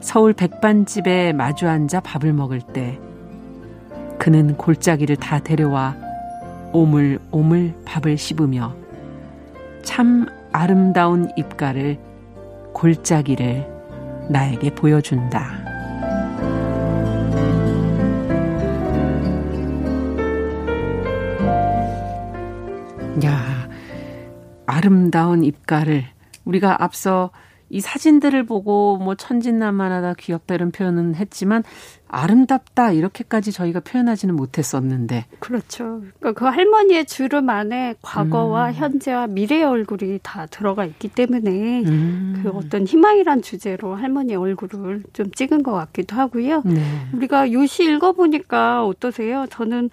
서울 0.00 0.32
백반집에 0.32 1.32
마주 1.32 1.68
앉아 1.68 2.00
밥을 2.00 2.32
먹을 2.32 2.60
때 2.60 2.98
그는 4.18 4.56
골짜기를 4.56 5.16
다 5.16 5.38
데려와 5.38 5.96
오물오물 6.72 7.74
밥을 7.84 8.18
씹으며 8.18 8.74
참 9.82 10.26
아름다운 10.52 11.30
입가를 11.36 11.98
골짜기를 12.72 13.66
나에게 14.28 14.74
보여준다. 14.74 15.61
야, 23.24 23.68
아름다운 24.66 25.44
입가를 25.44 26.04
우리가 26.44 26.82
앞서 26.82 27.30
이 27.68 27.80
사진들을 27.80 28.44
보고 28.44 28.98
뭐 28.98 29.14
천진난만하다 29.14 30.14
귀엽다 30.18 30.54
이런 30.54 30.72
표현은 30.72 31.14
했지만 31.14 31.62
아름답다 32.06 32.92
이렇게까지 32.92 33.50
저희가 33.50 33.80
표현하지는 33.80 34.36
못했었는데 34.36 35.24
그렇죠. 35.38 36.02
그러니까 36.20 36.32
그 36.32 36.44
할머니의 36.44 37.06
주름 37.06 37.48
안에 37.48 37.94
과거와 38.02 38.68
음. 38.68 38.72
현재와 38.74 39.26
미래의 39.28 39.64
얼굴이 39.64 40.20
다 40.22 40.44
들어가 40.46 40.84
있기 40.84 41.08
때문에 41.08 41.82
음. 41.84 42.40
그 42.42 42.50
어떤 42.50 42.86
희망이란 42.86 43.40
주제로 43.40 43.94
할머니의 43.94 44.36
얼굴을 44.36 45.04
좀 45.14 45.30
찍은 45.30 45.62
것 45.62 45.72
같기도 45.72 46.16
하고요. 46.16 46.62
네. 46.66 46.82
우리가 47.14 47.52
요시 47.52 47.84
읽어보니까 47.84 48.84
어떠세요? 48.84 49.46
저는 49.48 49.88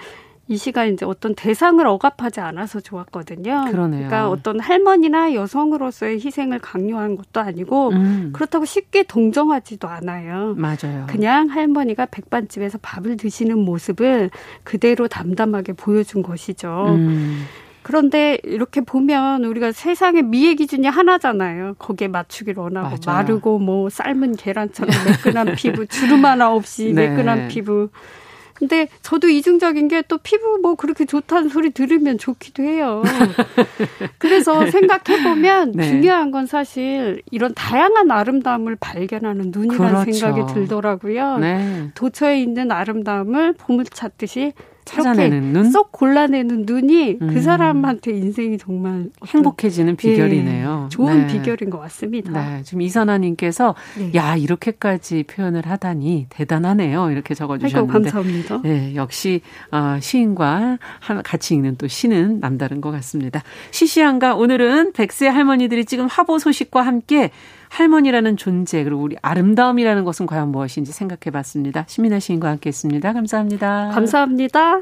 이 0.50 0.58
시간 0.58 0.92
이제 0.92 1.06
어떤 1.06 1.36
대상을 1.36 1.86
억압하지 1.86 2.40
않아서 2.40 2.80
좋았거든요. 2.80 3.66
그러네요. 3.70 4.08
그러니까 4.08 4.30
어떤 4.30 4.60
할머니나 4.60 5.36
여성으로서의 5.36 6.16
희생을 6.26 6.58
강요한 6.58 7.16
것도 7.16 7.40
아니고 7.40 7.90
음. 7.90 8.32
그렇다고 8.34 8.66
쉽게 8.66 9.04
동정하지도 9.04 9.88
않아요. 9.88 10.56
맞아요. 10.58 11.06
그냥 11.08 11.50
할머니가 11.50 12.08
백반집에서 12.08 12.80
밥을 12.82 13.18
드시는 13.18 13.60
모습을 13.60 14.32
그대로 14.64 15.08
담담하게 15.08 15.74
보여준 15.74 16.24
것이죠. 16.24 16.96
음. 16.98 17.46
그런데 17.84 18.40
이렇게 18.44 18.82
보면 18.82 19.46
우리가 19.46 19.72
세상의 19.72 20.24
미의 20.24 20.56
기준이 20.56 20.88
하나잖아요. 20.88 21.76
거기에 21.78 22.08
맞추기를 22.08 22.62
원하고 22.62 22.88
맞아요. 22.88 23.00
마르고 23.06 23.60
뭐 23.60 23.90
삶은 23.90 24.36
계란처럼 24.36 24.96
매끈한 25.06 25.56
피부, 25.56 25.86
주름 25.86 26.26
하나 26.26 26.52
없이 26.52 26.92
네. 26.94 27.10
매끈한 27.10 27.50
피부. 27.50 27.90
근데 28.60 28.90
저도 29.02 29.30
이중적인 29.30 29.88
게 29.88 30.00
또 30.10 30.18
피부 30.18 30.58
뭐 30.62 30.76
그렇게 30.76 31.06
좋다는 31.06 31.50
소리 31.50 31.70
들으면 31.70 32.18
좋기도 32.18 32.64
해요. 32.64 33.04
그래서 34.18 34.66
생각해 34.70 35.24
보면 35.24 35.74
네. 35.74 35.88
중요한 35.88 36.32
건 36.32 36.46
사실 36.46 37.22
이런 37.32 37.54
다양한 37.54 38.10
아름다움을 38.12 38.76
발견하는 38.80 39.52
눈이라는 39.54 40.04
그렇죠. 40.04 40.12
생각이 40.12 40.54
들더라고요. 40.54 41.38
네. 41.38 41.92
도처에 41.96 42.42
있는 42.42 42.72
아름다움을 42.72 43.54
보물 43.54 43.86
찾듯이 43.86 44.54
찾아내는 44.90 45.54
눈? 45.54 45.72
쏙 45.72 45.92
골라내는 45.92 46.64
눈이 46.66 47.20
그 47.20 47.26
음. 47.26 47.34
그 47.34 47.42
사람한테 47.42 48.12
인생이 48.12 48.58
정말 48.58 49.10
행복해지는 49.26 49.96
비결이네요. 49.96 50.82
네, 50.84 50.90
좋은 50.90 51.28
네. 51.28 51.34
비결인 51.34 51.70
것 51.70 51.80
같습니다. 51.80 52.32
네, 52.32 52.64
지금 52.64 52.82
이선아님께서 52.82 53.76
네. 53.98 54.12
야 54.16 54.36
이렇게까지 54.36 55.24
표현을 55.24 55.66
하다니 55.66 56.28
대단하네요. 56.30 57.12
이렇게 57.12 57.34
적어주셨는데 57.34 57.94
감사합니다. 57.94 58.62
네, 58.64 58.96
역시 58.96 59.42
어, 59.72 59.98
시인과 60.00 60.78
같이 61.24 61.54
읽는 61.54 61.76
또 61.78 61.88
시는 61.88 62.40
남다른 62.40 62.82
것 62.82 62.92
같습니다. 62.92 63.44
시시한가 63.72 64.36
오늘은 64.36 64.94
백세 64.94 65.28
할머니들이 65.28 65.86
찍은 65.86 66.08
화보 66.08 66.40
소식과 66.40 66.82
함께 66.82 67.32
할머니라는 67.70 68.38
존재 68.38 68.84
그리고 68.84 69.02
우리 69.02 69.16
아름다움이라는 69.22 70.04
것은 70.04 70.26
과연 70.26 70.52
무엇인지 70.52 70.92
생각해 70.92 71.32
봤습니다. 71.32 71.86
시민아 71.88 72.20
시인과 72.20 72.50
함께 72.50 72.70
했습니다. 72.70 73.14
감사합니다. 73.14 73.92
감사합니다. 73.94 74.82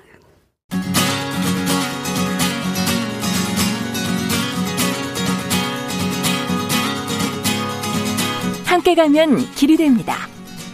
함께 8.65 8.95
가면 8.95 9.37
길이 9.55 9.75
됩니다. 9.77 10.15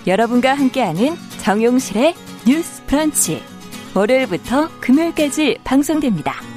여러분과 0.05 0.53
함께하는 0.53 1.15
정용실의 1.41 2.13
뉴스 2.47 2.83
브런치. 2.85 3.41
월요일부터 3.95 4.69
금요일까지 4.81 5.59
방송됩니다. 5.63 6.52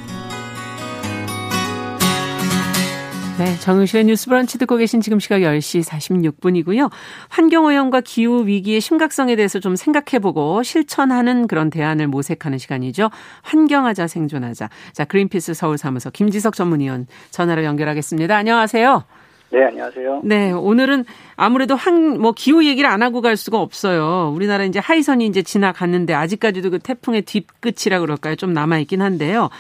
네, 3.39 3.55
정유실의 3.61 4.07
뉴스 4.07 4.29
브런치 4.29 4.57
듣고 4.57 4.77
계신 4.77 5.03
지금 5.03 5.21
시각 5.21 5.41
10시 5.41 5.85
46분이고요. 5.85 6.91
환경오염과 7.29 8.01
기후 8.01 8.47
위기의 8.47 8.81
심각성에 8.81 9.37
대해서 9.37 9.61
좀 9.61 9.77
생각해보고 9.77 10.63
실천하는 10.63 11.47
그런 11.47 11.69
대안을 11.69 12.07
모색하는 12.07 12.57
시간이죠. 12.57 13.11
환경하자 13.43 14.07
생존하자. 14.07 14.71
자, 14.95 15.05
그린피스 15.05 15.53
서울사무소 15.53 16.13
김지석 16.13 16.55
전문위원 16.55 17.09
전화로 17.31 17.65
연결하겠습니다. 17.65 18.35
안녕하세요. 18.35 19.05
네, 19.51 19.65
안녕하세요. 19.65 20.23
네, 20.25 20.53
오늘은 20.53 21.05
아무래도 21.37 21.77
한, 21.77 22.19
뭐, 22.19 22.33
기후 22.33 22.65
얘기를 22.65 22.89
안 22.89 23.03
하고 23.03 23.21
갈 23.21 23.37
수가 23.37 23.61
없어요. 23.61 24.33
우리나라 24.35 24.65
이제 24.65 24.79
하이선이 24.79 25.27
이제 25.27 25.43
지나갔는데 25.43 26.15
아직까지도 26.15 26.71
그 26.71 26.79
태풍의 26.79 27.23
뒷끝이라 27.23 28.01
그럴까요? 28.01 28.37
좀 28.37 28.55
남아있긴 28.55 29.03
한데요. 29.03 29.51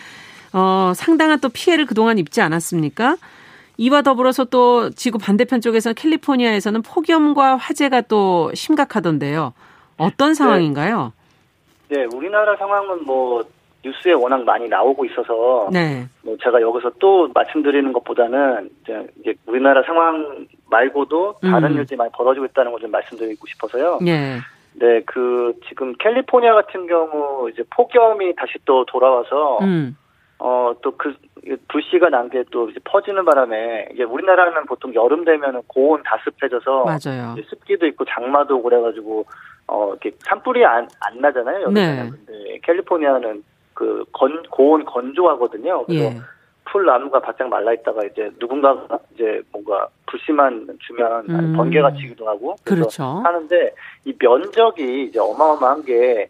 어, 0.54 0.92
상당한 0.96 1.40
또 1.40 1.50
피해를 1.50 1.84
그동안 1.84 2.16
입지 2.16 2.40
않았습니까? 2.40 3.18
이와 3.78 4.02
더불어서 4.02 4.44
또 4.44 4.90
지구 4.90 5.18
반대편 5.18 5.60
쪽에서 5.60 5.92
캘리포니아에서는 5.92 6.82
폭염과 6.82 7.56
화재가 7.56 8.02
또 8.02 8.50
심각하던데요. 8.54 9.52
어떤 9.98 10.28
네. 10.30 10.34
상황인가요? 10.34 11.12
네, 11.88 11.98
네 11.98 12.16
우리나라 12.16 12.56
상황은 12.56 13.04
뭐 13.04 13.44
뉴스에 13.84 14.12
워낙 14.12 14.42
많이 14.44 14.68
나오고 14.68 15.04
있어서 15.04 15.68
네. 15.72 16.06
뭐 16.22 16.36
제가 16.42 16.60
여기서 16.60 16.92
또 16.98 17.28
말씀드리는 17.32 17.92
것보다는 17.92 18.70
이제, 18.82 19.06
이제 19.20 19.34
우리나라 19.46 19.82
상황 19.84 20.46
말고도 20.68 21.36
다른 21.40 21.72
음. 21.72 21.76
일들이 21.76 21.96
많이 21.96 22.10
벌어지고 22.12 22.46
있다는 22.46 22.72
걸 22.72 22.80
좀 22.80 22.90
말씀드리고 22.90 23.46
싶어서요. 23.46 23.98
네. 24.02 24.38
네, 24.78 25.00
그 25.06 25.54
지금 25.68 25.94
캘리포니아 25.98 26.54
같은 26.54 26.86
경우 26.86 27.48
이제 27.50 27.62
폭염이 27.70 28.34
다시 28.36 28.58
또 28.64 28.84
돌아와서 28.84 29.58
음. 29.62 29.96
어 30.38 30.74
또 30.82 30.92
그 30.96 31.14
불씨가 31.68 32.08
난 32.10 32.28
게 32.28 32.44
또 32.50 32.70
퍼지는 32.84 33.24
바람에 33.24 33.88
이게 33.92 34.02
우리나라는 34.04 34.66
보통 34.66 34.92
여름 34.94 35.24
되면은 35.24 35.62
고온 35.66 36.02
다습해져서 36.02 36.84
맞아요. 36.84 37.34
습기도 37.48 37.86
있고 37.86 38.04
장마도 38.04 38.60
그래가지고 38.62 39.24
어 39.68 39.90
이렇게 39.90 40.12
산불이 40.20 40.64
안, 40.64 40.88
안 41.00 41.20
나잖아요. 41.20 41.60
여름에는 41.62 42.04
네. 42.04 42.10
근데 42.10 42.58
캘리포니아는 42.64 43.44
그 43.74 44.04
건, 44.12 44.42
고온 44.50 44.84
건조하거든요. 44.84 45.84
그래서 45.86 46.04
예. 46.04 46.20
풀 46.64 46.84
나무가 46.84 47.20
바짝 47.20 47.48
말라 47.48 47.72
있다가 47.72 48.04
이제 48.04 48.30
누군가가 48.40 48.98
이제 49.14 49.40
뭔가 49.52 49.88
불씨만 50.06 50.66
주면 50.80 51.26
음. 51.30 51.52
번개가 51.56 51.92
치기도 51.94 52.26
하고 52.28 52.56
그래서 52.64 52.80
그렇죠. 52.82 53.04
하는데 53.24 53.72
이 54.04 54.12
면적이 54.18 55.04
이제 55.04 55.18
어마어마한 55.20 55.84
게 55.84 56.28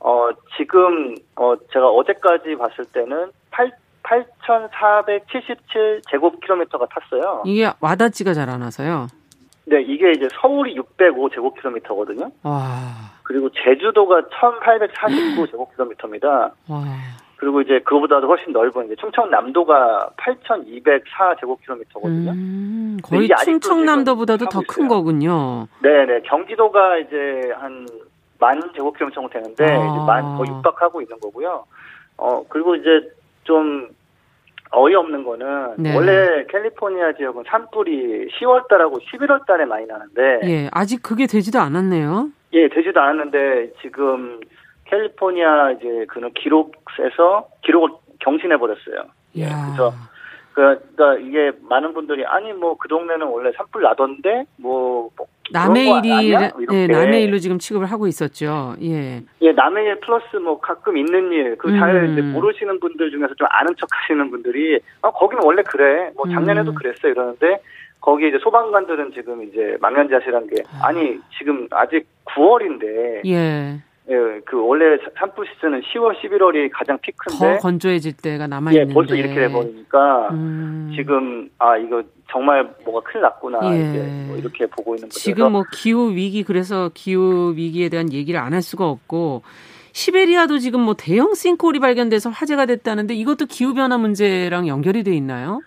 어, 0.00 0.28
지금, 0.56 1.14
어, 1.36 1.54
제가 1.72 1.88
어제까지 1.88 2.56
봤을 2.56 2.84
때는 2.86 3.30
8, 3.50 3.70
8,477 4.02 6.02
제곱킬로미터가 6.10 6.86
탔어요. 6.86 7.42
이게 7.46 7.70
와닿지가 7.80 8.34
잘 8.34 8.48
않아서요. 8.50 9.06
네, 9.66 9.82
이게 9.82 10.10
이제 10.12 10.28
서울이 10.40 10.74
605 10.76 11.30
제곱킬로미터거든요. 11.30 12.30
와. 12.42 12.62
그리고 13.22 13.48
제주도가 13.50 14.22
1,849 14.22 15.46
제곱킬로미터입니다. 15.50 16.28
와. 16.68 16.84
그리고 17.36 17.60
이제 17.62 17.78
그거보다도 17.84 18.26
훨씬 18.26 18.52
넓은 18.52 18.86
이제 18.86 18.96
충청남도가 18.96 20.10
8,204 20.16 21.36
제곱킬로미터거든요. 21.40 22.30
음, 22.32 22.98
거의 23.02 23.28
충청남도보다도 23.44 24.46
더 24.50 24.60
큰 24.68 24.88
거군요. 24.88 25.66
네 25.82 26.04
네. 26.06 26.20
경기도가 26.26 26.98
이제 26.98 27.50
한 27.58 27.86
만 28.40 28.60
제곱킬로미터 28.74 29.20
정도 29.20 29.28
되는데 29.30 29.64
아. 29.64 30.04
만 30.04 30.36
거의 30.36 30.50
육박하고 30.50 31.02
있는 31.02 31.20
거고요. 31.20 31.64
어 32.16 32.44
그리고 32.48 32.74
이제 32.74 33.10
좀 33.44 33.88
어이없는 34.72 35.24
거는 35.24 35.74
네. 35.78 35.94
원래 35.94 36.44
캘리포니아 36.48 37.12
지역은 37.12 37.44
산불이 37.46 38.28
10월 38.38 38.68
달하고 38.68 38.98
11월 38.98 39.46
달에 39.46 39.64
많이 39.64 39.86
나는데 39.86 40.40
예, 40.44 40.68
아직 40.72 41.02
그게 41.02 41.26
되지도 41.26 41.58
않았네요. 41.58 42.30
예, 42.52 42.68
되지도 42.68 43.00
않았는데 43.00 43.72
지금 43.82 44.40
캘리포니아 44.84 45.72
이제 45.72 46.06
그는 46.08 46.32
기록에서 46.34 47.48
기록을 47.62 47.90
경신해 48.20 48.56
버렸어요. 48.58 49.04
예, 49.36 49.44
그래서 49.44 49.92
그러니까 50.60 51.14
이게 51.16 51.52
많은 51.68 51.94
분들이 51.94 52.24
아니 52.26 52.52
뭐 52.52 52.70
그 52.80 52.88
동네는 52.88 53.26
원래 53.26 53.52
산불 53.56 53.82
나던데 53.82 54.44
뭐, 54.56 55.10
뭐 55.16 55.26
남의 55.52 55.98
일이 55.98 56.34
네, 56.70 56.86
남의 56.86 57.24
일로 57.24 57.38
지금 57.38 57.58
취급을 57.58 57.86
하고 57.86 58.06
있었죠. 58.06 58.74
예. 58.82 59.22
예, 59.42 59.52
남의 59.52 59.84
일 59.84 60.00
플러스 60.00 60.36
뭐 60.36 60.60
가끔 60.60 60.96
있는 60.96 61.30
일, 61.32 61.58
그잘 61.58 61.96
음. 61.96 62.32
모르시는 62.32 62.80
분들 62.80 63.10
중에서 63.10 63.34
좀 63.34 63.46
아는 63.50 63.74
척 63.76 63.88
하시는 63.92 64.30
분들이 64.30 64.80
아, 65.02 65.10
거기는 65.10 65.42
원래 65.44 65.62
그래. 65.62 66.10
뭐 66.16 66.26
작년에도 66.26 66.70
음. 66.70 66.74
그랬어 66.74 67.08
이러는데 67.08 67.60
거기 68.00 68.28
이제 68.28 68.38
소방관들은 68.38 69.12
지금 69.12 69.42
이제 69.42 69.76
망연자실한 69.80 70.46
게 70.46 70.62
아. 70.72 70.86
아니 70.88 71.18
지금 71.36 71.68
아직 71.70 72.06
9월인데 72.24 73.26
예. 73.26 73.78
예, 74.08 74.40
그 74.44 74.56
원래 74.66 74.96
산불 75.18 75.46
시즌은 75.54 75.82
10월, 75.82 76.16
11월이 76.20 76.70
가장 76.72 76.98
피크인데 76.98 77.56
더 77.56 77.58
건조해질 77.58 78.16
때가 78.16 78.46
남아 78.48 78.72
있는데 78.72 78.90
예, 78.90 78.94
벌써 78.94 79.14
이렇게 79.14 79.34
돼 79.34 79.48
버리니까 79.48 80.30
음. 80.30 80.92
지금 80.96 81.48
아 81.58 81.76
이거 81.76 82.02
정말 82.30 82.68
뭐가 82.84 83.08
큰일 83.08 83.22
났구나 83.22 83.58
예. 83.72 83.78
이제 83.78 84.26
뭐 84.26 84.36
이렇게 84.36 84.66
보고 84.66 84.94
있는 84.94 85.08
거죠. 85.08 85.20
지금 85.20 85.52
뭐 85.52 85.62
기후 85.72 86.10
위기 86.12 86.42
그래서 86.42 86.90
기후 86.94 87.52
위기에 87.56 87.88
대한 87.88 88.12
얘기를 88.12 88.40
안 88.40 88.52
할 88.52 88.62
수가 88.62 88.88
없고 88.88 89.42
시베리아도 89.92 90.58
지금 90.58 90.80
뭐 90.80 90.94
대형 90.94 91.34
싱크홀이 91.34 91.78
발견돼서 91.78 92.30
화제가 92.30 92.66
됐다는데 92.66 93.14
이것도 93.14 93.46
기후 93.46 93.74
변화 93.74 93.96
문제랑 93.98 94.66
연결이 94.66 95.02
돼 95.04 95.12
있나요? 95.14 95.60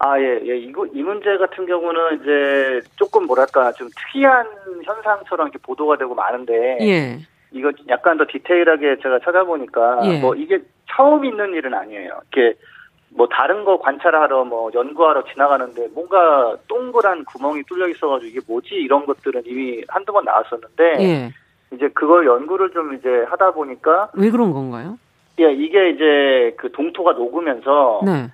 아, 0.00 0.16
예, 0.20 0.40
예. 0.46 0.56
이거, 0.56 0.86
이 0.86 1.02
문제 1.02 1.36
같은 1.38 1.66
경우는 1.66 2.20
이제 2.20 2.88
조금 2.94 3.26
뭐랄까, 3.26 3.72
좀 3.72 3.88
특이한 3.96 4.46
현상처럼 4.84 5.48
이렇게 5.48 5.58
보도가 5.60 5.96
되고 5.98 6.14
많은데. 6.14 6.78
예. 6.82 7.18
이거 7.50 7.72
약간 7.88 8.18
더 8.18 8.24
디테일하게 8.28 8.98
제가 9.02 9.20
찾아보니까. 9.20 10.00
예. 10.04 10.20
뭐 10.20 10.34
이게 10.34 10.60
처음 10.90 11.24
있는 11.24 11.54
일은 11.54 11.74
아니에요. 11.74 12.20
이렇게 12.34 12.58
뭐 13.10 13.26
다른 13.28 13.64
거 13.64 13.78
관찰하러 13.78 14.44
뭐 14.44 14.70
연구하러 14.74 15.24
지나가는데 15.24 15.88
뭔가 15.94 16.56
동그란 16.68 17.24
구멍이 17.24 17.62
뚫려 17.64 17.88
있어가지고 17.88 18.28
이게 18.28 18.40
뭐지 18.46 18.74
이런 18.74 19.06
것들은 19.06 19.42
이미 19.46 19.82
한두 19.88 20.12
번 20.12 20.24
나왔었는데. 20.24 20.96
예. 21.00 21.32
이제 21.70 21.86
그걸 21.88 22.26
연구를 22.26 22.70
좀 22.70 22.94
이제 22.94 23.26
하다 23.28 23.50
보니까. 23.50 24.08
왜 24.14 24.30
그런 24.30 24.52
건가요? 24.52 24.98
예, 25.38 25.52
이게 25.52 25.90
이제 25.90 26.54
그 26.56 26.72
동토가 26.72 27.12
녹으면서. 27.12 28.00
네. 28.04 28.28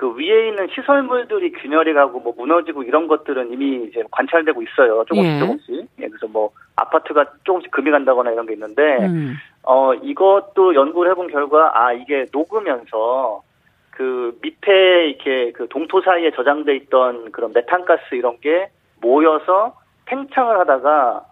그 0.00 0.14
위에 0.16 0.48
있는 0.48 0.66
시설물들이 0.74 1.52
균열이 1.52 1.92
가고 1.92 2.20
뭐 2.20 2.32
무너지고 2.34 2.84
이런 2.84 3.06
것들은 3.06 3.52
이미 3.52 3.84
이제 3.84 4.02
관찰되고 4.10 4.62
있어요. 4.62 5.04
조금씩 5.04 5.34
예. 5.34 5.38
조금씩. 5.38 5.88
예, 6.00 6.08
그래서 6.08 6.26
뭐 6.26 6.52
아파트가 6.76 7.26
조금씩 7.44 7.70
금이 7.70 7.90
간다거나 7.90 8.30
이런 8.30 8.46
게 8.46 8.54
있는데 8.54 8.82
음. 9.04 9.34
어 9.62 9.92
이것도 9.92 10.74
연구를 10.74 11.10
해본 11.10 11.28
결과 11.28 11.72
아 11.74 11.92
이게 11.92 12.24
녹으면서 12.32 13.42
그 13.90 14.38
밑에 14.40 15.10
이렇게 15.10 15.52
그 15.52 15.68
동토 15.68 16.00
사이에 16.00 16.30
저장돼 16.30 16.76
있던 16.76 17.30
그런 17.30 17.52
메탄가스 17.52 18.14
이런 18.14 18.40
게 18.40 18.70
모여서 19.02 19.74
팽창을 20.06 20.58
하다가 20.60 21.26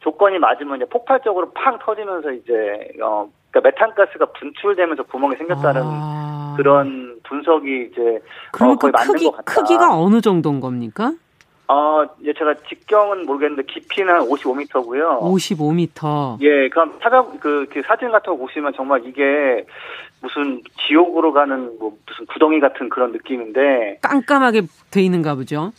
조건이 0.00 0.38
맞으면 0.38 0.76
이제 0.76 0.84
폭발적으로 0.84 1.52
팡 1.54 1.78
터지면서 1.78 2.32
이제 2.32 2.90
어 3.00 3.26
그러니까 3.50 3.70
메탄가스가 3.70 4.26
분출되면서 4.38 5.04
구멍이 5.04 5.36
생겼다는 5.36 5.80
아. 5.82 6.54
그런 6.58 7.11
분석이 7.24 7.88
이제 7.90 8.20
그럼 8.52 8.70
어, 8.70 8.76
거의 8.76 8.92
그 8.92 8.96
맞는 8.98 9.12
크기, 9.12 9.24
것 9.26 9.36
같다. 9.36 9.54
크기가 9.54 9.96
어느 9.96 10.20
정도인 10.20 10.60
겁니까? 10.60 11.12
어, 11.68 12.04
예, 12.24 12.34
제가 12.34 12.54
직경은 12.68 13.24
모르겠는데 13.24 13.62
깊이는 13.62 14.20
55m고요. 14.28 15.20
55m. 15.20 16.40
예, 16.42 16.68
그럼 16.68 16.98
찾아 17.02 17.24
그, 17.40 17.66
그 17.72 17.82
사진 17.86 18.10
같은 18.10 18.32
거 18.32 18.36
보시면 18.36 18.72
정말 18.76 19.06
이게 19.06 19.64
무슨 20.20 20.60
지옥으로 20.86 21.32
가는 21.32 21.78
뭐 21.78 21.96
무슨 22.06 22.26
구덩이 22.26 22.60
같은 22.60 22.88
그런 22.88 23.12
느낌인데 23.12 23.98
깜깜하게 24.02 24.62
돼 24.90 25.02
있는가 25.02 25.34
보죠. 25.34 25.72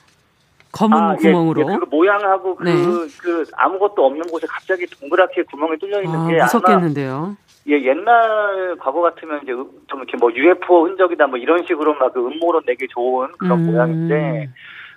검은 0.71 0.97
아, 0.97 1.15
구멍으로. 1.15 1.69
예, 1.69 1.73
예, 1.73 1.77
그 1.77 1.85
모양하고 1.85 2.55
그, 2.55 2.63
네. 2.63 2.73
그 3.21 3.45
아무것도 3.55 4.03
없는 4.03 4.23
곳에 4.31 4.47
갑자기 4.49 4.87
동그랗게 4.87 5.43
구멍이 5.43 5.77
뚫려 5.77 6.01
있는 6.01 6.19
아, 6.19 6.27
게 6.27 6.41
무섭겠는데요. 6.41 7.37
예, 7.67 7.81
옛날 7.81 8.75
과거 8.77 9.01
같으면 9.01 9.39
이제 9.43 9.53
좀 9.87 9.99
이렇게 9.99 10.17
뭐 10.17 10.31
UFO 10.33 10.85
흔적이다 10.85 11.27
뭐 11.27 11.37
이런 11.37 11.63
식으로 11.65 11.93
막 11.95 12.13
그 12.13 12.25
음모론 12.27 12.63
내기 12.65 12.87
좋은 12.89 13.31
그런 13.39 13.59
음. 13.59 13.65
모양인데, 13.71 14.49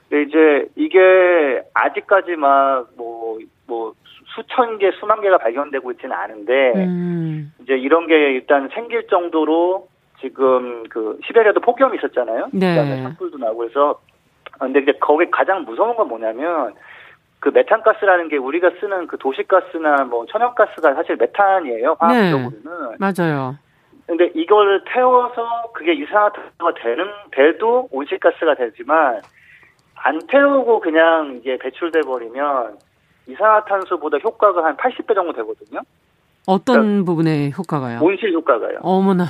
근데 0.08 0.22
이제 0.24 0.68
이게 0.76 1.62
아직까지 1.74 2.36
막 2.36 2.88
뭐, 2.96 3.38
뭐 3.66 3.94
수천 4.34 4.78
개, 4.78 4.90
수만 5.00 5.20
개가 5.20 5.38
발견되고 5.38 5.92
있지는 5.92 6.14
않은데, 6.14 6.72
음. 6.76 7.52
이제 7.62 7.74
이런 7.74 8.06
게 8.06 8.32
일단 8.32 8.68
생길 8.74 9.06
정도로 9.06 9.88
지금 10.20 10.84
그 10.88 11.18
시베리아도 11.26 11.60
폭염이 11.60 11.96
있었잖아요. 11.98 12.48
네. 12.52 12.74
그다음에 12.74 13.02
산불도 13.02 13.38
나고 13.38 13.64
해서 13.64 14.00
근데 14.58 14.80
이제 14.80 14.92
거기 15.00 15.30
가장 15.30 15.64
무서운 15.64 15.94
건 15.96 16.08
뭐냐면 16.08 16.74
그 17.47 17.51
메탄가스라는 17.51 18.26
게 18.26 18.38
우리가 18.38 18.72
쓰는 18.80 19.07
그 19.07 19.16
도시가스나 19.18 20.03
뭐 20.07 20.26
천연가스가 20.26 20.94
사실 20.94 21.14
메탄이에요. 21.14 21.97
화학적으로는. 21.97 22.51
네, 22.64 22.97
맞아요. 22.99 23.57
근데 24.05 24.32
이걸 24.34 24.82
태워서 24.84 25.70
그게 25.72 25.92
이산화탄소가 25.94 26.74
되는 26.82 27.05
돼도 27.30 27.88
온실가스가 27.92 28.57
되지만 28.57 29.20
안 29.94 30.18
태우고 30.26 30.80
그냥 30.80 31.36
이게 31.38 31.57
배출돼 31.57 32.01
버리면 32.01 32.78
이산화탄소보다 33.28 34.18
효과가 34.18 34.64
한 34.64 34.76
80배 34.76 35.14
정도 35.14 35.32
되거든요. 35.34 35.82
어떤 36.49 36.74
그러니까 36.82 37.05
부분의 37.05 37.53
효과가요? 37.57 38.01
온실 38.03 38.32
효과가요. 38.32 38.78
어머나. 38.82 39.26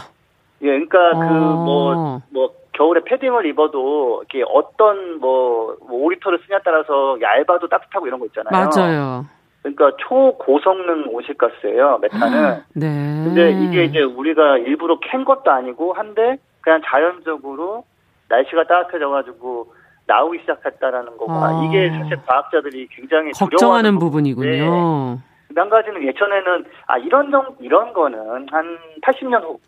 예, 0.63 0.69
그러니까 0.69 1.11
그 1.11 1.19
어. 1.19 1.29
그뭐뭐 1.29 2.23
뭐 2.31 2.51
겨울에 2.77 3.01
패딩을 3.05 3.47
입어도 3.47 4.23
이렇게 4.23 4.45
어떤 4.53 5.19
뭐, 5.19 5.77
뭐 5.89 6.09
5리터를 6.09 6.45
쓰냐에 6.45 6.61
따라서 6.65 7.19
얇아도 7.21 7.69
따뜻하고 7.69 8.07
이런 8.07 8.21
거 8.21 8.27
있잖아요. 8.27 8.51
맞아요. 8.53 9.27
그러니까 9.63 9.91
초고성능 9.99 11.07
온실가스예요, 11.09 11.99
메탄은. 11.99 12.45
아, 12.45 12.63
네. 12.75 13.25
근데 13.25 13.51
이게 13.51 13.85
이제 13.85 14.03
우리가 14.03 14.59
일부러 14.59 14.99
캔 15.01 15.25
것도 15.25 15.51
아니고 15.51 15.95
한데 15.95 16.37
그냥 16.61 16.81
자연적으로 16.85 17.85
날씨가 18.29 18.65
따뜻해져가지고 18.65 19.73
나오기 20.07 20.41
시작했다라는 20.41 21.17
거가 21.17 21.33
아. 21.33 21.65
이게 21.65 21.91
사실 21.91 22.17
과학자들이 22.27 22.87
굉장히 22.93 23.33
걱정하는 23.33 23.99
부분이군요. 23.99 25.19
한 25.57 25.71
가지는 25.71 26.03
예전에는 26.03 26.65
아 26.87 26.99
이런 26.99 27.31
정 27.31 27.57
이런 27.61 27.93
거는 27.93 28.47
한 28.51 28.79
80년 29.03 29.43
후 29.43 29.59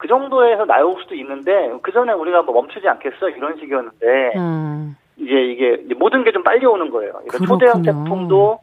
그 0.00 0.08
정도에서 0.08 0.64
나올 0.64 0.96
수도 1.02 1.14
있는데 1.14 1.70
그 1.82 1.92
전에 1.92 2.14
우리가 2.14 2.40
뭐 2.42 2.54
멈추지 2.54 2.88
않겠어 2.88 3.28
이런 3.28 3.58
식이었는데 3.58 4.32
음. 4.36 4.96
이제 5.18 5.34
이게 5.34 5.94
모든 5.94 6.24
게 6.24 6.32
좀 6.32 6.42
빨리 6.42 6.64
오는 6.64 6.88
거예요. 6.90 7.12
그러니까 7.28 7.38
초대형 7.46 7.82
태풍도 7.82 8.60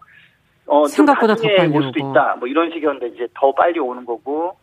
어, 0.65 0.87
생각보다 0.87 1.35
더 1.35 1.43
빨리 1.55 1.77
올 1.77 1.83
수도 1.83 1.99
있다. 1.99 2.37
뭐 2.39 2.47
이런 2.47 2.71
식이었는데 2.71 3.09
이제 3.15 3.27
더 3.35 3.51
빨리 3.51 3.79
오는 3.79 4.03
거고 4.03 4.55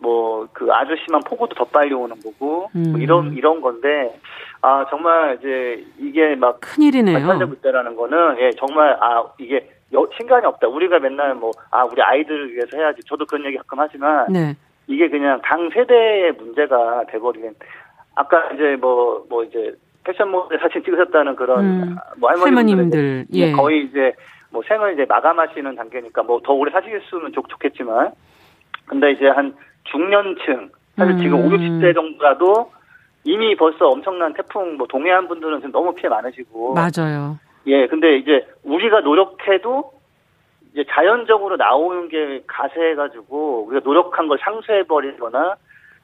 뭐그 0.00 0.68
심한 1.06 1.22
폭우도 1.26 1.54
더 1.54 1.64
빨리 1.64 1.94
오는 1.94 2.14
거고 2.20 2.36
뭐 2.46 2.68
음. 2.76 2.92
뭐 2.92 3.00
이런 3.00 3.32
이런 3.32 3.62
건데 3.62 4.14
아 4.60 4.84
정말 4.90 5.38
이제 5.40 5.86
이게 5.98 6.34
막 6.34 6.60
큰일이네요. 6.60 7.16
발전되고 7.16 7.54
있다라는 7.54 7.96
거는 7.96 8.38
예 8.40 8.50
정말 8.58 8.98
아 9.00 9.24
이게 9.38 9.70
여, 9.94 10.06
신간이 10.18 10.44
없다. 10.44 10.68
우리가 10.68 10.98
맨날 10.98 11.34
뭐 11.34 11.50
아 11.70 11.84
우리 11.84 12.02
아이들을 12.02 12.52
위해서 12.52 12.76
해야지. 12.76 13.00
저도 13.08 13.24
그런 13.24 13.46
얘기 13.46 13.56
가끔 13.56 13.80
하지만 13.80 14.26
네. 14.30 14.54
이게 14.86 15.08
그냥 15.08 15.40
당 15.42 15.70
세대의 15.70 16.32
문제가 16.32 17.04
돼버리는 17.08 17.54
아까 18.14 18.50
이제 18.52 18.76
뭐뭐 18.80 19.26
뭐 19.28 19.44
이제 19.44 19.72
패션 20.04 20.30
모델 20.30 20.58
사진 20.58 20.82
찍으셨다는 20.82 21.36
그런 21.36 21.64
음, 21.64 21.96
뭐 22.18 22.30
할머님들 22.30 23.26
예. 23.32 23.52
거의 23.52 23.84
이제 23.84 24.12
뭐 24.50 24.62
생을 24.66 24.94
이제 24.94 25.04
마감하시는 25.08 25.74
단계니까 25.76 26.22
뭐 26.22 26.40
더 26.42 26.52
오래 26.52 26.70
사시겠으면 26.72 27.32
좋, 27.32 27.48
좋겠지만 27.48 28.12
근데 28.86 29.12
이제 29.12 29.28
한 29.28 29.54
중년층 29.84 30.70
사실 30.96 31.14
음. 31.14 31.18
지금 31.18 31.44
5, 31.46 31.48
60대 31.50 31.94
정도라도 31.94 32.72
이미 33.24 33.54
벌써 33.54 33.86
엄청난 33.88 34.32
태풍 34.34 34.76
뭐 34.76 34.86
동해안 34.86 35.28
분들은 35.28 35.58
지금 35.58 35.72
너무 35.72 35.94
피해 35.94 36.08
많으시고 36.08 36.74
맞아요. 36.74 37.38
예, 37.66 37.86
근데 37.86 38.16
이제 38.16 38.46
우리가 38.64 39.00
노력해도 39.00 39.92
이제 40.72 40.84
자연적으로 40.90 41.56
나오는 41.56 42.08
게 42.08 42.42
가세해가지고 42.46 43.66
우리가 43.68 43.82
노력한 43.84 44.28
걸 44.28 44.38
상쇄해버리거나 44.38 45.56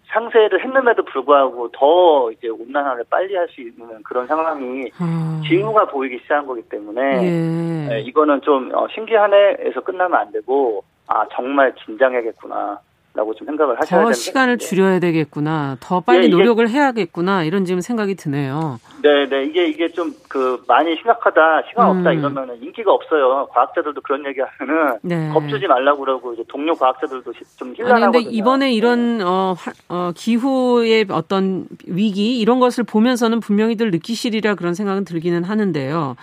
상쇄를 0.09 0.63
했는데도 0.63 1.05
불구하고 1.05 1.71
더 1.73 2.31
이제 2.31 2.49
온난화를 2.49 3.05
빨리 3.11 3.35
할 3.35 3.49
수 3.49 3.61
있는 3.61 4.03
그런 4.05 4.27
상황이 4.27 4.91
음. 5.01 5.43
징후가 5.47 5.87
보이기 5.87 6.19
시작한 6.23 6.47
거기 6.47 6.63
때문에 6.63 7.01
예. 7.25 7.89
네, 7.89 8.01
이거는 8.03 8.41
좀 8.43 8.73
어, 8.75 8.87
신기한 8.89 9.33
해에서 9.33 9.81
끝나면 9.81 10.19
안 10.19 10.33
되고 10.33 10.83
아 11.09 11.27
정말 11.33 11.75
긴장해야겠구나 11.75 12.79
라고 13.17 13.35
좀 13.35 13.47
생각을 13.47 13.81
하셔야 13.81 14.01
되는데. 14.01 14.09
더 14.09 14.13
시간을 14.13 14.59
줄여야 14.59 15.01
되겠구나. 15.01 15.77
더 15.81 16.01
빨리 16.01 16.27
예, 16.27 16.29
노력을 16.29 16.69
해야겠구나. 16.69 17.43
이런 17.45 17.65
지금 17.65 17.81
생각이 17.81 18.15
드네요. 18.15 18.79
네, 19.03 19.27
네. 19.29 19.45
이게, 19.45 19.67
이게 19.69 19.89
좀 19.89 20.15
그 20.37 20.63
많이 20.69 20.95
심각하다, 20.97 21.63
시간 21.71 21.91
음. 21.91 21.99
없다 21.99 22.13
이러면은 22.13 22.63
인기가 22.63 22.93
없어요. 22.93 23.49
과학자들도 23.53 24.03
그런 24.03 24.27
얘기 24.27 24.41
하면은 24.41 24.99
네. 25.01 25.31
겁주지 25.33 25.67
말라고 25.67 26.01
그러고 26.01 26.35
이제 26.35 26.45
동료 26.47 26.75
과학자들도 26.75 27.33
좀 27.57 27.75
힐난하거든요. 27.75 28.11
그런데 28.13 28.37
이번에 28.37 28.75
이런 28.75 29.19
네. 29.19 29.25
어, 29.25 29.57
어, 29.89 30.13
기후의 30.15 31.07
어떤 31.09 31.69
위기 31.87 32.39
이런 32.39 32.61
것을 32.61 32.85
보면서는 32.85 33.41
분명히들 33.41 33.91
느끼시리라 33.93 34.57
그런 34.57 34.75
생각은 34.75 35.07
들기는 35.07 35.43
하는데요. 35.43 36.17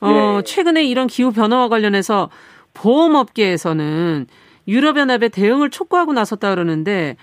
어, 0.00 0.08
네. 0.08 0.42
최근에 0.44 0.84
이런 0.84 1.08
기후 1.08 1.32
변화와 1.32 1.68
관련해서 1.68 2.30
보험업계에서는 2.74 4.28
유럽연합에 4.70 5.28
대응을 5.28 5.70
촉구하고 5.70 6.12
나섰다 6.12 6.50
그러는데 6.50 7.16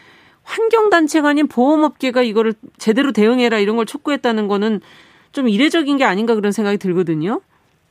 환경단체가 0.44 1.30
아닌 1.30 1.48
보험업계가 1.48 2.22
이거를 2.22 2.54
제대로 2.78 3.12
대응해라 3.12 3.60
이런 3.60 3.76
걸 3.76 3.86
촉구했다는 3.86 4.48
거는 4.48 4.82
좀 5.32 5.50
이례적인 5.50 5.98
게 5.98 6.04
아닌가 6.04 6.36
그런 6.36 6.52
생각이 6.52 6.78
들거든요. 6.78 7.42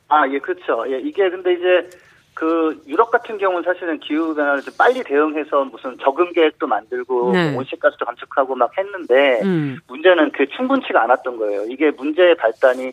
아, 0.09 0.27
예, 0.29 0.39
그렇죠. 0.39 0.85
예, 0.87 0.99
이게 0.99 1.29
근데 1.29 1.53
이제 1.53 1.89
그 2.33 2.81
유럽 2.87 3.09
같은 3.09 3.37
경우는 3.37 3.63
사실은 3.63 3.99
기후 3.99 4.35
변화를 4.35 4.61
좀 4.61 4.73
빨리 4.77 5.03
대응해서 5.03 5.65
무슨 5.65 5.97
적응 5.97 6.31
계획도 6.33 6.67
만들고 6.67 7.31
네. 7.31 7.55
온실가스도 7.55 8.05
감축하고 8.05 8.55
막 8.55 8.71
했는데 8.77 9.41
음. 9.43 9.79
문제는 9.87 10.31
그 10.31 10.47
충분치가 10.55 11.03
않았던 11.03 11.37
거예요. 11.37 11.63
이게 11.67 11.89
문제의 11.91 12.35
발단이 12.35 12.91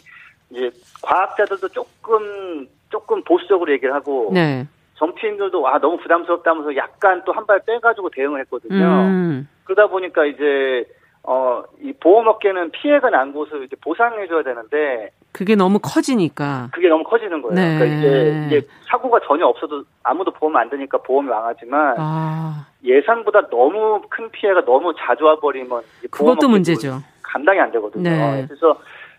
이제 0.51 0.71
과학자들도 1.03 1.69
조금 1.69 2.67
조금 2.89 3.23
보수적으로 3.23 3.73
얘기를 3.73 3.93
하고 3.93 4.31
네. 4.33 4.67
정치인들도 4.97 5.61
와 5.61 5.79
너무 5.79 5.97
부담스럽다면서 5.99 6.77
약간 6.77 7.23
또 7.25 7.33
한 7.33 7.47
발 7.47 7.61
빼가지고 7.67 8.11
대응을 8.11 8.41
했거든요. 8.43 8.85
음. 8.85 9.49
그러다 9.65 9.89
보니까 9.89 10.25
이제 10.25 10.85
어, 11.27 11.63
이 11.83 11.93
보험업계는 11.95 12.71
피해가 12.73 13.09
난 13.11 13.33
곳을 13.33 13.65
이제 13.65 13.77
보상해줘야 13.83 14.43
되는데. 14.43 15.11
그게 15.33 15.57
너무 15.57 15.79
커지니까. 15.81 16.69
그게 16.73 16.89
너무 16.89 17.03
커지는 17.03 17.41
거예요. 17.43 17.55
네. 17.55 17.79
그러니까 17.79 17.97
이제, 17.99 18.45
이제 18.47 18.69
사고가 18.87 19.21
전혀 19.27 19.47
없어도 19.47 19.85
아무도 20.03 20.31
보험 20.33 20.55
안 20.57 20.69
되니까 20.69 20.99
보험이 20.99 21.31
망하지만. 21.31 21.95
아. 21.99 22.67
예상보다 22.85 23.49
너무 23.49 24.03
큰 24.11 24.31
피해가 24.31 24.65
너무 24.67 24.93
자주 24.99 25.25
와버리면. 25.25 25.83
그것도 26.11 26.47
문제죠. 26.49 27.01
감당이 27.23 27.59
안 27.59 27.73
되거든요. 27.73 28.03
네. 28.11 28.45
그래서 28.47 28.79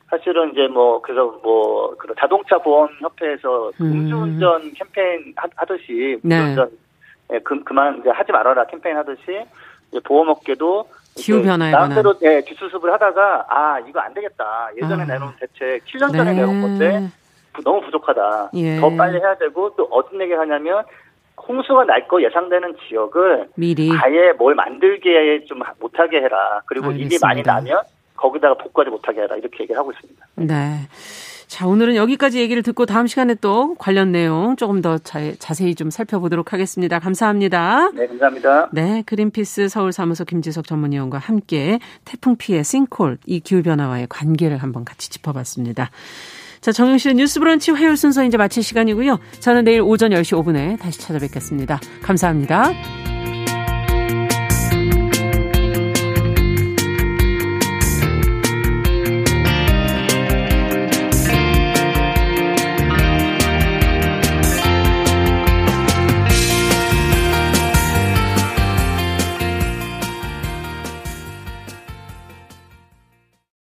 사실은 0.09 0.51
이제 0.51 0.67
뭐, 0.67 1.01
그래서 1.01 1.39
뭐, 1.43 1.95
그 1.97 2.13
자동차 2.19 2.57
보험 2.59 2.89
협회에서 2.99 3.71
음. 3.81 3.91
음주운전 3.91 4.73
캠페인 4.73 5.33
하듯이. 5.55 6.19
네. 6.23 6.39
음주운전, 6.39 6.69
네. 7.29 7.35
예, 7.35 7.39
그, 7.39 7.63
그만 7.63 7.99
이제 7.99 8.09
하지 8.09 8.31
말아라 8.31 8.65
캠페인 8.67 8.97
하듯이. 8.97 9.45
보험업계도 10.03 10.89
기후 11.15 11.41
변화에 11.41 11.71
나름대로 11.71 12.17
네, 12.19 12.43
뒷수습을 12.43 12.91
하다가 12.93 13.45
아 13.47 13.79
이거 13.79 14.01
안 14.01 14.13
되겠다. 14.13 14.69
예전에 14.75 15.03
아. 15.03 15.05
내놓은 15.05 15.31
대책 15.39 15.85
7년 15.85 16.11
전에 16.11 16.33
네. 16.33 16.41
내놓은 16.41 16.61
건데 16.61 17.09
너무 17.63 17.79
부족하다. 17.81 18.49
예. 18.55 18.77
더 18.81 18.89
빨리 18.97 19.19
해야 19.19 19.35
되고 19.37 19.73
또 19.77 19.87
어떤 19.91 20.19
얘기를 20.19 20.37
하냐면 20.37 20.83
홍수가 21.47 21.85
날 21.85 22.05
거 22.09 22.21
예상되는 22.21 22.75
지역을 22.89 23.47
미리 23.55 23.89
아예 23.97 24.33
뭘 24.33 24.53
만들게 24.55 25.45
좀 25.45 25.61
못하게 25.79 26.17
해라. 26.17 26.61
그리고 26.65 26.87
알겠습니다. 26.87 27.15
이게 27.15 27.17
많이 27.25 27.41
나면 27.41 27.81
거기다가 28.15 28.55
복구하지 28.55 28.91
못하게 28.91 29.21
해라. 29.21 29.35
이렇게 29.35 29.63
얘기를 29.63 29.79
하고 29.79 29.91
있습니다. 29.91 30.25
네. 30.35 30.87
자, 31.47 31.67
오늘은 31.67 31.95
여기까지 31.95 32.39
얘기를 32.39 32.63
듣고 32.63 32.85
다음 32.85 33.07
시간에 33.07 33.35
또 33.35 33.75
관련 33.75 34.11
내용 34.11 34.55
조금 34.55 34.81
더 34.81 34.97
자, 34.97 35.19
자세히 35.37 35.75
좀 35.75 35.89
살펴보도록 35.89 36.53
하겠습니다. 36.53 36.99
감사합니다. 36.99 37.91
네, 37.91 38.07
감사합니다. 38.07 38.69
네, 38.73 39.03
그린피스 39.05 39.69
서울사무소 39.69 40.25
김지석 40.25 40.67
전문위원과 40.67 41.17
함께 41.17 41.79
태풍 42.03 42.35
피해 42.35 42.63
싱콜, 42.63 43.19
이 43.25 43.39
기후변화와의 43.39 44.07
관계를 44.09 44.57
한번 44.57 44.85
같이 44.85 45.09
짚어봤습니다. 45.09 45.91
자, 46.61 46.71
정영실의 46.71 47.15
뉴스 47.15 47.39
브런치 47.39 47.71
화요일 47.71 47.95
순서 47.95 48.23
이제 48.23 48.37
마칠 48.37 48.63
시간이고요. 48.63 49.19
저는 49.39 49.65
내일 49.65 49.81
오전 49.81 50.09
10시 50.11 50.35
5분에 50.43 50.79
다시 50.79 50.99
찾아뵙겠습니다. 50.99 51.79
감사합니다. 52.01 52.71